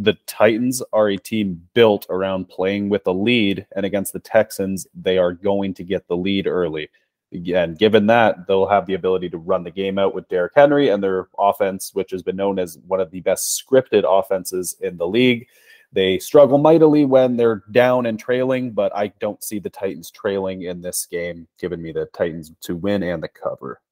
The 0.00 0.14
Titans 0.26 0.82
are 0.94 1.10
a 1.10 1.18
team 1.18 1.60
built 1.74 2.06
around 2.08 2.48
playing 2.48 2.88
with 2.88 3.06
a 3.06 3.12
lead, 3.12 3.66
and 3.76 3.84
against 3.84 4.14
the 4.14 4.18
Texans, 4.18 4.86
they 4.94 5.18
are 5.18 5.34
going 5.34 5.74
to 5.74 5.84
get 5.84 6.08
the 6.08 6.16
lead 6.16 6.46
early. 6.46 6.88
Again, 7.34 7.74
given 7.74 8.06
that, 8.06 8.46
they'll 8.46 8.66
have 8.66 8.86
the 8.86 8.94
ability 8.94 9.28
to 9.28 9.36
run 9.36 9.62
the 9.62 9.70
game 9.70 9.98
out 9.98 10.14
with 10.14 10.26
Derrick 10.30 10.52
Henry 10.56 10.88
and 10.88 11.02
their 11.02 11.28
offense, 11.38 11.94
which 11.94 12.12
has 12.12 12.22
been 12.22 12.36
known 12.36 12.58
as 12.58 12.78
one 12.86 12.98
of 12.98 13.10
the 13.10 13.20
best 13.20 13.62
scripted 13.62 14.04
offenses 14.06 14.74
in 14.80 14.96
the 14.96 15.06
league. 15.06 15.46
They 15.92 16.18
struggle 16.18 16.56
mightily 16.56 17.04
when 17.04 17.36
they're 17.36 17.62
down 17.70 18.06
and 18.06 18.18
trailing, 18.18 18.70
but 18.70 18.96
I 18.96 19.08
don't 19.20 19.44
see 19.44 19.58
the 19.58 19.68
Titans 19.68 20.10
trailing 20.10 20.62
in 20.62 20.80
this 20.80 21.04
game, 21.04 21.46
giving 21.58 21.82
me 21.82 21.92
the 21.92 22.06
Titans 22.06 22.52
to 22.62 22.74
win 22.74 23.02
and 23.02 23.22
the 23.22 23.28
cover. 23.28 23.82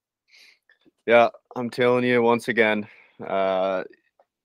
Yeah, 1.05 1.29
I'm 1.55 1.69
telling 1.69 2.05
you 2.05 2.23
once 2.23 2.49
again. 2.49 2.89
Uh, 3.25 3.85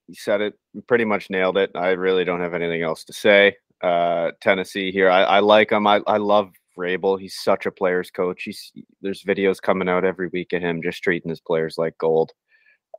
you 0.08 0.16
said 0.16 0.41
it. 0.41 0.54
Pretty 0.88 1.06
much 1.06 1.30
nailed 1.30 1.58
it. 1.58 1.72
I 1.76 1.91
really 1.91 2.26
don't 2.26 2.41
have 2.41 2.54
anything 2.54 2.82
else 2.82 3.04
to 3.06 3.14
say. 3.14 3.56
Uh, 3.82 4.32
Tennessee 4.41 4.91
here. 4.91 5.10
I, 5.10 5.24
I 5.24 5.39
like 5.39 5.72
him. 5.72 5.88
I, 5.88 6.01
I 6.08 6.18
love 6.18 6.51
Vrabel. 6.78 7.20
He's 7.20 7.36
such 7.43 7.66
a 7.66 7.72
player's 7.72 8.12
coach. 8.12 8.43
He's 8.43 8.72
there's 9.01 9.24
videos 9.24 9.62
coming 9.62 9.89
out 9.89 10.06
every 10.06 10.30
week 10.30 10.54
of 10.54 10.62
him 10.62 10.82
just 10.82 11.04
treating 11.04 11.30
his 11.30 11.41
players 11.41 11.76
like 11.78 11.97
gold. 11.97 12.32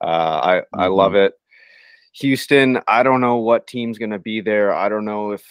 Uh, 0.02 0.40
I 0.42 0.54
mm-hmm. 0.56 0.80
I 0.80 0.86
love 0.86 1.14
it. 1.14 1.34
Houston, 2.16 2.80
I 2.86 3.02
don't 3.02 3.20
know 3.20 3.36
what 3.36 3.66
team's 3.66 3.98
going 3.98 4.10
to 4.10 4.18
be 4.20 4.40
there. 4.40 4.72
I 4.72 4.88
don't 4.88 5.04
know 5.04 5.32
if 5.32 5.44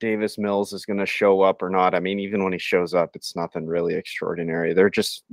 Davis 0.00 0.38
Mills 0.38 0.72
is 0.72 0.86
going 0.86 0.98
to 0.98 1.06
show 1.06 1.42
up 1.42 1.62
or 1.62 1.68
not. 1.68 1.94
I 1.94 2.00
mean, 2.00 2.18
even 2.20 2.42
when 2.42 2.54
he 2.54 2.58
shows 2.58 2.94
up, 2.94 3.10
it's 3.14 3.36
nothing 3.36 3.66
really 3.66 3.94
extraordinary. 3.94 4.72
They're 4.72 4.88
just, 4.88 5.24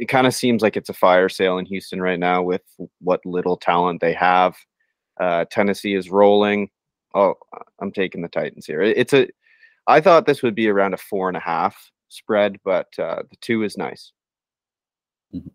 it 0.00 0.06
kind 0.06 0.26
of 0.26 0.34
seems 0.34 0.62
like 0.62 0.76
it's 0.76 0.88
a 0.88 0.94
fire 0.94 1.28
sale 1.28 1.58
in 1.58 1.66
Houston 1.66 2.00
right 2.00 2.18
now 2.18 2.42
with 2.42 2.62
what 3.00 3.24
little 3.24 3.56
talent 3.56 4.00
they 4.00 4.12
have. 4.12 4.56
Uh, 5.20 5.44
Tennessee 5.50 5.94
is 5.94 6.10
rolling. 6.10 6.70
Oh, 7.14 7.34
I'm 7.80 7.90
taking 7.92 8.22
the 8.22 8.28
Titans 8.28 8.66
here. 8.66 8.82
It's 8.82 9.12
a, 9.12 9.28
I 9.86 10.00
thought 10.00 10.26
this 10.26 10.42
would 10.42 10.54
be 10.54 10.68
around 10.68 10.94
a 10.94 10.98
four 10.98 11.28
and 11.28 11.36
a 11.36 11.40
half 11.40 11.90
spread, 12.08 12.58
but 12.64 12.88
uh, 12.98 13.22
the 13.28 13.36
two 13.40 13.62
is 13.62 13.76
nice. 13.76 14.12
Mm-hmm. 15.34 15.48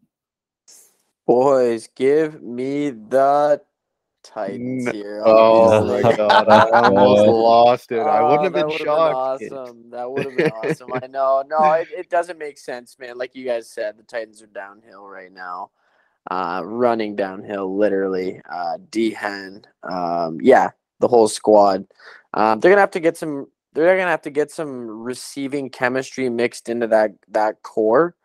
Boys, 1.26 1.88
give 1.96 2.42
me 2.42 2.90
the 2.90 3.62
Titans 4.24 4.90
here. 4.90 5.22
Oh 5.26 5.86
my 6.02 6.16
god, 6.16 6.48
I 6.48 6.70
almost 6.82 7.28
lost 7.28 7.92
it. 7.92 8.00
I 8.00 8.22
wouldn't 8.22 8.56
have 8.56 8.66
oh, 8.66 8.70
been 8.70 8.78
shocked. 8.78 9.40
Been 9.42 9.54
awesome. 9.54 9.90
That 9.92 10.12
would 10.12 10.26
have 10.26 10.38
been 10.38 10.52
awesome. 10.64 10.94
I 10.94 11.08
know. 11.08 11.44
No, 11.48 11.74
it, 11.74 11.88
it 11.96 12.10
doesn't 12.10 12.40
make 12.40 12.58
sense, 12.58 12.98
man. 13.00 13.18
Like 13.18 13.36
you 13.36 13.46
guys 13.46 13.70
said, 13.70 13.98
the 13.98 14.04
Titans 14.04 14.42
are 14.42 14.48
downhill 14.48 15.06
right 15.06 15.32
now. 15.32 15.72
Uh, 16.32 16.62
running 16.64 17.16
downhill, 17.16 17.76
literally. 17.76 18.42
Uh, 18.50 18.78
D 18.90 19.12
Hen, 19.12 19.64
um, 19.84 20.40
yeah, 20.42 20.72
the 21.00 21.08
whole 21.08 21.28
squad. 21.28 21.86
Um, 22.34 22.60
they're 22.60 22.72
gonna 22.72 22.82
have 22.82 22.92
to 22.92 23.00
get 23.00 23.18
some. 23.18 23.48
They're 23.74 23.98
gonna 23.98 24.10
have 24.10 24.22
to 24.22 24.30
get 24.30 24.52
some 24.52 24.88
receiving 24.88 25.70
chemistry 25.70 26.30
mixed 26.30 26.70
into 26.70 26.88
that 26.88 27.12
that 27.30 27.62
core 27.62 28.16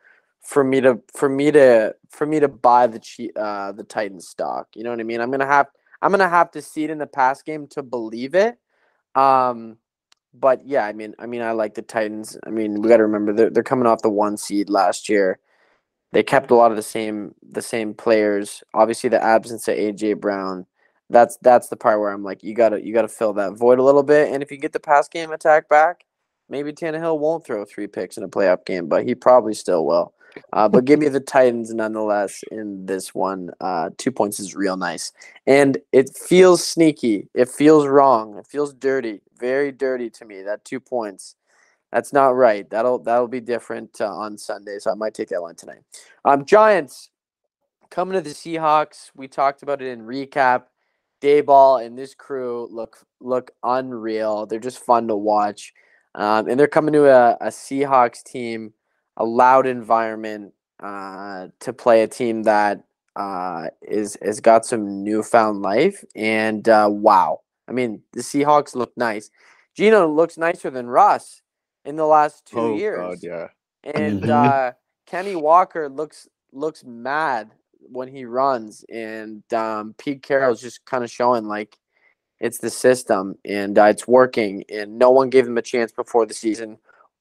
for 0.42 0.64
me 0.64 0.80
to 0.80 1.01
for 1.14 1.28
me 1.28 1.51
to 1.51 1.94
for 2.11 2.26
me 2.26 2.40
to 2.40 2.49
buy 2.49 2.86
the 2.86 3.32
uh 3.36 3.72
the 3.72 3.84
Titan 3.84 4.20
stock. 4.20 4.68
You 4.74 4.84
know 4.84 4.90
what 4.90 5.01
I 5.01 5.03
mean? 5.03 5.20
I'm 5.20 5.30
gonna 5.30 5.46
have 5.46 5.66
I'm 6.03 6.11
gonna 6.11 6.28
have 6.28 6.51
to 6.53 6.62
see 6.62 6.84
it 6.84 6.90
in 6.90 6.99
the 6.99 7.07
pass 7.07 7.42
game 7.42 7.66
to 7.68 7.82
believe 7.82 8.34
it. 8.34 8.59
Um, 9.14 9.78
but 10.34 10.66
yeah, 10.66 10.84
I 10.84 10.92
mean, 10.92 11.14
I 11.18 11.26
mean, 11.26 11.42
I 11.42 11.53
like 11.53 11.74
the 11.74 11.82
Titans. 11.82 12.36
I 12.46 12.51
mean, 12.51 12.80
we 12.80 12.88
got 12.88 12.99
to 12.99 13.03
remember 13.05 13.32
they're 13.32 13.51
they're 13.51 13.62
coming 13.62 13.86
off 13.86 14.03
the 14.03 14.11
one 14.11 14.36
seed 14.36 14.70
last 14.70 15.09
year. 15.09 15.40
They 16.12 16.22
kept 16.22 16.51
a 16.51 16.55
lot 16.55 16.70
of 16.70 16.76
the 16.76 16.82
same 16.82 17.34
the 17.42 17.62
same 17.62 17.94
players. 17.94 18.62
Obviously, 18.74 19.11
the 19.11 19.22
absence 19.22 19.68
of 19.68 19.76
AJ 19.76 20.20
Brown. 20.20 20.66
That's 21.11 21.38
that's 21.42 21.68
the 21.68 21.76
part 21.76 22.01
where 22.01 22.11
I'm 22.11 22.24
like, 22.24 22.42
you 22.42 22.55
gotta 22.55 22.84
you 22.84 22.94
gotta 22.94 23.09
fill 23.09 23.32
that 23.34 23.55
void 23.55 23.78
a 23.78 23.82
little 23.82 24.03
bit. 24.03 24.32
And 24.32 24.42
if 24.42 24.51
you 24.51 24.59
get 24.59 24.72
the 24.72 24.80
pass 24.80 25.09
game 25.09 25.32
attack 25.32 25.68
back, 25.68 26.05
maybe 26.49 26.72
Tannehill 26.72 27.18
won't 27.18 27.44
throw 27.44 27.64
three 27.64 27.86
picks 27.86 28.16
in 28.16 28.22
a 28.24 28.28
playoff 28.28 28.64
game, 28.66 28.88
but 28.88 29.05
he 29.05 29.14
probably 29.14 29.55
still 29.55 29.86
will. 29.86 30.14
Uh, 30.53 30.68
but 30.68 30.84
give 30.84 30.99
me 30.99 31.09
the 31.09 31.20
Titans 31.20 31.72
nonetheless 31.72 32.43
in 32.51 32.86
this 32.86 33.14
one. 33.14 33.51
Uh, 33.61 33.91
two 33.99 34.12
points 34.12 34.41
is 34.41 34.55
real 34.55 34.76
nice, 34.76 35.12
and 35.47 35.78
it 35.93 36.16
feels 36.16 36.66
sneaky. 36.66 37.28
It 37.34 37.49
feels 37.49 37.86
wrong. 37.86 38.39
It 38.39 38.47
feels 38.47 38.72
dirty, 38.72 39.20
very 39.39 39.72
dirty 39.72 40.11
to 40.11 40.24
me. 40.24 40.43
That 40.43 40.64
two 40.64 40.80
points. 40.80 41.34
That's 41.93 42.12
not 42.12 42.36
right. 42.36 42.68
That'll 42.68 42.99
that'll 42.99 43.28
be 43.28 43.41
different 43.41 44.01
uh, 44.01 44.09
on 44.09 44.36
Sunday. 44.36 44.78
So 44.78 44.91
I 44.91 44.95
might 44.95 45.14
take 45.14 45.28
that 45.28 45.41
line 45.41 45.55
tonight. 45.55 45.80
Um, 46.24 46.45
Giants 46.45 47.11
coming 47.91 48.14
to 48.14 48.20
the 48.20 48.34
Seahawks. 48.34 49.11
We 49.14 49.28
talked 49.28 49.62
about 49.62 49.80
it 49.80 49.89
in 49.89 50.03
recap. 50.03 50.64
Daboll 51.20 51.84
and 51.84 51.99
this 51.99 52.14
crew 52.14 52.68
look 52.70 52.99
look 53.20 53.51
unreal. 53.62 54.47
They're 54.47 54.61
just 54.61 54.78
fun 54.78 55.09
to 55.09 55.16
watch, 55.16 55.72
um, 56.14 56.49
and 56.49 56.59
they're 56.61 56.68
coming 56.68 56.93
to 56.93 57.07
a, 57.07 57.36
a 57.41 57.49
Seahawks 57.49 58.22
team 58.22 58.72
a 59.19 59.25
loud 59.25 59.66
environment 59.66 60.55
uh, 60.81 61.49
to 61.61 61.73
play 61.73 62.03
a 62.03 62.09
team 62.09 62.45
that 62.45 62.85
uh, 63.16 63.66
is 63.83 64.16
has 64.23 64.41
got 64.41 64.64
some 64.64 65.03
newfound 65.05 65.61
life. 65.61 66.03
And 66.14 66.66
uh, 66.69 66.89
wow, 66.91 67.41
I 67.69 67.73
mean, 67.73 68.03
the 68.12 68.21
Seahawks 68.21 68.75
look 68.75 68.97
nice. 68.97 69.31
Geno 69.75 70.09
looks 70.09 70.39
nicer 70.39 70.71
than 70.71 70.87
Russ 70.87 71.43
in 71.85 71.97
the 71.97 72.07
last 72.07 72.47
two 72.47 72.59
oh, 72.59 72.77
years. 72.77 72.99
God, 72.99 73.19
yeah. 73.21 73.49
And 73.85 74.23
mm-hmm. 74.23 74.31
uh, 74.31 74.73
Kenny 75.07 75.37
Walker 75.37 75.89
looks 75.89 76.29
looks 76.53 76.85
mad 76.85 77.51
when 77.81 78.09
he 78.09 78.25
runs, 78.25 78.85
and 78.89 79.43
um, 79.53 79.95
Pete 79.99 80.23
Carroll's 80.23 80.62
just 80.62 80.85
kind 80.85 81.03
of 81.03 81.11
showing 81.11 81.45
like 81.45 81.77
it's 82.41 82.59
the 82.59 82.71
system 82.71 83.37
and 83.45 83.77
uh, 83.79 83.85
it's 83.85 84.07
working. 84.07 84.64
And 84.71 84.97
no 84.97 85.11
one 85.11 85.29
gave 85.29 85.47
him 85.47 85.59
a 85.59 85.62
chance 85.62 85.91
before 85.91 86.25
the 86.25 86.35
season. 86.35 86.79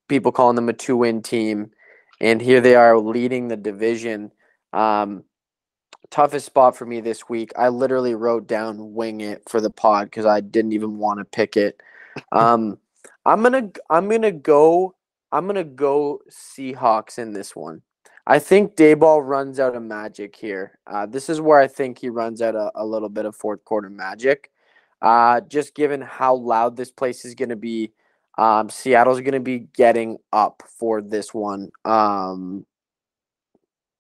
People 0.08 0.32
calling 0.32 0.56
them 0.56 0.70
a 0.70 0.74
two 0.74 0.96
win 0.96 1.24
team 1.24 1.72
and 2.20 2.42
here 2.42 2.62
they 2.62 2.76
are 2.76 2.98
leading 2.98 3.48
the 3.48 3.58
division. 3.58 4.32
Um, 4.74 5.24
toughest 6.10 6.46
spot 6.46 6.76
for 6.76 6.86
me 6.86 7.02
this 7.02 7.28
week. 7.30 7.52
I 7.58 7.70
literally 7.70 8.16
wrote 8.16 8.48
down 8.48 8.94
"wing 8.94 9.22
it" 9.22 9.44
for 9.48 9.62
the 9.62 9.70
pod 9.70 10.08
because 10.08 10.26
I 10.26 10.42
didn't 10.42 10.74
even 10.74 10.98
want 10.98 11.20
to 11.20 11.26
pick 11.26 11.58
it. 11.58 11.82
Um, 12.32 12.80
I'm 13.28 13.44
gonna 13.44 13.70
I'm 13.92 14.10
gonna 14.10 14.32
go 14.32 14.96
I'm 15.32 15.46
gonna 15.46 15.64
go 15.64 16.22
Seahawks 16.32 17.20
in 17.20 17.32
this 17.32 17.56
one. 17.56 17.84
I 18.26 18.40
think 18.40 18.76
Daboll 18.76 19.26
runs 19.26 19.60
out 19.60 19.76
of 19.76 19.84
magic 19.84 20.36
here. 20.36 20.80
Uh, 20.86 21.06
this 21.06 21.30
is 21.30 21.40
where 21.40 21.60
I 21.60 21.68
think 21.68 22.00
he 22.00 22.10
runs 22.10 22.42
out 22.42 22.56
a, 22.56 22.72
a 22.76 22.86
little 22.86 23.08
bit 23.08 23.26
of 23.26 23.36
fourth 23.36 23.64
quarter 23.64 23.90
magic. 23.90 24.52
Uh, 25.02 25.42
just 25.42 25.76
given 25.76 26.02
how 26.02 26.36
loud 26.36 26.76
this 26.76 26.92
place 26.92 27.24
is 27.24 27.36
going 27.36 27.50
to 27.50 27.56
be, 27.56 27.94
um, 28.38 28.70
Seattle's 28.70 29.20
going 29.22 29.34
to 29.34 29.40
be 29.40 29.68
getting 29.76 30.18
up 30.32 30.64
for 30.80 31.02
this 31.02 31.34
one. 31.34 31.70
Um, 31.86 32.66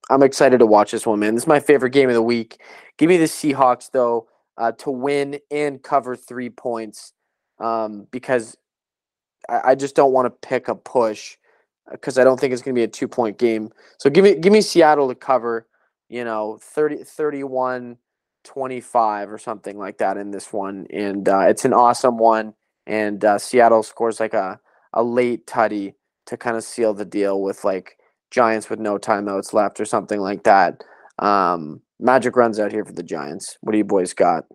I'm 0.10 0.24
excited 0.24 0.60
to 0.60 0.66
watch 0.66 0.92
this 0.92 1.06
one, 1.06 1.20
man. 1.20 1.36
This 1.36 1.44
is 1.44 1.48
my 1.48 1.60
favorite 1.60 1.92
game 1.92 2.10
of 2.10 2.16
the 2.16 2.22
week. 2.22 2.62
Give 2.98 3.10
me 3.10 3.18
the 3.18 3.26
Seahawks 3.26 3.92
though 3.92 4.28
uh, 4.58 4.72
to 4.74 4.92
win 4.92 5.40
and 5.52 5.82
cover 5.82 6.16
three 6.16 6.50
points 6.50 7.14
um, 7.60 8.08
because 8.12 8.58
I, 9.50 9.72
I 9.72 9.76
just 9.76 9.96
don't 9.96 10.14
want 10.14 10.26
to 10.28 10.48
pick 10.48 10.68
a 10.68 10.76
push 10.76 11.38
because 11.92 12.18
uh, 12.18 12.22
I 12.22 12.24
don't 12.24 12.40
think 12.40 12.54
it's 12.54 12.62
going 12.62 12.76
to 12.76 12.80
be 12.80 12.84
a 12.84 12.88
two 12.88 13.08
point 13.08 13.38
game. 13.38 13.70
So 13.98 14.10
give 14.10 14.24
me 14.24 14.36
give 14.36 14.54
me 14.54 14.62
Seattle 14.62 15.08
to 15.10 15.16
cover, 15.16 15.68
you 16.10 16.24
know, 16.24 16.60
30, 16.62 17.04
31 17.04 17.98
25 18.44 19.30
or 19.30 19.38
something 19.38 19.78
like 19.78 19.98
that 19.98 20.16
in 20.16 20.32
this 20.32 20.54
one. 20.54 20.88
And 20.94 21.28
uh, 21.28 21.42
it's 21.42 21.66
an 21.66 21.74
awesome 21.74 22.18
one 22.18 22.54
and 22.88 23.24
uh, 23.24 23.38
Seattle 23.38 23.84
scores 23.84 24.20
like 24.20 24.34
a 24.34 24.60
a 24.94 25.04
late 25.04 25.46
tutty 25.46 25.94
to 26.26 26.38
kind 26.38 26.58
of 26.58 26.64
seal 26.64 26.94
the 26.94 27.06
deal 27.06 27.42
with 27.42 27.64
like 27.64 27.98
Giants 28.32 28.70
with 28.70 28.80
no 28.80 28.98
timeouts 28.98 29.54
left 29.54 29.80
or 29.80 29.86
something 29.86 30.20
like 30.20 30.44
that. 30.44 30.84
Um, 31.20 31.82
Magic 32.00 32.36
runs 32.36 32.60
out 32.60 32.72
here 32.72 32.86
for 32.86 32.94
the 32.94 33.04
Giants. 33.04 33.58
What 33.62 33.72
do 33.72 33.78
you 33.78 33.84
boys 33.84 34.14
got? 34.14 34.46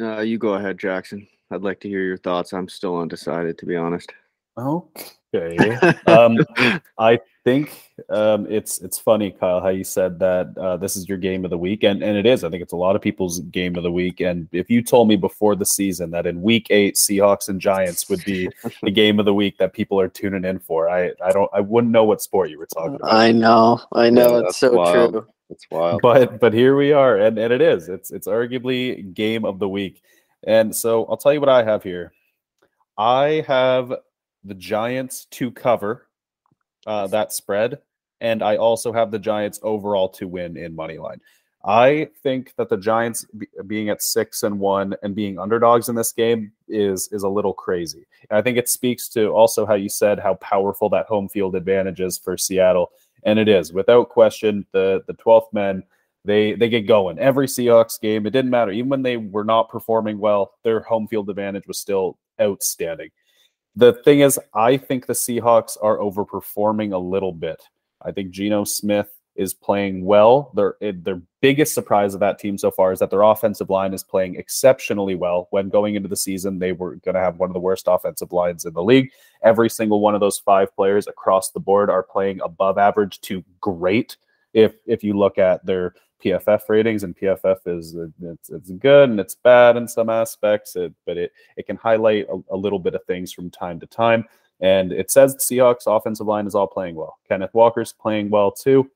Uh, 0.00 0.20
you 0.20 0.38
go 0.38 0.54
ahead, 0.54 0.78
Jackson. 0.78 1.26
I'd 1.50 1.62
like 1.62 1.80
to 1.80 1.88
hear 1.88 2.02
your 2.02 2.16
thoughts. 2.16 2.52
I'm 2.52 2.68
still 2.68 2.98
undecided, 2.98 3.58
to 3.58 3.66
be 3.66 3.76
honest. 3.76 4.12
Okay. 4.58 5.76
um, 6.06 6.38
I 6.98 7.20
think 7.46 7.92
um, 8.10 8.44
it's 8.50 8.80
it's 8.80 8.98
funny, 8.98 9.30
Kyle, 9.30 9.60
how 9.60 9.68
you 9.68 9.84
said 9.84 10.18
that 10.18 10.58
uh, 10.58 10.76
this 10.76 10.96
is 10.96 11.08
your 11.08 11.16
game 11.16 11.44
of 11.44 11.50
the 11.50 11.56
week, 11.56 11.84
and 11.84 12.02
and 12.02 12.16
it 12.16 12.26
is. 12.26 12.42
I 12.42 12.50
think 12.50 12.60
it's 12.60 12.72
a 12.72 12.76
lot 12.76 12.96
of 12.96 13.02
people's 13.02 13.38
game 13.38 13.76
of 13.76 13.84
the 13.84 13.92
week. 13.92 14.18
And 14.20 14.48
if 14.50 14.68
you 14.68 14.82
told 14.82 15.06
me 15.06 15.14
before 15.14 15.54
the 15.54 15.64
season 15.64 16.10
that 16.10 16.26
in 16.26 16.42
Week 16.42 16.66
Eight, 16.70 16.96
Seahawks 16.96 17.48
and 17.48 17.60
Giants 17.60 18.08
would 18.10 18.24
be 18.24 18.50
the 18.82 18.90
game 18.90 19.20
of 19.20 19.26
the 19.26 19.32
week 19.32 19.58
that 19.58 19.72
people 19.72 20.00
are 20.00 20.08
tuning 20.08 20.44
in 20.44 20.58
for, 20.58 20.90
I 20.90 21.12
I 21.24 21.30
don't 21.30 21.48
I 21.54 21.60
wouldn't 21.60 21.92
know 21.92 22.02
what 22.02 22.20
sport 22.20 22.50
you 22.50 22.58
were 22.58 22.66
talking 22.66 22.96
about. 22.96 23.12
I 23.12 23.30
know, 23.30 23.80
I 23.92 24.10
know, 24.10 24.40
yeah, 24.40 24.46
it's 24.46 24.56
so 24.56 24.72
wild. 24.72 25.12
true. 25.12 25.26
It's 25.48 25.66
wild. 25.70 26.02
But 26.02 26.40
but 26.40 26.52
here 26.52 26.74
we 26.74 26.92
are, 26.92 27.16
and 27.16 27.38
and 27.38 27.52
it 27.52 27.62
is. 27.62 27.88
It's 27.88 28.10
it's 28.10 28.26
arguably 28.26 29.14
game 29.14 29.44
of 29.44 29.60
the 29.60 29.68
week. 29.68 30.02
And 30.44 30.74
so 30.74 31.06
I'll 31.06 31.16
tell 31.16 31.32
you 31.32 31.40
what 31.40 31.48
I 31.48 31.62
have 31.62 31.84
here. 31.84 32.12
I 32.98 33.44
have 33.46 33.94
the 34.42 34.54
Giants 34.54 35.26
to 35.26 35.52
cover 35.52 36.06
uh, 36.86 37.06
that 37.08 37.32
spread, 37.32 37.78
and 38.20 38.42
I 38.42 38.56
also 38.56 38.92
have 38.92 39.10
the 39.10 39.18
Giants 39.18 39.60
overall 39.62 40.08
to 40.10 40.28
win 40.28 40.56
in 40.56 40.74
money 40.74 40.98
line. 40.98 41.20
I 41.64 42.08
think 42.22 42.54
that 42.56 42.68
the 42.68 42.76
Giants 42.76 43.26
being 43.66 43.88
at 43.88 44.00
six 44.00 44.44
and 44.44 44.60
one 44.60 44.94
and 45.02 45.16
being 45.16 45.36
underdogs 45.38 45.88
in 45.88 45.96
this 45.96 46.12
game 46.12 46.52
is 46.68 47.08
is 47.10 47.24
a 47.24 47.28
little 47.28 47.52
crazy. 47.52 48.06
And 48.30 48.38
I 48.38 48.42
think 48.42 48.56
it 48.56 48.68
speaks 48.68 49.08
to 49.10 49.30
also 49.30 49.66
how 49.66 49.74
you 49.74 49.88
said 49.88 50.20
how 50.20 50.34
powerful 50.34 50.88
that 50.90 51.06
home 51.06 51.28
field 51.28 51.56
advantage 51.56 52.00
is 52.00 52.18
for 52.18 52.38
Seattle, 52.38 52.92
and 53.24 53.38
it 53.38 53.48
is 53.48 53.72
without 53.72 54.10
question. 54.10 54.64
The 54.72 55.02
the 55.08 55.14
twelfth 55.14 55.52
men 55.52 55.82
they 56.24 56.54
they 56.54 56.68
get 56.68 56.86
going 56.86 57.18
every 57.18 57.48
Seahawks 57.48 58.00
game. 58.00 58.26
It 58.26 58.30
didn't 58.30 58.50
matter 58.50 58.70
even 58.70 58.88
when 58.88 59.02
they 59.02 59.16
were 59.16 59.44
not 59.44 59.68
performing 59.68 60.18
well. 60.18 60.52
Their 60.62 60.80
home 60.80 61.08
field 61.08 61.30
advantage 61.30 61.66
was 61.66 61.78
still 61.78 62.18
outstanding. 62.40 63.10
The 63.76 63.92
thing 63.92 64.20
is, 64.20 64.40
I 64.54 64.78
think 64.78 65.06
the 65.06 65.12
Seahawks 65.12 65.76
are 65.82 65.98
overperforming 65.98 66.92
a 66.92 66.98
little 66.98 67.32
bit. 67.32 67.62
I 68.02 68.10
think 68.10 68.30
Geno 68.30 68.64
Smith 68.64 69.08
is 69.36 69.52
playing 69.52 70.04
well. 70.04 70.50
Their 70.54 70.76
eh, 70.80 70.92
their 70.94 71.20
biggest 71.42 71.74
surprise 71.74 72.14
of 72.14 72.20
that 72.20 72.38
team 72.38 72.56
so 72.56 72.70
far 72.70 72.92
is 72.92 73.00
that 73.00 73.10
their 73.10 73.22
offensive 73.22 73.68
line 73.68 73.92
is 73.92 74.02
playing 74.02 74.36
exceptionally 74.36 75.14
well. 75.14 75.48
When 75.50 75.68
going 75.68 75.94
into 75.94 76.08
the 76.08 76.16
season, 76.16 76.58
they 76.58 76.72
were 76.72 76.96
going 76.96 77.14
to 77.14 77.20
have 77.20 77.38
one 77.38 77.50
of 77.50 77.54
the 77.54 77.60
worst 77.60 77.84
offensive 77.86 78.32
lines 78.32 78.64
in 78.64 78.72
the 78.72 78.82
league. 78.82 79.10
Every 79.42 79.68
single 79.68 80.00
one 80.00 80.14
of 80.14 80.20
those 80.20 80.38
five 80.38 80.74
players 80.74 81.06
across 81.06 81.50
the 81.50 81.60
board 81.60 81.90
are 81.90 82.02
playing 82.02 82.40
above 82.40 82.78
average 82.78 83.20
to 83.22 83.44
great. 83.60 84.16
If 84.54 84.76
if 84.86 85.04
you 85.04 85.18
look 85.18 85.36
at 85.36 85.66
their 85.66 85.94
PFF 86.24 86.68
ratings, 86.68 87.02
and 87.02 87.16
PFF 87.16 87.58
is 87.66 87.96
uh, 87.96 88.06
it's, 88.22 88.50
it's 88.50 88.70
good 88.70 89.10
and 89.10 89.20
it's 89.20 89.34
bad 89.34 89.76
in 89.76 89.86
some 89.86 90.08
aspects, 90.08 90.76
it, 90.76 90.92
but 91.04 91.16
it 91.16 91.32
it 91.56 91.66
can 91.66 91.76
highlight 91.76 92.26
a, 92.28 92.38
a 92.50 92.56
little 92.56 92.78
bit 92.78 92.94
of 92.94 93.04
things 93.04 93.32
from 93.32 93.50
time 93.50 93.78
to 93.80 93.86
time. 93.86 94.24
And 94.60 94.92
it 94.92 95.10
says 95.10 95.34
the 95.34 95.40
Seahawks 95.40 95.86
offensive 95.86 96.26
line 96.26 96.46
is 96.46 96.54
all 96.54 96.66
playing 96.66 96.94
well. 96.94 97.18
Kenneth 97.28 97.52
Walker's 97.52 97.92
playing 97.92 98.30
well 98.30 98.50
too. 98.50 98.90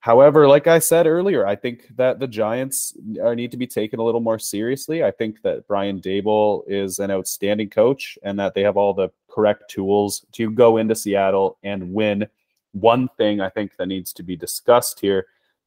However, 0.00 0.46
like 0.46 0.68
I 0.68 0.78
said 0.78 1.06
earlier, 1.06 1.46
I 1.46 1.56
think 1.56 1.88
that 1.96 2.20
the 2.20 2.28
Giants 2.28 2.94
need 2.96 3.50
to 3.50 3.56
be 3.56 3.66
taken 3.66 3.98
a 3.98 4.04
little 4.04 4.20
more 4.20 4.38
seriously. 4.38 5.02
I 5.02 5.10
think 5.10 5.42
that 5.42 5.66
Brian 5.66 6.00
Daboll 6.00 6.62
is 6.68 7.00
an 7.00 7.10
outstanding 7.10 7.70
coach 7.70 8.16
and 8.22 8.38
that 8.38 8.54
they 8.54 8.62
have 8.62 8.76
all 8.76 8.94
the 8.94 9.08
correct 9.28 9.68
tools 9.68 10.24
to 10.32 10.50
go 10.50 10.76
into 10.76 10.94
Seattle 10.94 11.58
and 11.64 11.92
win. 11.92 12.26
One 12.72 13.08
thing 13.16 13.40
I 13.40 13.48
think 13.48 13.76
that 13.76 13.86
needs 13.86 14.12
to 14.12 14.22
be 14.22 14.36
discussed 14.36 15.00
here 15.00 15.26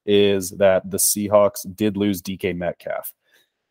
is 0.10 0.49
that 0.49 0.89
the 0.89 0.97
Seahawks 0.97 1.64
did 1.76 1.95
lose 1.95 2.20
DK 2.20 2.55
Metcalf. 2.55 3.14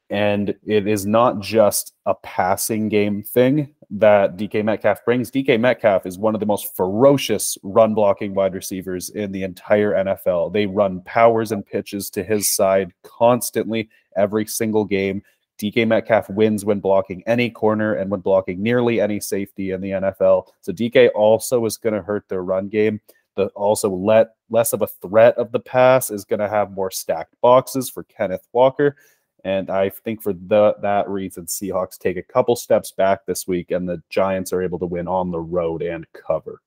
And 0.08 0.54
it 0.64 0.86
is 0.86 1.04
not 1.04 1.40
just 1.40 1.92
a 2.06 2.14
passing 2.14 2.88
game 2.88 3.22
thing 3.24 3.74
that 3.90 4.36
DK 4.36 4.64
Metcalf 4.64 5.04
brings. 5.04 5.30
DK 5.30 5.58
Metcalf 5.58 6.06
is 6.06 6.16
one 6.16 6.34
of 6.34 6.40
the 6.40 6.46
most 6.46 6.76
ferocious 6.76 7.58
run 7.62 7.92
blocking 7.92 8.34
wide 8.34 8.54
receivers 8.54 9.10
in 9.10 9.32
the 9.32 9.42
entire 9.42 9.92
NFL. 9.92 10.52
They 10.52 10.66
run 10.66 11.02
powers 11.02 11.52
and 11.52 11.66
pitches 11.66 12.08
to 12.10 12.22
his 12.22 12.48
side 12.48 12.92
constantly 13.02 13.90
every 14.16 14.46
single 14.46 14.84
game. 14.84 15.22
DK 15.60 15.88
Metcalf 15.88 16.30
wins 16.30 16.64
when 16.64 16.78
blocking 16.78 17.22
any 17.26 17.50
corner 17.50 17.94
and 17.94 18.10
when 18.10 18.20
blocking 18.20 18.62
nearly 18.62 19.00
any 19.00 19.18
safety 19.18 19.72
in 19.72 19.80
the 19.80 19.90
NFL. 19.90 20.44
So 20.60 20.72
DK 20.72 21.10
also 21.16 21.66
is 21.66 21.76
going 21.76 21.94
to 21.94 22.02
hurt 22.02 22.28
their 22.28 22.44
run 22.44 22.68
game. 22.68 23.00
The 23.34 23.46
also 23.48 23.90
let 23.90 24.28
less 24.50 24.72
of 24.72 24.82
a 24.82 24.86
threat 24.86 25.36
of 25.36 25.52
the 25.52 25.60
pass 25.60 26.10
is 26.10 26.24
going 26.24 26.40
to 26.40 26.48
have 26.48 26.72
more 26.72 26.90
stacked 26.90 27.34
boxes 27.40 27.90
for 27.90 28.04
Kenneth 28.04 28.48
Walker. 28.52 28.96
And 29.44 29.70
I 29.70 29.90
think 29.90 30.22
for 30.22 30.32
the, 30.32 30.76
that 30.82 31.08
reason, 31.08 31.46
Seahawks 31.46 31.98
take 31.98 32.16
a 32.16 32.22
couple 32.22 32.56
steps 32.56 32.92
back 32.92 33.24
this 33.24 33.46
week, 33.46 33.70
and 33.70 33.88
the 33.88 34.02
Giants 34.10 34.52
are 34.52 34.62
able 34.62 34.78
to 34.80 34.86
win 34.86 35.06
on 35.06 35.30
the 35.30 35.40
road 35.40 35.82
and 35.82 36.06
cover. 36.12 36.60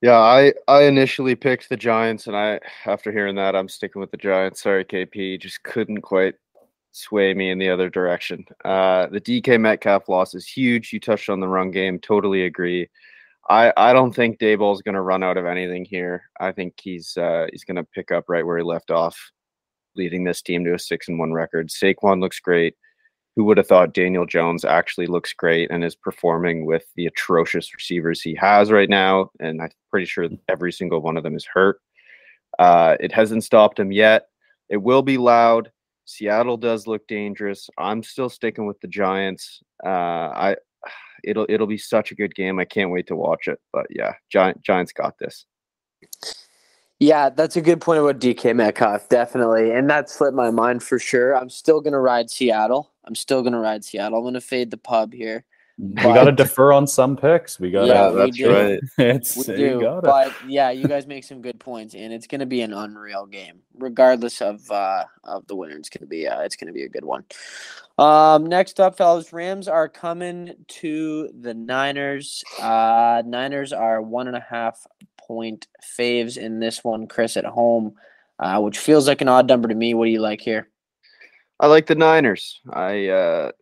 Yeah, 0.00 0.18
I 0.18 0.52
I 0.68 0.84
initially 0.84 1.34
picked 1.34 1.68
the 1.68 1.76
Giants, 1.76 2.28
and 2.28 2.36
I 2.36 2.60
after 2.86 3.10
hearing 3.10 3.34
that, 3.34 3.56
I'm 3.56 3.68
sticking 3.68 4.00
with 4.00 4.12
the 4.12 4.16
Giants. 4.16 4.62
Sorry, 4.62 4.84
KP, 4.84 5.40
just 5.40 5.62
couldn't 5.64 6.02
quite 6.02 6.36
sway 6.92 7.34
me 7.34 7.50
in 7.50 7.58
the 7.58 7.68
other 7.68 7.90
direction. 7.90 8.44
Uh, 8.64 9.06
the 9.08 9.20
DK 9.20 9.60
Metcalf 9.60 10.08
loss 10.08 10.34
is 10.34 10.46
huge. 10.46 10.92
You 10.92 11.00
touched 11.00 11.28
on 11.28 11.40
the 11.40 11.48
run 11.48 11.70
game. 11.70 11.98
Totally 11.98 12.44
agree. 12.44 12.88
I 13.48 13.72
I 13.76 13.92
don't 13.92 14.14
think 14.14 14.38
Daboll 14.38 14.74
is 14.74 14.82
going 14.82 14.94
to 14.94 15.00
run 15.00 15.22
out 15.22 15.36
of 15.36 15.46
anything 15.46 15.84
here. 15.84 16.24
I 16.40 16.52
think 16.52 16.74
he's 16.80 17.16
uh, 17.16 17.46
he's 17.50 17.64
going 17.64 17.76
to 17.76 17.84
pick 17.94 18.10
up 18.10 18.24
right 18.28 18.44
where 18.44 18.58
he 18.58 18.64
left 18.64 18.90
off 18.90 19.18
leading 19.96 20.24
this 20.24 20.42
team 20.42 20.64
to 20.64 20.74
a 20.74 20.78
six 20.78 21.08
and 21.08 21.18
one 21.18 21.32
record. 21.32 21.68
Saquon 21.68 22.20
looks 22.20 22.40
great. 22.40 22.74
Who 23.36 23.44
would 23.44 23.56
have 23.58 23.68
thought 23.68 23.94
Daniel 23.94 24.26
Jones 24.26 24.64
actually 24.64 25.06
looks 25.06 25.32
great 25.32 25.70
and 25.70 25.84
is 25.84 25.94
performing 25.94 26.66
with 26.66 26.86
the 26.96 27.06
atrocious 27.06 27.72
receivers 27.72 28.20
he 28.20 28.34
has 28.34 28.72
right 28.72 28.88
now? 28.88 29.30
And 29.38 29.62
I'm 29.62 29.70
pretty 29.90 30.06
sure 30.06 30.28
every 30.48 30.72
single 30.72 31.00
one 31.00 31.16
of 31.16 31.22
them 31.22 31.36
is 31.36 31.46
hurt. 31.46 31.80
Uh, 32.58 32.96
it 32.98 33.12
hasn't 33.12 33.44
stopped 33.44 33.78
him 33.78 33.92
yet. 33.92 34.26
It 34.68 34.78
will 34.78 35.02
be 35.02 35.18
loud. 35.18 35.70
Seattle 36.04 36.56
does 36.56 36.86
look 36.86 37.06
dangerous. 37.06 37.70
I'm 37.78 38.02
still 38.02 38.28
sticking 38.28 38.66
with 38.66 38.80
the 38.80 38.88
Giants. 38.88 39.60
Uh, 39.84 39.88
I 39.88 40.56
it'll 41.24 41.46
it'll 41.48 41.66
be 41.66 41.78
such 41.78 42.10
a 42.12 42.14
good 42.14 42.34
game. 42.34 42.58
I 42.58 42.64
can't 42.64 42.90
wait 42.90 43.06
to 43.08 43.16
watch 43.16 43.48
it. 43.48 43.60
But 43.72 43.86
yeah, 43.90 44.14
Giant, 44.30 44.62
Giants 44.62 44.92
got 44.92 45.18
this. 45.18 45.46
Yeah, 47.00 47.30
that's 47.30 47.56
a 47.56 47.60
good 47.60 47.80
point 47.80 48.00
about 48.00 48.18
DK 48.18 48.56
Metcalf, 48.56 49.08
definitely. 49.08 49.70
And 49.70 49.88
that 49.88 50.10
slipped 50.10 50.34
my 50.34 50.50
mind 50.50 50.82
for 50.82 50.98
sure. 50.98 51.36
I'm 51.36 51.48
still 51.48 51.80
to 51.92 52.00
ride 52.00 52.28
Seattle. 52.28 52.92
I'm 53.04 53.14
still 53.14 53.42
to 53.52 53.60
ride 53.60 53.84
Seattle. 53.84 54.18
I'm 54.18 54.24
to 54.34 54.40
fade 54.40 54.72
the 54.72 54.78
pub 54.78 55.12
here. 55.12 55.44
We 55.78 56.02
got 56.02 56.24
to 56.24 56.32
defer 56.32 56.72
on 56.72 56.88
some 56.88 57.16
picks. 57.16 57.60
We 57.60 57.70
got 57.70 57.82
to. 57.82 57.86
Yeah, 57.86 58.10
that's 58.10 58.40
right. 58.42 58.80
it's, 58.98 59.36
We 59.36 59.54
you 59.54 59.80
do, 59.80 60.00
but 60.02 60.34
yeah, 60.48 60.70
you 60.70 60.88
guys 60.88 61.06
make 61.06 61.22
some 61.22 61.40
good 61.40 61.60
points, 61.60 61.94
and 61.94 62.12
it's 62.12 62.26
going 62.26 62.40
to 62.40 62.46
be 62.46 62.62
an 62.62 62.72
unreal 62.72 63.26
game, 63.26 63.60
regardless 63.76 64.42
of 64.42 64.68
uh, 64.72 65.04
of 65.22 65.46
the 65.46 65.54
winner. 65.54 65.76
It's 65.76 65.88
going 65.88 66.00
to 66.00 66.08
be 66.08 66.26
uh, 66.26 66.40
it's 66.40 66.56
going 66.56 66.66
to 66.66 66.72
be 66.72 66.82
a 66.82 66.88
good 66.88 67.04
one. 67.04 67.24
Um, 67.96 68.46
next 68.46 68.80
up, 68.80 68.96
fellas, 68.96 69.32
Rams 69.32 69.68
are 69.68 69.88
coming 69.88 70.54
to 70.66 71.30
the 71.40 71.54
Niners. 71.54 72.42
Uh, 72.60 73.22
Niners 73.24 73.72
are 73.72 74.02
one 74.02 74.26
and 74.26 74.36
a 74.36 74.46
half 74.48 74.84
point 75.16 75.68
faves 75.96 76.36
in 76.36 76.58
this 76.58 76.82
one. 76.82 77.06
Chris 77.06 77.36
at 77.36 77.44
home, 77.44 77.94
uh, 78.40 78.60
which 78.60 78.78
feels 78.78 79.06
like 79.06 79.20
an 79.20 79.28
odd 79.28 79.46
number 79.46 79.68
to 79.68 79.76
me. 79.76 79.94
What 79.94 80.06
do 80.06 80.10
you 80.10 80.20
like 80.20 80.40
here? 80.40 80.68
I 81.60 81.66
like 81.66 81.86
the 81.86 81.94
Niners. 81.94 82.60
I 82.72 83.08
uh 83.08 83.52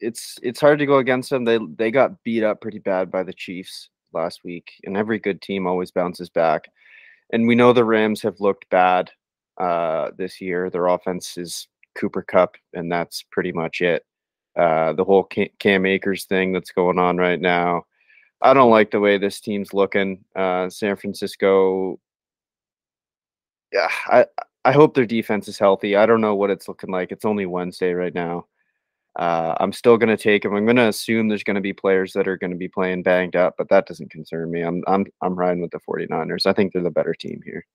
it's 0.00 0.38
it's 0.42 0.60
hard 0.60 0.78
to 0.80 0.86
go 0.86 0.98
against 0.98 1.30
them. 1.30 1.44
They 1.44 1.58
they 1.76 1.90
got 1.90 2.22
beat 2.24 2.42
up 2.44 2.60
pretty 2.60 2.78
bad 2.78 3.10
by 3.10 3.22
the 3.22 3.32
Chiefs 3.32 3.90
last 4.12 4.44
week, 4.44 4.72
and 4.84 4.96
every 4.96 5.18
good 5.18 5.42
team 5.42 5.66
always 5.66 5.90
bounces 5.90 6.28
back. 6.30 6.68
And 7.32 7.46
we 7.46 7.54
know 7.54 7.72
the 7.72 7.84
Rams 7.84 8.22
have 8.22 8.40
looked 8.40 8.68
bad 8.70 9.10
uh 9.58 10.10
this 10.16 10.40
year. 10.40 10.70
Their 10.70 10.86
offense 10.88 11.36
is 11.38 11.68
Cooper 11.96 12.22
Kupp, 12.22 12.56
and 12.74 12.90
that's 12.90 13.24
pretty 13.30 13.52
much 13.52 13.80
it. 13.82 14.04
Uh 14.56 14.92
the 14.94 15.04
whole 15.04 15.24
Ca- 15.32 15.52
Cam 15.58 15.86
Akers 15.86 16.24
thing 16.24 16.52
that's 16.52 16.72
going 16.72 16.98
on 16.98 17.16
right 17.18 17.40
now. 17.40 17.84
I 18.42 18.54
don't 18.54 18.70
like 18.70 18.90
the 18.90 19.00
way 19.00 19.18
this 19.18 19.40
team's 19.40 19.74
looking. 19.74 20.24
Uh 20.36 20.70
San 20.70 20.96
Francisco 20.96 21.98
yeah, 23.72 23.88
I 24.06 24.26
I 24.64 24.72
hope 24.72 24.94
their 24.94 25.06
defense 25.06 25.48
is 25.48 25.58
healthy. 25.58 25.96
I 25.96 26.06
don't 26.06 26.20
know 26.20 26.34
what 26.34 26.50
it's 26.50 26.68
looking 26.68 26.90
like. 26.90 27.12
It's 27.12 27.24
only 27.24 27.46
Wednesday 27.46 27.92
right 27.94 28.14
now. 28.14 28.46
Uh, 29.16 29.54
I'm 29.58 29.72
still 29.72 29.96
going 29.96 30.16
to 30.16 30.22
take 30.22 30.42
them. 30.42 30.54
I'm 30.54 30.64
going 30.64 30.76
to 30.76 30.88
assume 30.88 31.28
there's 31.28 31.42
going 31.42 31.56
to 31.56 31.60
be 31.60 31.72
players 31.72 32.12
that 32.12 32.28
are 32.28 32.36
going 32.36 32.52
to 32.52 32.56
be 32.56 32.68
playing 32.68 33.02
banged 33.02 33.36
up, 33.36 33.54
but 33.58 33.68
that 33.68 33.86
doesn't 33.86 34.10
concern 34.10 34.50
me. 34.50 34.62
I'm 34.62 34.82
I'm 34.86 35.04
I'm 35.20 35.34
riding 35.34 35.60
with 35.60 35.72
the 35.72 35.80
49ers. 35.80 36.46
I 36.46 36.52
think 36.52 36.72
they're 36.72 36.82
the 36.82 36.90
better 36.90 37.14
team 37.14 37.40
here. 37.44 37.66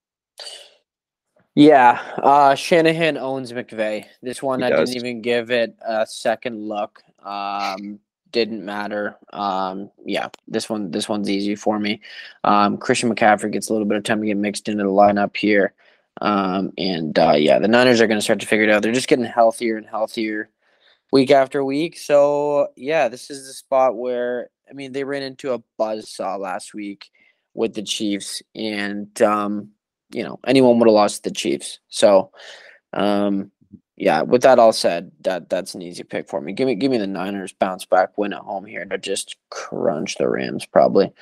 Yeah, 1.54 2.02
uh, 2.22 2.54
Shanahan 2.54 3.16
owns 3.16 3.52
McVay. 3.52 4.04
This 4.22 4.42
one 4.42 4.60
He 4.60 4.66
I 4.66 4.70
does. 4.70 4.90
didn't 4.90 5.06
even 5.06 5.22
give 5.22 5.50
it 5.50 5.74
a 5.86 6.06
second 6.06 6.68
look. 6.68 7.02
Um, 7.22 7.98
didn't 8.30 8.64
matter. 8.64 9.16
Um, 9.32 9.90
yeah, 10.04 10.28
this 10.48 10.68
one 10.68 10.90
this 10.90 11.08
one's 11.08 11.30
easy 11.30 11.54
for 11.54 11.78
me. 11.78 12.00
Um, 12.44 12.76
Christian 12.76 13.14
McCaffrey 13.14 13.52
gets 13.52 13.70
a 13.70 13.72
little 13.72 13.88
bit 13.88 13.96
of 13.98 14.04
time 14.04 14.20
to 14.20 14.26
get 14.26 14.36
mixed 14.36 14.68
into 14.68 14.84
the 14.84 14.90
lineup 14.90 15.36
here. 15.36 15.74
Um, 16.20 16.72
and 16.78 17.18
uh, 17.18 17.34
yeah, 17.36 17.58
the 17.58 17.68
Niners 17.68 18.00
are 18.00 18.06
going 18.06 18.18
to 18.18 18.24
start 18.24 18.40
to 18.40 18.46
figure 18.46 18.64
it 18.64 18.70
out. 18.70 18.82
They're 18.82 18.92
just 18.92 19.08
getting 19.08 19.24
healthier 19.24 19.76
and 19.76 19.86
healthier 19.86 20.50
week 21.12 21.30
after 21.30 21.64
week. 21.64 21.98
So 21.98 22.68
yeah, 22.76 23.08
this 23.08 23.30
is 23.30 23.46
the 23.46 23.52
spot 23.52 23.96
where 23.96 24.50
I 24.68 24.72
mean 24.72 24.92
they 24.92 25.04
ran 25.04 25.22
into 25.22 25.52
a 25.52 25.62
buzzsaw 25.78 26.38
last 26.38 26.74
week 26.74 27.10
with 27.54 27.74
the 27.74 27.82
Chiefs, 27.82 28.42
and 28.54 29.20
um, 29.22 29.70
you 30.10 30.22
know 30.22 30.38
anyone 30.46 30.78
would 30.78 30.88
have 30.88 30.94
lost 30.94 31.24
the 31.24 31.30
Chiefs. 31.30 31.78
So 31.88 32.30
um, 32.92 33.50
yeah, 33.96 34.22
with 34.22 34.42
that 34.42 34.58
all 34.58 34.72
said, 34.74 35.10
that 35.22 35.48
that's 35.48 35.74
an 35.74 35.80
easy 35.82 36.02
pick 36.02 36.28
for 36.28 36.40
me. 36.40 36.52
Give 36.52 36.66
me 36.66 36.74
give 36.74 36.90
me 36.90 36.98
the 36.98 37.06
Niners 37.06 37.52
bounce 37.54 37.84
back 37.86 38.18
win 38.18 38.32
at 38.34 38.40
home 38.40 38.64
here 38.66 38.84
to 38.84 38.98
just 38.98 39.36
crunch 39.50 40.16
the 40.16 40.28
Rams 40.28 40.66
probably. 40.66 41.12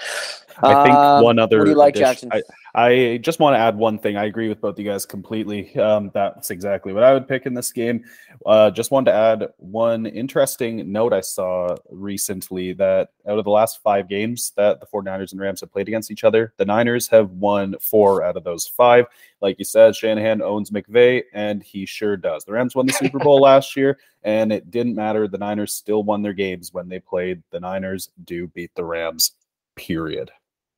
I 0.62 0.84
think 0.84 0.96
Um, 0.96 1.22
one 1.24 1.38
other. 1.38 1.58
What 1.58 1.64
do 1.66 1.70
you 1.70 1.76
like, 1.76 1.96
addition- 1.96 2.30
Jackson? 2.30 2.30
I, 2.32 2.42
I 2.76 3.20
just 3.22 3.38
want 3.38 3.54
to 3.54 3.58
add 3.58 3.76
one 3.76 4.00
thing. 4.00 4.16
I 4.16 4.24
agree 4.24 4.48
with 4.48 4.60
both 4.60 4.76
you 4.80 4.84
guys 4.84 5.06
completely. 5.06 5.76
Um, 5.76 6.10
that's 6.12 6.50
exactly 6.50 6.92
what 6.92 7.04
I 7.04 7.12
would 7.12 7.28
pick 7.28 7.46
in 7.46 7.54
this 7.54 7.70
game. 7.70 8.04
Uh, 8.44 8.68
just 8.72 8.90
wanted 8.90 9.12
to 9.12 9.16
add 9.16 9.48
one 9.58 10.06
interesting 10.06 10.90
note 10.90 11.12
I 11.12 11.20
saw 11.20 11.76
recently 11.88 12.72
that 12.72 13.10
out 13.28 13.38
of 13.38 13.44
the 13.44 13.50
last 13.52 13.80
five 13.80 14.08
games 14.08 14.52
that 14.56 14.80
the 14.80 14.86
49ers 14.86 15.30
and 15.30 15.40
Rams 15.40 15.60
have 15.60 15.70
played 15.70 15.86
against 15.86 16.10
each 16.10 16.24
other, 16.24 16.52
the 16.56 16.64
Niners 16.64 17.06
have 17.08 17.30
won 17.30 17.76
four 17.80 18.24
out 18.24 18.36
of 18.36 18.42
those 18.42 18.66
five. 18.66 19.06
Like 19.40 19.60
you 19.60 19.64
said, 19.64 19.94
Shanahan 19.94 20.42
owns 20.42 20.72
McVay, 20.72 21.22
and 21.32 21.62
he 21.62 21.86
sure 21.86 22.16
does. 22.16 22.44
The 22.44 22.52
Rams 22.52 22.74
won 22.74 22.86
the 22.86 22.92
Super 22.92 23.20
Bowl 23.20 23.40
last 23.40 23.76
year, 23.76 23.98
and 24.24 24.52
it 24.52 24.72
didn't 24.72 24.96
matter. 24.96 25.28
The 25.28 25.38
Niners 25.38 25.74
still 25.74 26.02
won 26.02 26.22
their 26.22 26.32
games 26.32 26.72
when 26.72 26.88
they 26.88 26.98
played. 26.98 27.40
The 27.50 27.60
Niners 27.60 28.10
do 28.24 28.48
beat 28.48 28.74
the 28.74 28.84
Rams, 28.84 29.32
period. 29.76 30.32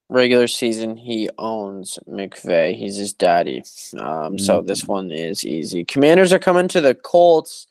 Regular 0.09 0.47
season 0.47 0.97
he 0.97 1.29
owns 1.37 1.99
McVay. 2.09 2.77
He's 2.77 2.97
his 2.97 3.13
daddy. 3.13 3.65
Um, 3.99 4.39
so 4.39 4.63
Mhm. 4.63 4.67
this 4.67 4.87
one 4.87 5.11
is 5.11 5.45
easy. 5.45 5.85
Commanders 5.85 6.33
are 6.33 6.39
coming 6.39 6.69
to 6.69 6.81
the 6.81 6.95
Colts. 6.95 7.67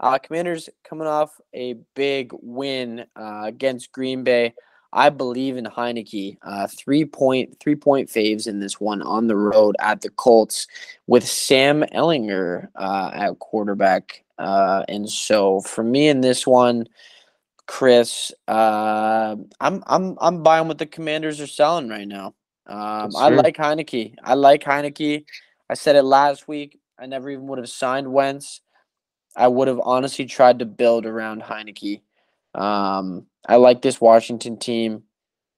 Uh, 0.00 0.18
Commanders 0.18 0.68
coming 0.84 1.06
off 1.06 1.40
a 1.54 1.74
big 1.94 2.30
win 2.42 3.06
uh, 3.16 3.42
against 3.46 3.92
Green 3.92 4.22
Bay 4.22 4.54
I 4.92 5.10
believe 5.10 5.56
in 5.58 5.66
Heinicke. 5.66 6.38
Uh, 6.42 6.66
three 6.66 7.04
point 7.04 7.58
three 7.60 7.74
point 7.76 8.08
faves 8.08 8.46
in 8.46 8.60
this 8.60 8.80
one 8.80 9.02
on 9.02 9.26
the 9.26 9.36
road 9.36 9.76
at 9.80 10.00
the 10.00 10.08
Colts 10.10 10.66
with 11.06 11.26
Sam 11.26 11.82
Ehlinger 11.94 12.68
uh, 12.74 13.10
at 13.12 13.38
quarterback. 13.38 14.24
Uh, 14.38 14.84
and 14.88 15.08
so 15.10 15.60
for 15.60 15.82
me 15.84 16.08
in 16.08 16.22
this 16.22 16.46
one, 16.46 16.88
Chris, 17.68 18.32
uh, 18.48 19.36
I'm 19.60 19.84
I'm 19.86 20.16
I'm 20.20 20.42
buying 20.42 20.68
what 20.68 20.78
the 20.78 20.86
Commanders 20.86 21.40
are 21.40 21.46
selling 21.46 21.88
right 21.88 22.08
now. 22.08 22.34
Um, 22.66 23.14
I 23.14 23.28
like 23.28 23.56
Heinicke. 23.56 24.14
I 24.24 24.34
like 24.34 24.64
Heinicke. 24.64 25.26
I 25.70 25.74
said 25.74 25.94
it 25.94 26.02
last 26.02 26.48
week. 26.48 26.80
I 26.98 27.06
never 27.06 27.30
even 27.30 27.46
would 27.46 27.58
have 27.58 27.68
signed 27.68 28.10
Wentz. 28.10 28.62
I 29.36 29.48
would 29.48 29.68
have 29.68 29.80
honestly 29.84 30.24
tried 30.24 30.58
to 30.60 30.64
build 30.64 31.06
around 31.06 31.42
Heinicke. 31.42 32.00
Um, 32.54 33.26
I 33.46 33.56
like 33.56 33.82
this 33.82 34.00
Washington 34.00 34.58
team. 34.58 35.04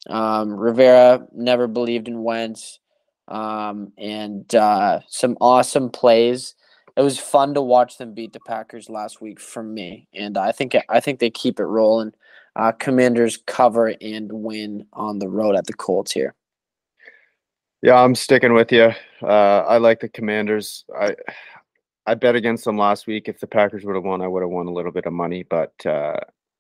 Um, 0.09 0.51
Rivera 0.51 1.27
never 1.33 1.69
believed 1.69 2.09
in 2.09 2.25
Wentz, 2.25 2.81
um, 3.29 3.93
and 3.97 4.53
uh, 4.55 5.01
some 5.09 5.39
awesome 5.41 5.91
plays. 5.91 6.55
It 6.97 7.03
was 7.03 7.19
fun 7.19 7.55
to 7.55 7.63
watch 7.63 7.99
them 7.99 8.15
beat 8.15 8.33
the 8.33 8.41
Packers 8.41 8.91
last 8.91 9.21
week 9.21 9.41
for 9.41 9.63
me, 9.63 10.09
and 10.15 10.37
I 10.37 10.53
think 10.53 10.77
I 10.89 11.01
think 11.01 11.19
they 11.19 11.31
keep 11.31 11.61
it 11.61 11.65
rolling. 11.65 12.13
Uh, 12.57 12.73
commanders 12.73 13.39
cover 13.47 13.95
and 14.01 14.31
win 14.33 14.85
on 14.93 15.19
the 15.19 15.29
road 15.29 15.55
at 15.55 15.67
the 15.67 15.73
Colts 15.73 16.13
here. 16.13 16.35
Yeah, 17.83 18.03
I'm 18.03 18.15
sticking 18.15 18.53
with 18.53 18.73
you. 18.73 18.93
Uh, 19.23 19.65
I 19.67 19.79
like 19.79 20.01
the 20.01 20.09
Commanders. 20.09 20.85
I 20.99 21.15
I 22.07 22.15
bet 22.15 22.35
against 22.35 22.65
them 22.65 22.77
last 22.77 23.07
week. 23.07 23.29
If 23.29 23.41
the 23.41 23.47
Packers 23.47 23.85
would 23.85 23.95
have 23.95 24.05
won, 24.05 24.21
I 24.21 24.29
would 24.29 24.43
have 24.43 24.51
won 24.51 24.67
a 24.67 24.73
little 24.73 24.93
bit 24.93 25.07
of 25.07 25.13
money, 25.13 25.45
but 25.45 25.73
uh, 25.87 26.17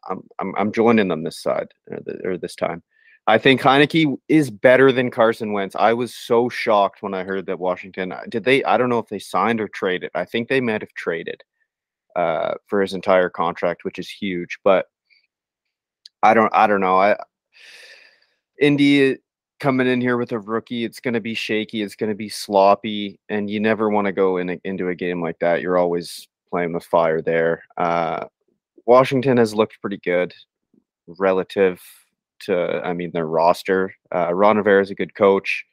I'm, 0.08 0.22
I'm 0.38 0.54
I'm 0.56 0.72
joining 0.72 1.08
them 1.08 1.24
this 1.24 1.42
side 1.42 1.68
or, 1.90 1.98
the, 2.04 2.20
or 2.24 2.38
this 2.38 2.54
time. 2.54 2.82
I 3.26 3.38
think 3.38 3.60
Heinicke 3.60 4.16
is 4.28 4.50
better 4.50 4.90
than 4.92 5.10
Carson 5.10 5.52
Wentz. 5.52 5.76
I 5.76 5.92
was 5.92 6.14
so 6.14 6.48
shocked 6.48 7.02
when 7.02 7.14
I 7.14 7.22
heard 7.22 7.46
that 7.46 7.58
Washington 7.58 8.12
uh, 8.12 8.22
did 8.28 8.44
they. 8.44 8.64
I 8.64 8.76
don't 8.76 8.88
know 8.88 8.98
if 8.98 9.08
they 9.08 9.18
signed 9.18 9.60
or 9.60 9.68
traded. 9.68 10.10
I 10.14 10.24
think 10.24 10.48
they 10.48 10.60
might 10.60 10.82
have 10.82 10.92
traded 10.94 11.42
uh, 12.16 12.54
for 12.66 12.80
his 12.80 12.94
entire 12.94 13.30
contract, 13.30 13.84
which 13.84 13.98
is 13.98 14.08
huge. 14.08 14.58
But 14.64 14.86
I 16.22 16.34
don't. 16.34 16.52
I 16.54 16.66
don't 16.66 16.80
know. 16.80 16.96
I 16.96 17.16
Indy 18.60 19.16
coming 19.60 19.86
in 19.86 20.00
here 20.00 20.16
with 20.16 20.32
a 20.32 20.38
rookie, 20.38 20.84
it's 20.84 21.00
going 21.00 21.14
to 21.14 21.20
be 21.20 21.34
shaky. 21.34 21.82
It's 21.82 21.94
going 21.94 22.08
to 22.08 22.16
be 22.16 22.28
sloppy, 22.28 23.20
and 23.28 23.48
you 23.48 23.60
never 23.60 23.90
want 23.90 24.06
to 24.06 24.12
go 24.12 24.38
in 24.38 24.50
a, 24.50 24.60
into 24.64 24.88
a 24.88 24.94
game 24.94 25.22
like 25.22 25.38
that. 25.40 25.60
You're 25.60 25.78
always 25.78 26.26
playing 26.50 26.72
with 26.72 26.84
fire 26.84 27.22
there. 27.22 27.62
Uh, 27.76 28.26
Washington 28.86 29.36
has 29.36 29.54
looked 29.54 29.80
pretty 29.80 29.98
good 29.98 30.34
relative 31.06 31.80
to, 32.46 32.80
I 32.84 32.92
mean, 32.92 33.10
their 33.12 33.26
roster. 33.26 33.94
Uh, 34.14 34.32
Ron 34.34 34.56
Rivera 34.56 34.82
is 34.82 34.90
a 34.90 34.94
good 34.94 35.14
coach. 35.14 35.64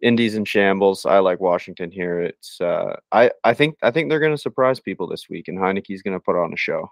Indies 0.00 0.36
in 0.36 0.44
shambles. 0.44 1.04
I 1.06 1.18
like 1.18 1.40
Washington 1.40 1.90
here. 1.90 2.20
It's 2.20 2.60
uh, 2.60 2.96
I 3.10 3.32
I 3.42 3.52
think 3.52 3.76
I 3.82 3.90
think 3.90 4.08
they're 4.08 4.20
going 4.20 4.34
to 4.34 4.38
surprise 4.38 4.78
people 4.78 5.08
this 5.08 5.28
week, 5.28 5.48
and 5.48 5.58
Heinicke's 5.58 6.02
going 6.02 6.14
to 6.16 6.20
put 6.20 6.36
on 6.36 6.52
a 6.52 6.56
show. 6.56 6.88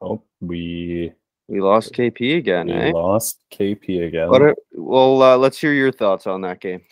Oh, 0.00 0.22
we 0.40 1.12
we 1.48 1.60
lost 1.60 1.92
KP 1.92 2.38
again. 2.38 2.66
We 2.68 2.74
eh? 2.74 2.92
lost 2.92 3.40
KP 3.52 4.06
again. 4.06 4.28
Are, 4.28 4.54
well, 4.72 5.22
uh, 5.22 5.36
let's 5.36 5.58
hear 5.58 5.72
your 5.72 5.92
thoughts 5.92 6.26
on 6.26 6.40
that 6.42 6.60
game. 6.60 6.82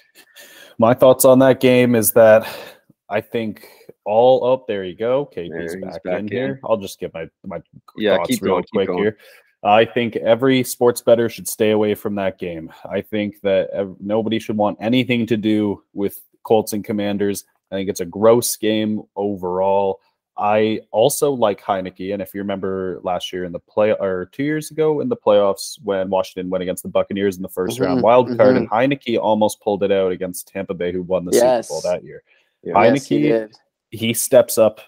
My 0.79 0.95
thoughts 0.95 1.25
on 1.25 1.39
that 1.39 1.61
game 1.61 1.95
is 1.95 2.13
that 2.13 2.47
I 3.09 3.21
think 3.21 3.69
all 4.05 4.53
up. 4.53 4.67
There 4.67 4.85
you 4.85 4.97
go. 4.97 5.31
KP's 5.35 5.77
back, 5.77 6.03
back, 6.03 6.21
in, 6.21 6.27
in, 6.27 6.33
here. 6.33 6.61
I'll 6.65 6.77
just 6.77 6.99
get 6.99 7.13
my 7.15 7.29
my 7.45 7.61
yeah, 7.97 8.17
thoughts 8.17 8.29
keep 8.29 8.43
real 8.43 8.55
going, 8.55 8.65
quick 8.73 8.91
here. 8.91 9.19
I 9.65 9.85
think 9.85 10.17
every 10.17 10.65
sports 10.65 11.01
bettor 11.01 11.29
should 11.29 11.47
stay 11.47 11.71
away 11.71 11.95
from 11.95 12.17
that 12.17 12.39
game. 12.39 12.73
I 12.85 13.01
think 13.01 13.41
that 13.43 13.71
nobody 14.01 14.41
should 14.41 14.57
want 14.57 14.79
anything 14.81 15.27
to 15.27 15.37
do 15.37 15.85
with 15.93 16.21
Colts 16.43 16.73
and 16.73 16.85
Commanders. 16.85 17.45
I 17.71 17.77
think 17.77 17.89
it's 17.89 18.01
a 18.01 18.07
gross 18.07 18.57
game 18.57 19.03
overall. 19.15 20.01
I 20.37 20.81
also 20.91 21.31
like 21.31 21.61
Heinicke, 21.61 22.13
and 22.13 22.23
if 22.23 22.35
you 22.35 22.41
remember 22.41 23.01
last 23.03 23.33
year 23.33 23.45
in 23.45 23.53
the 23.53 23.59
play 23.59 23.93
or 23.93 24.31
two 24.33 24.43
years 24.43 24.71
ago 24.71 25.01
in 25.01 25.09
the 25.09 25.17
playoffs 25.17 25.79
when 25.85 26.09
Washington 26.09 26.49
went 26.49 26.63
against 26.63 26.83
the 26.83 26.89
Buccaneers 26.89 27.37
in 27.37 27.43
the 27.43 27.49
1st 27.49 27.69
mm-hmm, 27.69 27.83
round 27.83 28.03
wild 28.03 28.27
card, 28.29 28.57
mm-hmm. 28.57 28.57
and 28.57 28.71
Heinicke 28.71 29.19
almost 29.19 29.61
pulled 29.61 29.83
it 29.83 29.93
out 29.93 30.11
against 30.11 30.49
Tampa 30.49 30.75
Bay, 30.75 30.91
who 30.91 31.03
won 31.03 31.27
the 31.27 31.33
yes. 31.33 31.69
Super 31.69 31.81
Bowl 31.81 31.93
that 31.93 32.05
year. 32.05 32.23
Yeah, 32.63 32.75
Heinicke, 32.75 33.23
yes, 33.23 33.51
he, 33.93 34.13
steps 34.13 34.59
up 34.59 34.81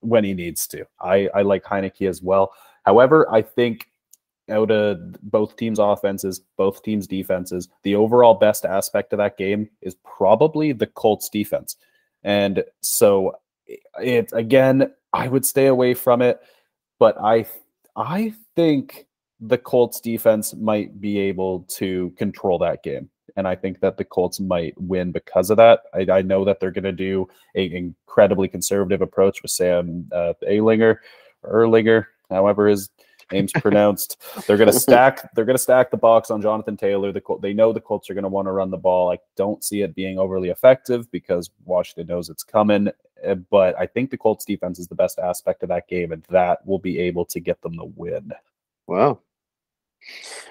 when 0.00 0.24
he 0.24 0.34
needs 0.34 0.66
to. 0.68 0.84
I, 1.00 1.28
I 1.34 1.42
like 1.42 1.64
Heinicke 1.64 2.08
as 2.08 2.22
well. 2.22 2.52
However, 2.84 3.26
I 3.32 3.42
think 3.42 3.88
out 4.50 4.70
of 4.70 4.98
both 5.22 5.56
teams' 5.56 5.78
offenses, 5.78 6.40
both 6.56 6.82
teams' 6.82 7.06
defenses, 7.06 7.68
the 7.82 7.94
overall 7.94 8.34
best 8.34 8.64
aspect 8.64 9.12
of 9.12 9.18
that 9.18 9.36
game 9.36 9.68
is 9.82 9.96
probably 10.04 10.72
the 10.72 10.86
Colts 10.86 11.28
defense. 11.28 11.76
And 12.24 12.64
so 12.80 13.32
it 14.00 14.30
again, 14.32 14.92
I 15.12 15.28
would 15.28 15.44
stay 15.44 15.66
away 15.66 15.94
from 15.94 16.22
it, 16.22 16.40
but 16.98 17.16
I 17.20 17.46
I 17.96 18.34
think 18.56 19.06
the 19.40 19.58
Colts 19.58 20.00
defense 20.00 20.54
might 20.54 21.00
be 21.00 21.18
able 21.18 21.60
to 21.68 22.10
control 22.16 22.58
that 22.58 22.82
game. 22.82 23.08
And 23.38 23.46
I 23.46 23.54
think 23.54 23.78
that 23.78 23.96
the 23.96 24.04
Colts 24.04 24.40
might 24.40 24.74
win 24.80 25.12
because 25.12 25.48
of 25.48 25.58
that. 25.58 25.82
I, 25.94 26.06
I 26.10 26.22
know 26.22 26.44
that 26.44 26.58
they're 26.58 26.72
going 26.72 26.82
to 26.82 26.90
do 26.90 27.28
an 27.54 27.70
incredibly 27.72 28.48
conservative 28.48 29.00
approach 29.00 29.42
with 29.42 29.52
Sam 29.52 30.08
uh, 30.10 30.32
Ehlinger, 30.42 30.96
Erlinger, 31.44 32.06
however 32.30 32.66
his 32.66 32.90
name's 33.30 33.52
pronounced. 33.60 34.20
They're 34.48 34.56
going 34.56 34.72
to 34.72 34.78
stack. 34.78 35.32
They're 35.34 35.44
going 35.44 35.54
to 35.54 35.62
stack 35.62 35.92
the 35.92 35.96
box 35.96 36.32
on 36.32 36.42
Jonathan 36.42 36.76
Taylor. 36.76 37.12
The 37.12 37.20
Col- 37.20 37.38
they 37.38 37.52
know 37.52 37.72
the 37.72 37.80
Colts 37.80 38.10
are 38.10 38.14
going 38.14 38.24
to 38.24 38.28
want 38.28 38.46
to 38.46 38.52
run 38.52 38.72
the 38.72 38.76
ball. 38.76 39.12
I 39.12 39.18
don't 39.36 39.62
see 39.62 39.82
it 39.82 39.94
being 39.94 40.18
overly 40.18 40.48
effective 40.48 41.08
because 41.12 41.48
Washington 41.64 42.08
knows 42.08 42.30
it's 42.30 42.42
coming. 42.42 42.88
Eh, 43.22 43.34
but 43.34 43.78
I 43.78 43.86
think 43.86 44.10
the 44.10 44.18
Colts 44.18 44.44
defense 44.44 44.80
is 44.80 44.88
the 44.88 44.96
best 44.96 45.20
aspect 45.20 45.62
of 45.62 45.68
that 45.68 45.86
game, 45.86 46.10
and 46.10 46.24
that 46.28 46.66
will 46.66 46.80
be 46.80 46.98
able 46.98 47.24
to 47.26 47.38
get 47.38 47.62
them 47.62 47.76
the 47.76 47.84
win. 47.84 48.32
Wow. 48.88 49.20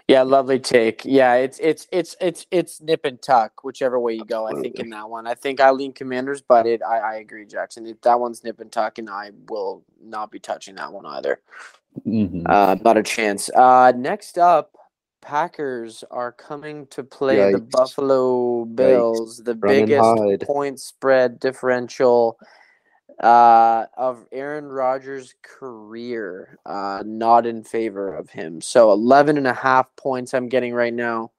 Yeah, 0.07 0.21
lovely 0.21 0.59
take. 0.59 1.03
Yeah, 1.03 1.35
it's 1.35 1.59
it's 1.59 1.87
it's 1.91 2.15
it's 2.21 2.45
it's 2.51 2.81
nip 2.81 3.03
and 3.03 3.21
tuck, 3.21 3.63
whichever 3.63 3.99
way 3.99 4.13
you 4.13 4.25
go. 4.25 4.45
I 4.45 4.53
think 4.61 4.79
in 4.79 4.89
that 4.91 5.09
one, 5.09 5.27
I 5.27 5.33
think 5.33 5.59
I 5.59 5.71
lean 5.71 5.93
Commanders, 5.93 6.41
but 6.41 6.65
it 6.65 6.81
I, 6.81 6.99
I 6.99 7.15
agree, 7.15 7.45
Jackson. 7.45 7.85
If 7.85 7.99
that 8.01 8.19
one's 8.19 8.43
nip 8.43 8.59
and 8.59 8.71
tuck, 8.71 8.99
and 8.99 9.09
I 9.09 9.31
will 9.49 9.83
not 10.01 10.31
be 10.31 10.39
touching 10.39 10.75
that 10.75 10.93
one 10.93 11.05
either. 11.05 11.41
Mm-hmm. 12.05 12.43
Uh, 12.45 12.75
not 12.83 12.97
a 12.97 13.03
chance. 13.03 13.49
Uh, 13.49 13.91
next 13.95 14.37
up, 14.37 14.77
Packers 15.21 16.03
are 16.11 16.31
coming 16.31 16.87
to 16.87 17.03
play 17.03 17.37
Yikes. 17.37 17.51
the 17.53 17.59
Buffalo 17.59 18.65
Bills, 18.65 19.41
Yikes. 19.41 19.45
the 19.45 19.55
biggest 19.55 20.47
point 20.47 20.79
spread 20.79 21.39
differential 21.39 22.37
uh, 23.19 23.85
of 23.95 24.25
Aaron 24.31 24.67
Rodgers' 24.67 25.33
career. 25.41 26.57
Uh, 26.65 27.03
not 27.05 27.45
in 27.45 27.63
favor 27.63 28.13
of 28.13 28.29
him. 28.29 28.61
So 28.61 28.91
11 28.91 29.37
and 29.37 29.47
a 29.47 29.53
half 29.53 29.95
points 29.95 30.33
I'm 30.33 30.49
getting 30.49 30.73
right 30.73 30.93
now. 30.93 31.31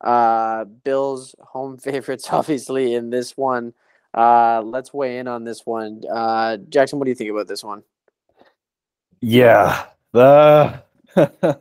Uh, 0.00 0.64
Bills 0.64 1.34
home 1.40 1.78
favorites, 1.78 2.28
obviously, 2.30 2.94
in 2.94 3.10
this 3.10 3.36
one. 3.36 3.72
Uh, 4.14 4.62
let's 4.62 4.94
weigh 4.94 5.18
in 5.18 5.28
on 5.28 5.44
this 5.44 5.66
one. 5.66 6.02
Uh, 6.10 6.56
Jackson, 6.68 6.98
what 6.98 7.04
do 7.04 7.10
you 7.10 7.14
think 7.14 7.30
about 7.30 7.46
this 7.46 7.62
one? 7.62 7.82
Yeah, 9.20 9.86
the 10.12 10.82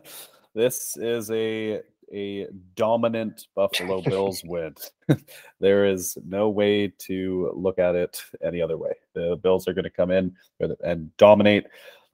this 0.54 0.96
is 0.98 1.32
a 1.32 1.82
a 2.14 2.48
dominant 2.76 3.48
Buffalo 3.56 4.02
Bills 4.06 4.42
win. 4.44 4.76
there 5.60 5.86
is 5.86 6.18
no 6.26 6.50
way 6.50 6.94
to 7.00 7.52
look 7.56 7.80
at 7.80 7.96
it 7.96 8.22
any 8.44 8.62
other 8.62 8.78
way. 8.78 8.94
The 9.14 9.40
Bills 9.42 9.68
are 9.68 9.74
going 9.74 9.84
to 9.84 9.90
come 9.90 10.12
in 10.12 10.36
and 10.84 11.16
dominate. 11.18 11.66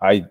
I 0.02 0.26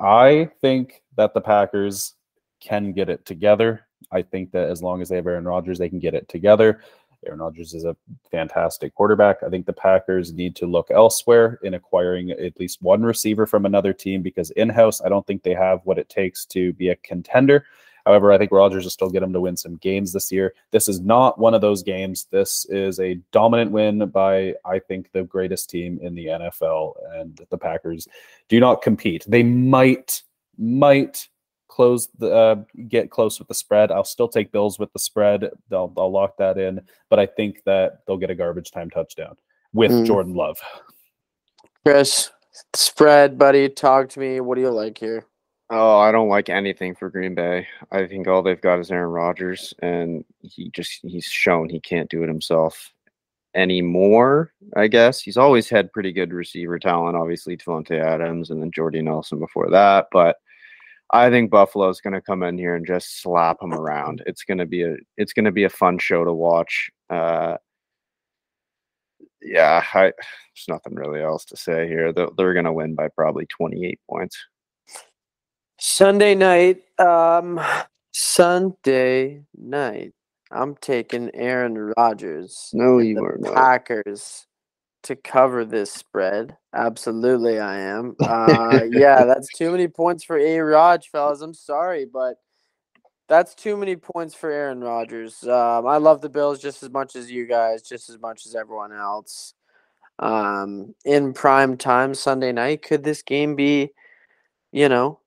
I 0.00 0.50
think 0.60 1.02
that 1.16 1.34
the 1.34 1.40
Packers 1.40 2.14
can 2.60 2.92
get 2.92 3.08
it 3.08 3.24
together. 3.26 3.86
I 4.12 4.22
think 4.22 4.52
that 4.52 4.68
as 4.68 4.82
long 4.82 5.02
as 5.02 5.08
they 5.08 5.16
have 5.16 5.26
Aaron 5.26 5.44
Rodgers, 5.44 5.78
they 5.78 5.88
can 5.88 5.98
get 5.98 6.14
it 6.14 6.28
together. 6.28 6.80
Aaron 7.26 7.40
Rodgers 7.40 7.74
is 7.74 7.84
a 7.84 7.96
fantastic 8.30 8.94
quarterback. 8.94 9.42
I 9.42 9.50
think 9.50 9.66
the 9.66 9.72
Packers 9.72 10.32
need 10.32 10.56
to 10.56 10.66
look 10.66 10.90
elsewhere 10.90 11.58
in 11.62 11.74
acquiring 11.74 12.30
at 12.30 12.58
least 12.58 12.80
one 12.80 13.02
receiver 13.02 13.46
from 13.46 13.66
another 13.66 13.92
team 13.92 14.22
because 14.22 14.50
in 14.52 14.70
house, 14.70 15.02
I 15.02 15.10
don't 15.10 15.26
think 15.26 15.42
they 15.42 15.54
have 15.54 15.80
what 15.84 15.98
it 15.98 16.08
takes 16.08 16.46
to 16.46 16.72
be 16.74 16.88
a 16.88 16.96
contender. 16.96 17.66
However, 18.06 18.32
I 18.32 18.38
think 18.38 18.52
Rodgers 18.52 18.84
will 18.84 18.90
still 18.90 19.10
get 19.10 19.20
them 19.20 19.32
to 19.32 19.40
win 19.40 19.56
some 19.56 19.76
games 19.76 20.12
this 20.12 20.30
year. 20.32 20.54
This 20.70 20.88
is 20.88 21.00
not 21.00 21.38
one 21.38 21.54
of 21.54 21.60
those 21.60 21.82
games. 21.82 22.26
This 22.30 22.66
is 22.68 23.00
a 23.00 23.14
dominant 23.32 23.70
win 23.70 24.08
by, 24.08 24.54
I 24.64 24.78
think, 24.78 25.10
the 25.12 25.24
greatest 25.24 25.70
team 25.70 25.98
in 26.02 26.14
the 26.14 26.26
NFL, 26.26 26.94
and 27.14 27.40
the 27.50 27.58
Packers 27.58 28.06
do 28.48 28.60
not 28.60 28.82
compete. 28.82 29.24
They 29.26 29.42
might, 29.42 30.22
might 30.58 31.28
close 31.70 32.08
the 32.18 32.34
uh, 32.34 32.56
get 32.88 33.10
close 33.10 33.38
with 33.38 33.48
the 33.48 33.54
spread. 33.54 33.90
I'll 33.90 34.04
still 34.04 34.28
take 34.28 34.52
Bills 34.52 34.78
with 34.78 34.92
the 34.92 34.98
spread. 34.98 35.48
They'll 35.68 35.92
I'll 35.96 36.12
lock 36.12 36.36
that 36.36 36.58
in, 36.58 36.80
but 37.08 37.18
I 37.18 37.26
think 37.26 37.62
that 37.64 38.00
they'll 38.06 38.18
get 38.18 38.30
a 38.30 38.34
garbage 38.34 38.70
time 38.70 38.90
touchdown 38.90 39.36
with 39.72 39.90
mm. 39.90 40.06
Jordan 40.06 40.34
Love. 40.34 40.58
Chris, 41.86 42.30
spread, 42.74 43.38
buddy. 43.38 43.68
Talk 43.68 44.10
to 44.10 44.20
me. 44.20 44.40
What 44.40 44.56
do 44.56 44.60
you 44.60 44.70
like 44.70 44.98
here? 44.98 45.24
Oh, 45.72 45.98
I 45.98 46.10
don't 46.10 46.28
like 46.28 46.48
anything 46.48 46.96
for 46.96 47.10
Green 47.10 47.34
Bay. 47.34 47.66
I 47.92 48.06
think 48.06 48.26
all 48.26 48.42
they've 48.42 48.60
got 48.60 48.80
is 48.80 48.90
Aaron 48.90 49.10
Rodgers, 49.10 49.72
and 49.80 50.24
he 50.42 50.70
just 50.70 51.00
he's 51.02 51.26
shown 51.26 51.68
he 51.68 51.78
can't 51.80 52.10
do 52.10 52.24
it 52.24 52.28
himself 52.28 52.92
anymore. 53.54 54.52
I 54.76 54.88
guess 54.88 55.20
he's 55.20 55.36
always 55.36 55.68
had 55.68 55.92
pretty 55.92 56.12
good 56.12 56.32
receiver 56.32 56.78
talent, 56.80 57.16
obviously 57.16 57.56
Davante 57.56 58.00
Adams 58.00 58.50
and 58.50 58.60
then 58.60 58.72
Jordy 58.72 59.00
Nelson 59.02 59.38
before 59.38 59.70
that. 59.70 60.08
But 60.12 60.36
I 61.12 61.30
think 61.30 61.50
Buffalo's 61.52 62.00
going 62.00 62.14
to 62.14 62.20
come 62.20 62.42
in 62.42 62.58
here 62.58 62.76
and 62.76 62.86
just 62.86 63.22
slap 63.22 63.58
him 63.62 63.72
around. 63.74 64.22
It's 64.26 64.44
going 64.44 64.58
to 64.58 64.66
be 64.66 64.82
a 64.82 64.96
it's 65.16 65.32
going 65.32 65.44
to 65.46 65.52
be 65.52 65.64
a 65.64 65.68
fun 65.70 65.98
show 65.98 66.24
to 66.24 66.32
watch. 66.32 66.90
Uh, 67.10 67.56
yeah, 69.42 69.84
I, 69.94 70.02
there's 70.56 70.68
nothing 70.68 70.94
really 70.96 71.22
else 71.22 71.44
to 71.46 71.56
say 71.56 71.86
here. 71.88 72.12
They're, 72.12 72.28
they're 72.36 72.54
going 72.54 72.64
to 72.66 72.72
win 72.72 72.94
by 72.96 73.08
probably 73.08 73.46
28 73.46 74.00
points. 74.08 74.36
Sunday 75.82 76.34
night, 76.34 76.82
um, 76.98 77.58
Sunday 78.12 79.44
night. 79.56 80.12
I'm 80.50 80.74
taking 80.76 81.30
Aaron 81.32 81.94
Rodgers. 81.96 82.68
No, 82.74 82.98
you 82.98 83.24
are 83.24 83.38
not. 83.40 83.54
Packers 83.54 84.46
to 85.04 85.16
cover 85.16 85.64
this 85.64 85.90
spread. 85.90 86.54
Absolutely, 86.74 87.58
I 87.58 87.78
am. 87.78 88.14
Uh, 88.20 88.82
yeah, 88.90 89.24
that's 89.24 89.48
too 89.56 89.70
many 89.70 89.88
points 89.88 90.22
for 90.22 90.36
A. 90.36 90.58
Rod, 90.58 91.02
fellas. 91.04 91.40
I'm 91.40 91.54
sorry, 91.54 92.04
but 92.04 92.34
that's 93.26 93.54
too 93.54 93.76
many 93.78 93.96
points 93.96 94.34
for 94.34 94.50
Aaron 94.50 94.80
Rodgers. 94.80 95.42
Um, 95.44 95.86
I 95.86 95.96
love 95.96 96.20
the 96.20 96.28
Bills 96.28 96.60
just 96.60 96.82
as 96.82 96.90
much 96.90 97.16
as 97.16 97.30
you 97.30 97.46
guys, 97.46 97.80
just 97.80 98.10
as 98.10 98.18
much 98.18 98.44
as 98.44 98.54
everyone 98.54 98.92
else. 98.92 99.54
Um, 100.18 100.94
in 101.06 101.32
prime 101.32 101.78
time 101.78 102.12
Sunday 102.12 102.52
night, 102.52 102.82
could 102.82 103.02
this 103.02 103.22
game 103.22 103.56
be, 103.56 103.92
you 104.72 104.90
know, 104.90 105.19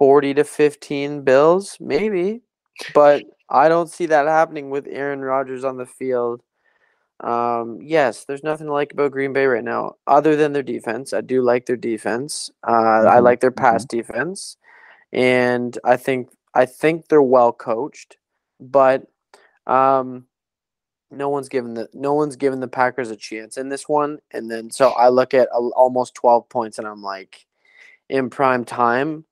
40 0.00 0.34
to 0.36 0.44
15 0.44 1.22
Bills? 1.24 1.78
Maybe, 1.80 2.42
but 2.94 3.24
I 3.50 3.68
don't 3.70 3.90
see 3.90 4.06
that 4.08 4.28
happening 4.28 4.70
with 4.70 4.88
Aaron 4.88 5.22
Rodgers 5.22 5.64
on 5.64 5.78
the 5.78 5.86
field. 5.86 6.42
Um, 7.20 7.80
yes, 7.82 8.24
there's 8.24 8.44
nothing 8.44 8.68
to 8.68 8.72
like 8.72 8.92
about 8.94 9.12
Green 9.12 9.32
Bay 9.34 9.46
right 9.46 9.64
now, 9.64 9.96
other 10.06 10.36
than 10.36 10.52
their 10.54 10.62
defense. 10.62 11.12
I 11.12 11.20
do 11.22 11.42
like 11.42 11.66
their 11.66 11.76
defense. 11.76 12.50
Uh, 12.66 12.72
I 13.08 13.20
Mhm, 13.20 13.24
like 13.24 13.40
their 13.40 13.52
pass 13.52 13.84
defense, 13.84 14.56
and 15.12 15.78
I 15.84 15.96
think 15.98 16.30
I 16.54 16.66
think 16.66 17.08
they're 17.08 17.22
well 17.22 17.52
coached, 17.52 18.18
but 18.60 19.06
um, 19.66 20.26
no 21.10 21.28
one's 21.28 21.48
given 21.48 21.74
the 21.74 21.88
no 21.94 22.14
one's 22.14 22.36
given 22.36 22.60
the 22.60 22.68
Packers 22.68 23.10
a 23.10 23.16
chance 23.16 23.56
in 23.58 23.68
this 23.68 23.88
one. 23.88 24.18
And 24.32 24.50
then 24.50 24.70
so 24.70 24.90
I 24.92 25.08
look 25.10 25.34
at 25.34 25.48
a, 25.48 25.58
almost 25.76 26.14
12 26.14 26.48
points, 26.48 26.78
and 26.78 26.86
I'm 26.88 27.02
like, 27.02 27.46
in 28.10 28.30
prime 28.30 28.64
time, 28.64 29.24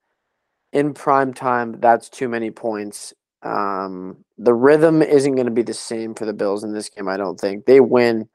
in 0.72 0.94
prime 0.94 1.32
time, 1.34 1.80
that's 1.80 2.08
too 2.08 2.28
many 2.28 2.50
points. 2.50 3.14
Um, 3.42 4.24
the 4.36 4.54
rhythm 4.54 5.02
isn't 5.02 5.34
going 5.34 5.46
to 5.46 5.52
be 5.52 5.62
the 5.62 5.74
same 5.74 6.14
for 6.14 6.24
the 6.26 6.32
Bills 6.32 6.64
in 6.64 6.72
this 6.72 6.88
game. 6.88 7.08
I 7.08 7.16
don't 7.16 7.38
think 7.38 7.66
they 7.66 7.80
win, 7.80 8.28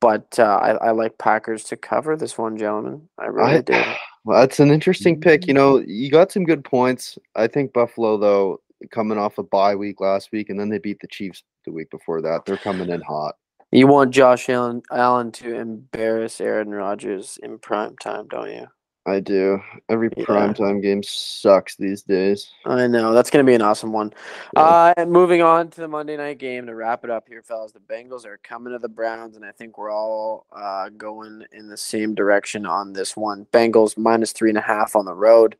but 0.00 0.38
uh, 0.38 0.58
I, 0.62 0.70
I 0.88 0.90
like 0.92 1.18
Packers 1.18 1.64
to 1.64 1.76
cover 1.76 2.16
this 2.16 2.38
one, 2.38 2.56
gentlemen. 2.56 3.08
I 3.18 3.26
really 3.26 3.56
I- 3.56 3.60
do. 3.62 3.82
Well, 4.26 4.40
that's 4.40 4.58
an 4.58 4.70
interesting 4.70 5.20
pick. 5.20 5.46
You 5.46 5.52
know, 5.52 5.84
you 5.86 6.10
got 6.10 6.32
some 6.32 6.44
good 6.44 6.64
points. 6.64 7.18
I 7.36 7.46
think 7.46 7.74
Buffalo, 7.74 8.16
though, 8.16 8.62
coming 8.90 9.18
off 9.18 9.36
a 9.36 9.42
bye 9.42 9.74
week 9.74 10.00
last 10.00 10.32
week, 10.32 10.48
and 10.48 10.58
then 10.58 10.70
they 10.70 10.78
beat 10.78 10.98
the 11.00 11.08
Chiefs 11.08 11.42
the 11.66 11.72
week 11.72 11.90
before 11.90 12.22
that. 12.22 12.46
They're 12.46 12.56
coming 12.56 12.88
in 12.88 13.02
hot. 13.02 13.34
You 13.70 13.86
want 13.86 14.12
Josh 14.12 14.48
Allen, 14.48 14.80
Allen 14.90 15.30
to 15.32 15.54
embarrass 15.54 16.40
Aaron 16.40 16.70
Rodgers 16.70 17.38
in 17.42 17.58
prime 17.58 17.96
time, 17.98 18.26
don't 18.28 18.50
you? 18.50 18.66
I 19.06 19.20
do. 19.20 19.60
Every 19.88 20.08
Yeah. 20.16 20.24
primetime 20.24 20.80
game 20.80 21.02
sucks 21.02 21.76
these 21.76 22.02
days. 22.02 22.50
I 22.64 22.86
know 22.86 23.12
that's 23.12 23.30
going 23.30 23.44
to 23.44 23.48
be 23.50 23.54
an 23.54 23.60
awesome 23.60 23.92
one. 23.92 24.14
Yeah. 24.54 24.62
Uh, 24.62 24.94
and 24.96 25.10
moving 25.10 25.42
on 25.42 25.68
to 25.70 25.80
the 25.82 25.88
Monday 25.88 26.16
night 26.16 26.38
game 26.38 26.66
to 26.66 26.74
wrap 26.74 27.04
it 27.04 27.10
up 27.10 27.28
here, 27.28 27.42
fellas. 27.42 27.72
The 27.72 27.80
Bengals 27.80 28.24
are 28.24 28.38
coming 28.42 28.72
to 28.72 28.78
the 28.78 28.88
Browns, 28.88 29.36
and 29.36 29.44
I 29.44 29.52
think 29.52 29.76
we're 29.76 29.92
all 29.92 30.46
uh, 30.52 30.88
going 30.96 31.44
in 31.52 31.68
the 31.68 31.76
same 31.76 32.14
direction 32.14 32.64
on 32.64 32.94
this 32.94 33.14
one. 33.16 33.46
Bengals 33.52 33.98
minus 33.98 34.32
three 34.32 34.48
and 34.48 34.58
a 34.58 34.62
half 34.62 34.96
on 34.96 35.04
the 35.04 35.14
road. 35.14 35.56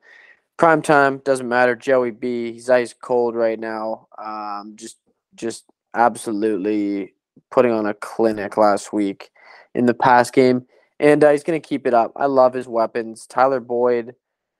Prime 0.57 0.81
time 0.81 1.19
doesn't 1.19 1.49
matter. 1.49 1.75
Joey 1.77 2.13
B, 2.13 2.53
he's 2.53 2.71
ice 2.71 2.95
cold 2.95 3.35
right 3.35 3.59
now. 3.59 4.07
Um, 4.17 4.73
just, 4.77 4.97
just 5.35 5.65
absolutely 5.95 7.13
putting 7.51 7.73
on 7.73 7.87
a 7.87 7.95
clinic 7.95 8.57
last 8.57 8.93
week 8.93 9.31
in 9.75 9.87
the 9.87 9.95
past 9.95 10.33
game, 10.33 10.67
and 11.05 11.23
uh, 11.23 11.31
he's 11.33 11.43
going 11.45 11.61
to 11.61 11.69
keep 11.69 11.87
it 11.87 11.93
up. 11.93 12.13
I 12.17 12.25
love 12.25 12.55
his 12.55 12.67
weapons. 12.67 13.27
Tyler 13.27 13.61
Boyd 13.61 14.15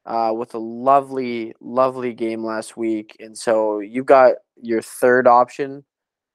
uh, 0.05 0.31
with 0.37 0.53
a 0.53 0.59
lovely, 0.59 1.55
lovely 1.59 2.13
game 2.13 2.45
last 2.45 2.77
week. 2.77 3.17
And 3.19 3.37
so 3.37 3.81
you've 3.81 4.05
got 4.05 4.35
your 4.61 4.83
third 4.83 5.27
option 5.27 5.85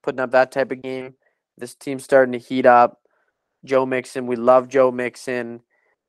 putting 0.02 0.20
up 0.20 0.32
that 0.32 0.52
type 0.52 0.72
of 0.72 0.82
game. 0.82 1.14
This 1.60 1.76
team's 1.76 2.04
starting 2.06 2.32
to 2.32 2.40
heat 2.40 2.66
up. 2.66 3.02
Joe 3.64 3.86
Mixon, 3.86 4.26
we 4.26 4.36
love 4.36 4.68
Joe 4.68 4.92
Mixon. 4.92 5.62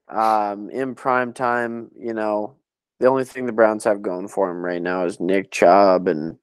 Um, 0.08 0.70
in 0.70 0.94
prime 0.94 1.34
time, 1.34 1.90
you 1.94 2.14
know, 2.14 2.56
the 3.00 3.06
only 3.06 3.24
thing 3.24 3.44
the 3.44 3.52
Browns 3.52 3.84
have 3.84 4.00
going 4.00 4.28
for 4.28 4.50
him 4.50 4.64
right 4.64 4.80
now 4.80 5.04
is 5.04 5.20
Nick 5.20 5.50
Chubb 5.50 6.08
and 6.08 6.38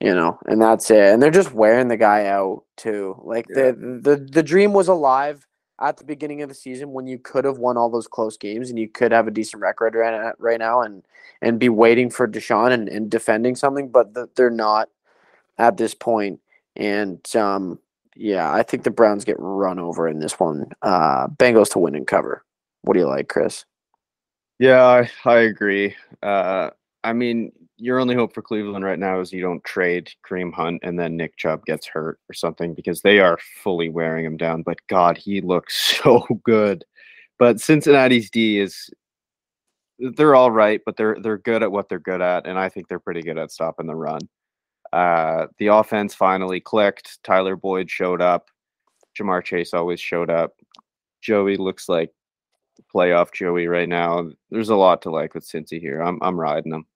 you 0.00 0.14
know, 0.14 0.38
and 0.46 0.62
that's 0.62 0.90
it. 0.92 1.12
And 1.12 1.20
they're 1.20 1.30
just 1.32 1.52
wearing 1.52 1.88
the 1.88 1.96
guy 1.96 2.26
out 2.26 2.62
too. 2.76 3.20
Like 3.24 3.46
Yeah. 3.48 3.72
the 3.72 4.00
the 4.02 4.28
the 4.32 4.42
dream 4.44 4.72
was 4.74 4.86
alive 4.88 5.44
at 5.80 5.96
the 5.96 6.04
beginning 6.04 6.42
of 6.42 6.48
the 6.48 6.54
season 6.54 6.92
when 6.92 7.06
you 7.06 7.18
could 7.18 7.44
have 7.44 7.58
won 7.58 7.76
all 7.76 7.90
those 7.90 8.08
close 8.08 8.36
games 8.36 8.70
and 8.70 8.78
you 8.78 8.88
could 8.88 9.12
have 9.12 9.28
a 9.28 9.32
decent 9.32 9.60
record 9.60 9.94
right, 9.94 10.32
right 10.38 10.58
now 10.58 10.82
and 10.82 11.04
and 11.40 11.60
be 11.60 11.68
waiting 11.68 12.10
for 12.10 12.26
Deshaun 12.26 12.72
and, 12.72 12.88
and 12.88 13.10
defending 13.10 13.54
something, 13.54 13.88
but 13.88 14.14
th- 14.14 14.28
they're 14.34 14.50
not 14.50 14.88
at 15.56 15.76
this 15.76 15.94
point. 15.94 16.40
And 16.74 17.24
um, 17.36 17.78
yeah, 18.16 18.52
I 18.52 18.62
think 18.62 18.82
the 18.82 18.90
Browns 18.90 19.24
get 19.24 19.36
run 19.38 19.78
over 19.78 20.08
in 20.08 20.18
this 20.18 20.40
one. 20.40 20.70
Uh, 20.82 21.28
Bengals 21.28 21.70
to 21.72 21.78
win 21.78 21.94
and 21.94 22.06
cover. 22.06 22.44
What 22.82 22.94
do 22.94 23.00
you 23.00 23.06
like, 23.06 23.28
Chris? 23.28 23.64
Yeah, 24.58 24.84
I, 24.84 25.10
I 25.24 25.38
agree. 25.40 25.94
Uh, 26.22 26.70
I 27.04 27.12
mean, 27.12 27.52
your 27.78 28.00
only 28.00 28.14
hope 28.14 28.34
for 28.34 28.42
Cleveland 28.42 28.84
right 28.84 28.98
now 28.98 29.20
is 29.20 29.32
you 29.32 29.40
don't 29.40 29.62
trade 29.64 30.10
Kareem 30.28 30.52
Hunt 30.52 30.80
and 30.82 30.98
then 30.98 31.16
Nick 31.16 31.36
Chubb 31.36 31.64
gets 31.64 31.86
hurt 31.86 32.18
or 32.28 32.34
something 32.34 32.74
because 32.74 33.02
they 33.02 33.20
are 33.20 33.38
fully 33.62 33.88
wearing 33.88 34.24
him 34.24 34.36
down. 34.36 34.62
But 34.62 34.78
God, 34.88 35.16
he 35.16 35.40
looks 35.40 35.98
so 36.02 36.26
good. 36.42 36.84
But 37.38 37.60
Cincinnati's 37.60 38.30
D 38.30 38.58
is 38.58 38.90
they're 39.98 40.34
all 40.34 40.50
right, 40.50 40.80
but 40.84 40.96
they're 40.96 41.16
they're 41.22 41.38
good 41.38 41.62
at 41.62 41.72
what 41.72 41.88
they're 41.88 41.98
good 41.98 42.20
at, 42.20 42.46
and 42.46 42.58
I 42.58 42.68
think 42.68 42.88
they're 42.88 43.00
pretty 43.00 43.22
good 43.22 43.38
at 43.38 43.50
stopping 43.50 43.86
the 43.86 43.96
run. 43.96 44.20
Uh, 44.92 45.46
the 45.58 45.68
offense 45.68 46.14
finally 46.14 46.60
clicked. 46.60 47.22
Tyler 47.22 47.56
Boyd 47.56 47.90
showed 47.90 48.22
up. 48.22 48.48
Ja'Marr 49.18 49.44
Chase 49.44 49.74
always 49.74 50.00
showed 50.00 50.30
up. 50.30 50.54
Joey 51.20 51.56
looks 51.56 51.88
like 51.88 52.12
playoff 52.94 53.32
Joey 53.32 53.66
right 53.66 53.88
now. 53.88 54.30
There's 54.50 54.68
a 54.68 54.76
lot 54.76 55.02
to 55.02 55.10
like 55.10 55.34
with 55.34 55.46
Cincy 55.46 55.80
here. 55.80 56.00
I'm 56.00 56.18
I'm 56.22 56.38
riding 56.38 56.70
them. 56.70 56.86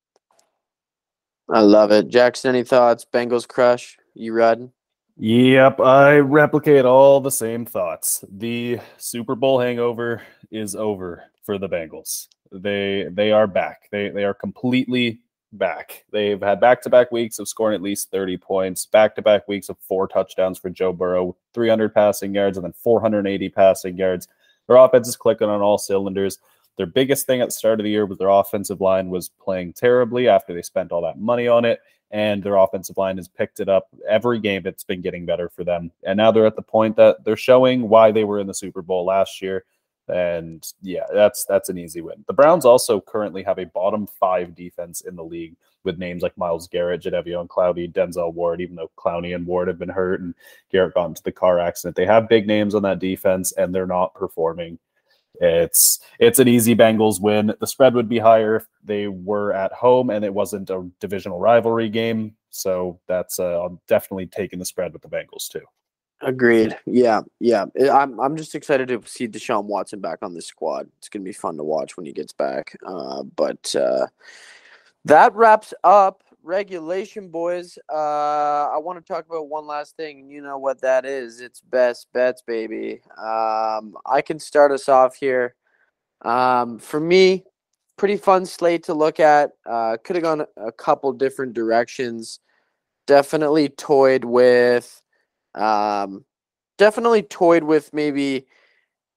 I 1.48 1.60
love 1.60 1.92
it. 1.92 2.08
Jackson, 2.08 2.50
any 2.50 2.64
thoughts? 2.64 3.04
Bengals 3.04 3.46
crush? 3.46 3.98
You 4.14 4.32
riding? 4.32 4.72
Yep, 5.18 5.80
I 5.80 6.16
replicate 6.16 6.84
all 6.84 7.20
the 7.20 7.30
same 7.30 7.66
thoughts. 7.66 8.24
The 8.30 8.80
Super 8.96 9.34
Bowl 9.34 9.60
hangover 9.60 10.22
is 10.50 10.74
over 10.74 11.24
for 11.44 11.58
the 11.58 11.68
Bengals. 11.68 12.28
They 12.50 13.06
they 13.10 13.30
are 13.32 13.46
back. 13.46 13.88
They 13.90 14.10
they 14.10 14.24
are 14.24 14.34
completely 14.34 15.20
back. 15.52 16.04
They've 16.10 16.40
had 16.40 16.60
back-to-back 16.60 17.12
weeks 17.12 17.38
of 17.38 17.48
scoring 17.48 17.74
at 17.74 17.82
least 17.82 18.10
30 18.10 18.38
points, 18.38 18.86
back-to-back 18.86 19.46
weeks 19.48 19.68
of 19.68 19.76
four 19.80 20.08
touchdowns 20.08 20.58
for 20.58 20.70
Joe 20.70 20.92
Burrow, 20.92 21.36
300 21.54 21.92
passing 21.92 22.34
yards 22.34 22.56
and 22.56 22.64
then 22.64 22.72
480 22.72 23.48
passing 23.50 23.96
yards. 23.96 24.28
Their 24.66 24.76
offense 24.76 25.08
is 25.08 25.16
clicking 25.16 25.48
on 25.48 25.60
all 25.60 25.78
cylinders. 25.78 26.38
Their 26.76 26.86
biggest 26.86 27.26
thing 27.26 27.40
at 27.40 27.48
the 27.48 27.52
start 27.52 27.80
of 27.80 27.84
the 27.84 27.90
year 27.90 28.06
was 28.06 28.18
their 28.18 28.28
offensive 28.28 28.80
line 28.80 29.10
was 29.10 29.28
playing 29.28 29.74
terribly 29.74 30.28
after 30.28 30.54
they 30.54 30.62
spent 30.62 30.92
all 30.92 31.02
that 31.02 31.18
money 31.18 31.48
on 31.48 31.64
it 31.64 31.80
and 32.12 32.42
their 32.42 32.56
offensive 32.56 32.98
line 32.98 33.16
has 33.16 33.26
picked 33.26 33.58
it 33.58 33.68
up 33.68 33.88
every 34.08 34.38
game. 34.38 34.62
It's 34.66 34.84
been 34.84 35.00
getting 35.00 35.24
better 35.24 35.48
for 35.48 35.64
them, 35.64 35.90
and 36.04 36.16
now 36.16 36.30
they're 36.30 36.46
at 36.46 36.56
the 36.56 36.62
point 36.62 36.94
that 36.96 37.24
they're 37.24 37.36
showing 37.36 37.88
why 37.88 38.12
they 38.12 38.24
were 38.24 38.38
in 38.38 38.46
the 38.46 38.54
Super 38.54 38.82
Bowl 38.82 39.06
last 39.06 39.40
year. 39.42 39.64
And 40.08 40.66
yeah, 40.82 41.06
that's 41.12 41.46
that's 41.46 41.70
an 41.70 41.78
easy 41.78 42.02
win. 42.02 42.22
The 42.26 42.34
Browns 42.34 42.66
also 42.66 43.00
currently 43.00 43.42
have 43.44 43.58
a 43.58 43.66
bottom 43.66 44.06
five 44.06 44.54
defense 44.54 45.00
in 45.02 45.16
the 45.16 45.24
league 45.24 45.56
with 45.84 45.98
names 45.98 46.22
like 46.22 46.36
Myles 46.36 46.68
Garrett, 46.68 47.02
Jadeveon 47.02 47.46
Clowney, 47.46 47.90
Denzel 47.90 48.34
Ward. 48.34 48.60
Even 48.60 48.76
though 48.76 48.90
Clowney 48.98 49.34
and 49.34 49.46
Ward 49.46 49.68
have 49.68 49.78
been 49.78 49.88
hurt 49.88 50.20
and 50.20 50.34
Garrett 50.70 50.94
got 50.94 51.06
into 51.06 51.22
the 51.22 51.32
car 51.32 51.58
accident, 51.58 51.96
they 51.96 52.04
have 52.04 52.28
big 52.28 52.46
names 52.46 52.74
on 52.74 52.82
that 52.82 52.98
defense, 52.98 53.52
and 53.52 53.74
they're 53.74 53.86
not 53.86 54.14
performing. 54.14 54.78
It's 55.40 56.00
it's 56.18 56.38
an 56.38 56.48
easy 56.48 56.74
Bengals 56.74 57.20
win. 57.20 57.54
The 57.58 57.66
spread 57.66 57.94
would 57.94 58.08
be 58.08 58.18
higher 58.18 58.56
if 58.56 58.66
they 58.84 59.08
were 59.08 59.52
at 59.52 59.72
home 59.72 60.10
and 60.10 60.24
it 60.24 60.32
wasn't 60.32 60.70
a 60.70 60.88
divisional 61.00 61.38
rivalry 61.38 61.88
game. 61.88 62.36
So 62.50 63.00
that's 63.08 63.40
uh, 63.40 63.64
I'm 63.64 63.80
definitely 63.88 64.26
taking 64.26 64.58
the 64.58 64.64
spread 64.64 64.92
with 64.92 65.02
the 65.02 65.08
Bengals 65.08 65.48
too. 65.48 65.62
Agreed. 66.20 66.78
Yeah, 66.86 67.22
yeah. 67.40 67.64
I'm 67.92 68.20
I'm 68.20 68.36
just 68.36 68.54
excited 68.54 68.88
to 68.88 69.02
see 69.06 69.26
Deshaun 69.26 69.64
Watson 69.64 70.00
back 70.00 70.18
on 70.22 70.34
the 70.34 70.42
squad. 70.42 70.88
It's 70.98 71.08
gonna 71.08 71.24
be 71.24 71.32
fun 71.32 71.56
to 71.56 71.64
watch 71.64 71.96
when 71.96 72.06
he 72.06 72.12
gets 72.12 72.32
back. 72.32 72.76
Uh, 72.86 73.24
but 73.24 73.74
uh, 73.74 74.06
that 75.04 75.34
wraps 75.34 75.74
up 75.82 76.22
regulation, 76.42 77.28
boys. 77.28 77.78
Uh, 77.90 78.68
I 78.72 78.78
want 78.78 78.98
to 78.98 79.12
talk 79.12 79.26
about 79.26 79.48
one 79.48 79.66
last 79.66 79.96
thing. 79.96 80.20
and 80.20 80.30
You 80.30 80.42
know 80.42 80.58
what 80.58 80.80
that 80.82 81.04
is? 81.04 81.40
It's 81.40 81.60
best 81.60 82.08
bets, 82.12 82.42
baby. 82.46 83.00
Um, 83.18 83.96
I 84.06 84.22
can 84.24 84.38
start 84.38 84.72
us 84.72 84.88
off 84.88 85.16
here. 85.16 85.54
Um, 86.22 86.78
for 86.78 87.00
me, 87.00 87.44
pretty 87.96 88.16
fun 88.16 88.46
slate 88.46 88.84
to 88.84 88.94
look 88.94 89.20
at. 89.20 89.52
Uh, 89.66 89.96
could 90.02 90.16
have 90.16 90.22
gone 90.22 90.44
a 90.56 90.72
couple 90.72 91.12
different 91.12 91.54
directions. 91.54 92.40
Definitely 93.06 93.68
toyed 93.70 94.24
with. 94.24 95.02
Um, 95.54 96.24
definitely 96.78 97.22
toyed 97.22 97.64
with 97.64 97.92
maybe, 97.92 98.46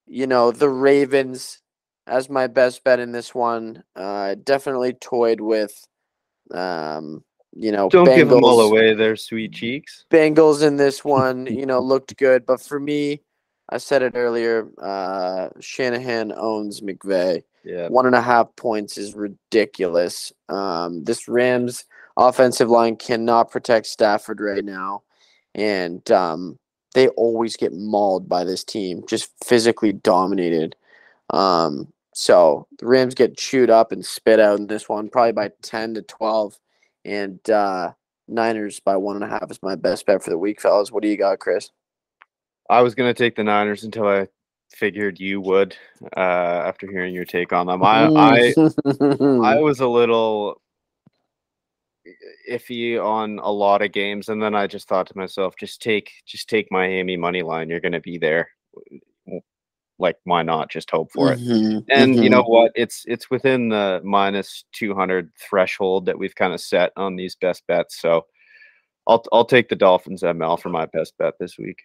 you 0.06 0.26
know, 0.26 0.50
the 0.50 0.68
Ravens 0.68 1.60
as 2.06 2.30
my 2.30 2.46
best 2.46 2.84
bet 2.84 3.00
in 3.00 3.12
this 3.12 3.34
one. 3.34 3.82
Uh, 3.94 4.36
definitely 4.44 4.92
toyed 4.94 5.40
with, 5.40 5.86
um, 6.52 7.24
you 7.54 7.72
know, 7.72 7.88
Don't 7.88 8.04
give 8.04 8.28
them 8.28 8.44
all 8.44 8.60
away, 8.60 8.94
their 8.94 9.16
sweet 9.16 9.52
cheeks. 9.52 10.04
Bengals 10.10 10.62
in 10.62 10.76
this 10.76 11.04
one, 11.04 11.46
you 11.46 11.66
know, 11.66 11.80
looked 11.80 12.16
good. 12.16 12.44
But 12.46 12.60
for 12.60 12.78
me, 12.78 13.22
I 13.68 13.78
said 13.78 14.02
it 14.02 14.12
earlier, 14.14 14.68
uh, 14.80 15.48
Shanahan 15.60 16.32
owns 16.36 16.80
McVay. 16.80 17.42
Yeah. 17.64 17.88
One 17.88 18.06
and 18.06 18.14
a 18.14 18.20
half 18.20 18.54
points 18.54 18.96
is 18.96 19.14
ridiculous. 19.14 20.32
Um, 20.48 21.02
this 21.02 21.26
Rams 21.26 21.84
offensive 22.16 22.70
line 22.70 22.96
cannot 22.96 23.50
protect 23.50 23.86
Stafford 23.86 24.40
right 24.40 24.64
now. 24.64 25.02
And 25.54 26.08
um, 26.10 26.58
they 26.94 27.08
always 27.08 27.56
get 27.56 27.72
mauled 27.72 28.28
by 28.28 28.44
this 28.44 28.62
team, 28.62 29.02
just 29.08 29.30
physically 29.44 29.92
dominated. 29.92 30.76
Um, 31.30 31.92
so 32.18 32.66
the 32.78 32.86
Rams 32.86 33.14
get 33.14 33.36
chewed 33.36 33.68
up 33.68 33.92
and 33.92 34.02
spit 34.02 34.40
out 34.40 34.58
in 34.58 34.66
this 34.66 34.88
one, 34.88 35.10
probably 35.10 35.32
by 35.32 35.50
10 35.60 35.92
to 35.94 36.02
12. 36.02 36.58
And 37.04 37.50
uh, 37.50 37.92
Niners 38.26 38.80
by 38.80 38.96
one 38.96 39.16
and 39.16 39.24
a 39.24 39.28
half 39.28 39.50
is 39.50 39.62
my 39.62 39.74
best 39.74 40.06
bet 40.06 40.24
for 40.24 40.30
the 40.30 40.38
week, 40.38 40.62
fellas. 40.62 40.90
What 40.90 41.02
do 41.02 41.10
you 41.10 41.18
got, 41.18 41.40
Chris? 41.40 41.70
I 42.70 42.80
was 42.80 42.94
gonna 42.94 43.12
take 43.12 43.36
the 43.36 43.44
Niners 43.44 43.84
until 43.84 44.08
I 44.08 44.28
figured 44.72 45.20
you 45.20 45.42
would 45.42 45.76
uh, 46.16 46.64
after 46.66 46.90
hearing 46.90 47.14
your 47.14 47.26
take 47.26 47.52
on 47.52 47.66
them. 47.66 47.84
I 47.84 48.06
I, 48.06 48.54
I 49.44 49.56
was 49.60 49.80
a 49.80 49.86
little 49.86 50.62
iffy 52.50 52.98
on 52.98 53.40
a 53.40 53.52
lot 53.52 53.82
of 53.82 53.92
games, 53.92 54.30
and 54.30 54.42
then 54.42 54.54
I 54.54 54.66
just 54.66 54.88
thought 54.88 55.06
to 55.08 55.18
myself, 55.18 55.54
just 55.60 55.82
take 55.82 56.10
just 56.24 56.48
take 56.48 56.72
Miami 56.72 57.18
money 57.18 57.42
line. 57.42 57.68
You're 57.68 57.80
gonna 57.80 58.00
be 58.00 58.16
there. 58.16 58.48
Like, 59.98 60.16
why 60.24 60.42
not 60.42 60.70
just 60.70 60.90
hope 60.90 61.10
for 61.12 61.32
it? 61.32 61.40
Mhm, 61.40 61.84
And 61.88 62.22
you 62.22 62.30
know 62.30 62.42
mhm. 62.42 62.48
what? 62.48 62.72
It's 62.74 63.04
it's 63.06 63.30
within 63.30 63.68
the 63.68 64.00
minus 64.04 64.64
two 64.72 64.94
hundred 64.94 65.30
threshold 65.40 66.06
that 66.06 66.18
we've 66.18 66.34
kind 66.34 66.52
of 66.52 66.60
set 66.60 66.92
on 66.96 67.16
these 67.16 67.36
best 67.36 67.66
bets. 67.66 68.00
So 68.00 68.26
I'll 69.06 69.24
I'll 69.32 69.44
take 69.44 69.68
the 69.68 69.76
Dolphins 69.76 70.22
ML 70.22 70.60
for 70.60 70.68
my 70.68 70.86
best 70.86 71.16
bet 71.18 71.34
this 71.40 71.56
week. 71.58 71.78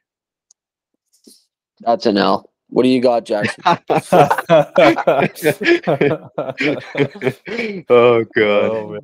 that's 1.82 2.06
an 2.06 2.18
L. 2.18 2.52
What 2.70 2.84
do 2.84 2.90
you 2.90 3.02
got, 3.02 3.26
Jackson? 3.26 3.64
oh 7.90 8.24
god. 8.36 8.38
Oh, 8.38 9.00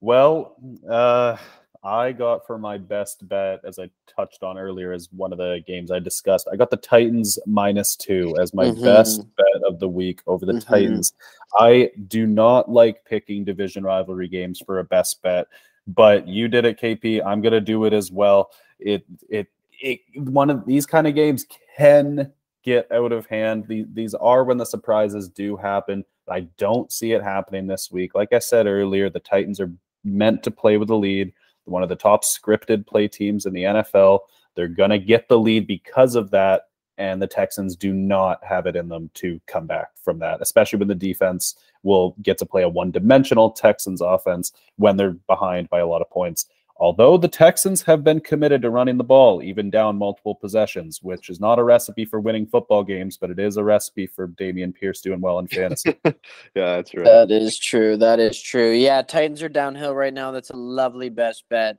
well, 0.00 0.56
uh, 0.88 1.36
I 1.84 2.12
got 2.12 2.46
for 2.46 2.56
my 2.58 2.78
best 2.78 3.28
bet, 3.28 3.60
as 3.64 3.78
I 3.78 3.90
touched 4.06 4.42
on 4.42 4.56
earlier, 4.56 4.92
as 4.92 5.08
one 5.12 5.32
of 5.32 5.38
the 5.38 5.62
games 5.66 5.90
I 5.90 5.98
discussed. 5.98 6.48
I 6.50 6.56
got 6.56 6.70
the 6.70 6.78
Titans 6.78 7.38
minus 7.46 7.94
two 7.94 8.34
as 8.40 8.54
my 8.54 8.70
best 8.70 9.22
bet 9.36 9.62
of 9.66 9.78
the 9.78 9.88
week 9.88 10.22
over 10.26 10.46
the 10.46 10.54
Mhm. 10.54 10.64
Titans. 10.64 11.12
I 11.58 11.90
do 12.08 12.26
not 12.26 12.70
like 12.70 13.04
picking 13.04 13.44
division 13.44 13.84
rivalry 13.84 14.28
games 14.28 14.62
for 14.64 14.78
a 14.78 14.84
best 14.84 15.20
bet, 15.22 15.46
but 15.86 16.26
you 16.26 16.48
did 16.48 16.64
it, 16.64 16.78
KP. 16.78 17.20
I'm 17.20 17.42
gonna 17.42 17.60
do 17.60 17.84
it 17.84 17.92
as 17.92 18.10
well. 18.10 18.50
It 18.78 19.04
it 19.28 19.48
it 19.82 20.00
one 20.16 20.48
of 20.48 20.64
these 20.64 20.86
kind 20.86 21.06
of 21.06 21.14
games 21.14 21.46
can 21.76 22.32
get 22.62 22.90
out 22.92 23.12
of 23.12 23.26
hand. 23.26 23.66
These 23.68 23.86
these 23.92 24.14
are 24.14 24.42
when 24.44 24.56
the 24.56 24.64
surprises 24.64 25.28
do 25.28 25.54
happen. 25.56 26.02
I 26.28 26.40
don't 26.56 26.90
see 26.90 27.12
it 27.12 27.22
happening 27.22 27.66
this 27.66 27.92
week. 27.92 28.14
Like 28.14 28.32
I 28.32 28.38
said 28.38 28.66
earlier, 28.66 29.10
the 29.10 29.20
Titans 29.20 29.60
are 29.60 29.70
meant 30.02 30.42
to 30.44 30.50
play 30.50 30.78
with 30.78 30.88
the 30.88 30.96
lead. 30.96 31.32
One 31.64 31.82
of 31.82 31.88
the 31.88 31.96
top 31.96 32.24
scripted 32.24 32.86
play 32.86 33.08
teams 33.08 33.46
in 33.46 33.52
the 33.52 33.62
NFL. 33.62 34.20
They're 34.54 34.68
gonna 34.68 34.98
get 34.98 35.28
the 35.28 35.38
lead 35.38 35.66
because 35.66 36.14
of 36.14 36.30
that, 36.30 36.68
and 36.98 37.20
the 37.20 37.26
Texans 37.26 37.76
do 37.76 37.92
not 37.92 38.42
have 38.44 38.66
it 38.66 38.76
in 38.76 38.88
them 38.88 39.10
to 39.14 39.40
come 39.46 39.66
back 39.66 39.88
from 39.96 40.18
that, 40.20 40.40
especially 40.40 40.78
when 40.78 40.88
the 40.88 40.94
defense 40.94 41.56
will 41.82 42.14
get 42.22 42.38
to 42.38 42.46
play 42.46 42.62
a 42.62 42.68
one-dimensional 42.68 43.50
Texans 43.50 44.00
offense 44.00 44.52
when 44.76 44.96
they're 44.96 45.16
behind 45.26 45.68
by 45.68 45.80
a 45.80 45.86
lot 45.86 46.02
of 46.02 46.10
points. 46.10 46.46
Although 46.76 47.18
the 47.18 47.28
Texans 47.28 47.82
have 47.82 48.02
been 48.02 48.20
committed 48.20 48.62
to 48.62 48.70
running 48.70 48.96
the 48.98 49.04
ball, 49.04 49.42
even 49.42 49.70
down 49.70 49.96
multiple 49.96 50.34
possessions, 50.34 51.00
which 51.02 51.30
is 51.30 51.38
not 51.38 51.60
a 51.60 51.62
recipe 51.64 52.04
for 52.04 52.18
winning 52.20 52.46
football 52.46 52.82
games, 52.82 53.16
but 53.16 53.30
it 53.30 53.38
is 53.38 53.56
a 53.56 53.64
recipe 53.64 54.08
for 54.08 54.26
Dameon 54.28 54.74
Pierce 54.74 55.00
doing 55.00 55.20
well 55.20 55.38
in 55.38 55.46
fantasy. 55.46 55.96
yeah, 56.04 56.12
that's 56.54 56.92
right. 56.94 57.04
That 57.04 57.30
is 57.30 57.58
true. 57.58 57.96
That 57.96 58.18
is 58.18 58.40
true. 58.40 58.72
Yeah, 58.72 59.02
Titans 59.02 59.40
are 59.42 59.48
downhill 59.48 59.94
right 59.94 60.12
now. 60.12 60.32
That's 60.32 60.50
a 60.50 60.56
lovely 60.56 61.10
best 61.10 61.44
bet. 61.48 61.78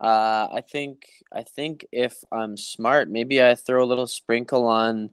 Uh, 0.00 0.46
I 0.52 0.62
think 0.70 1.06
I 1.32 1.42
think 1.42 1.84
if 1.90 2.22
I'm 2.30 2.56
smart, 2.56 3.10
maybe 3.10 3.42
I 3.42 3.54
throw 3.56 3.82
a 3.82 3.86
little 3.86 4.06
sprinkle 4.06 4.66
on 4.66 5.10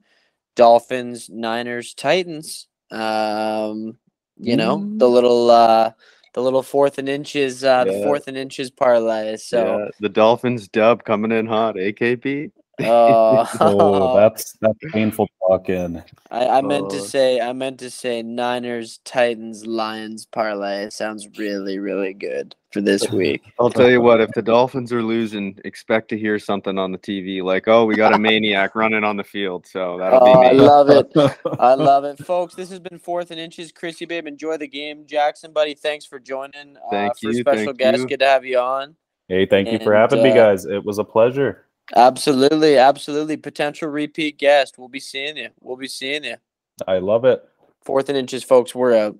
Dolphins, 0.54 1.28
Niners, 1.28 1.94
Titans. 1.94 2.68
Um, 2.90 3.98
you 4.38 4.56
know, 4.56 4.78
the 4.98 5.06
Mm. 5.06 5.10
little 5.10 5.50
uh 5.50 5.92
the 6.34 6.42
little 6.42 6.62
fourth 6.62 6.98
and 6.98 7.08
inches 7.08 7.64
uh 7.64 7.84
the 7.84 8.02
fourth 8.04 8.28
and 8.28 8.36
inches 8.36 8.70
parlay. 8.70 9.36
So 9.36 9.78
yeah, 9.78 9.88
the 10.00 10.08
Dolphins 10.08 10.68
dub 10.68 11.04
coming 11.04 11.32
in 11.32 11.46
hot, 11.46 11.76
AKP. 11.76 12.50
uh, 12.80 13.46
oh, 13.60 14.14
that's 14.14 14.52
that's 14.60 14.78
painful 14.92 15.28
talking. 15.40 16.02
I, 16.30 16.46
I 16.48 16.60
meant 16.62 16.90
to 16.90 16.96
Uh, 16.96 17.00
say 17.00 17.40
I 17.40 17.52
meant 17.52 17.78
to 17.80 17.90
say 17.90 18.22
Niners, 18.22 18.98
Titans, 19.04 19.64
Lions 19.64 20.26
parlay. 20.26 20.84
It 20.84 20.92
sounds 20.92 21.38
really, 21.38 21.78
really 21.78 22.12
good 22.14 22.56
for 22.74 22.82
this 22.82 23.08
week. 23.10 23.42
I'll 23.58 23.70
tell 23.70 23.88
you 23.88 24.02
what, 24.02 24.20
if 24.20 24.30
the 24.32 24.42
Dolphins 24.42 24.92
are 24.92 25.02
losing, 25.02 25.58
expect 25.64 26.10
to 26.10 26.18
hear 26.18 26.38
something 26.38 26.76
on 26.76 26.92
the 26.92 26.98
TV 26.98 27.42
like, 27.42 27.66
"Oh, 27.68 27.86
we 27.86 27.94
got 27.94 28.14
a 28.14 28.18
maniac 28.18 28.74
running 28.74 29.04
on 29.04 29.16
the 29.16 29.24
field." 29.24 29.66
So 29.66 29.96
that'll 29.98 30.20
Oh, 30.22 30.34
be 30.34 30.40
me. 30.40 30.46
I 30.48 30.52
love 30.52 30.90
it. 30.90 31.10
I 31.58 31.72
love 31.74 32.04
it, 32.04 32.18
folks. 32.18 32.54
This 32.54 32.68
has 32.68 32.80
been 32.80 32.98
Fourth 32.98 33.30
and 33.30 33.40
Inches. 33.40 33.72
Chrissy, 33.72 34.04
babe, 34.04 34.26
enjoy 34.26 34.58
the 34.58 34.68
game. 34.68 35.06
Jackson, 35.06 35.52
buddy, 35.52 35.72
thanks 35.74 36.04
for 36.04 36.18
joining. 36.18 36.76
uh, 36.76 36.90
Thank 36.90 37.18
for 37.18 37.30
you, 37.30 37.40
special 37.40 37.64
thank 37.66 37.78
guest, 37.78 37.98
you. 38.00 38.06
good 38.08 38.20
to 38.20 38.26
have 38.26 38.44
you 38.44 38.58
on. 38.58 38.96
Hey, 39.28 39.46
thank 39.46 39.72
you 39.72 39.78
for 39.78 39.94
And, 39.94 40.02
having 40.02 40.22
me, 40.22 40.32
uh, 40.32 40.34
guys. 40.34 40.66
It 40.66 40.84
was 40.84 40.98
a 40.98 41.04
pleasure. 41.04 41.64
Absolutely, 41.96 42.76
absolutely. 42.76 43.36
Potential 43.38 43.88
repeat 43.88 44.38
guest. 44.38 44.76
We'll 44.78 44.88
be 44.88 45.00
seeing 45.00 45.36
you. 45.38 45.48
We'll 45.60 45.76
be 45.78 45.88
seeing 45.88 46.24
you. 46.24 46.36
I 46.86 46.98
love 46.98 47.24
it. 47.24 47.42
Fourth 47.84 48.08
and 48.08 48.18
Inches, 48.18 48.42
folks. 48.44 48.74
We're 48.74 48.94
out. 48.96 49.16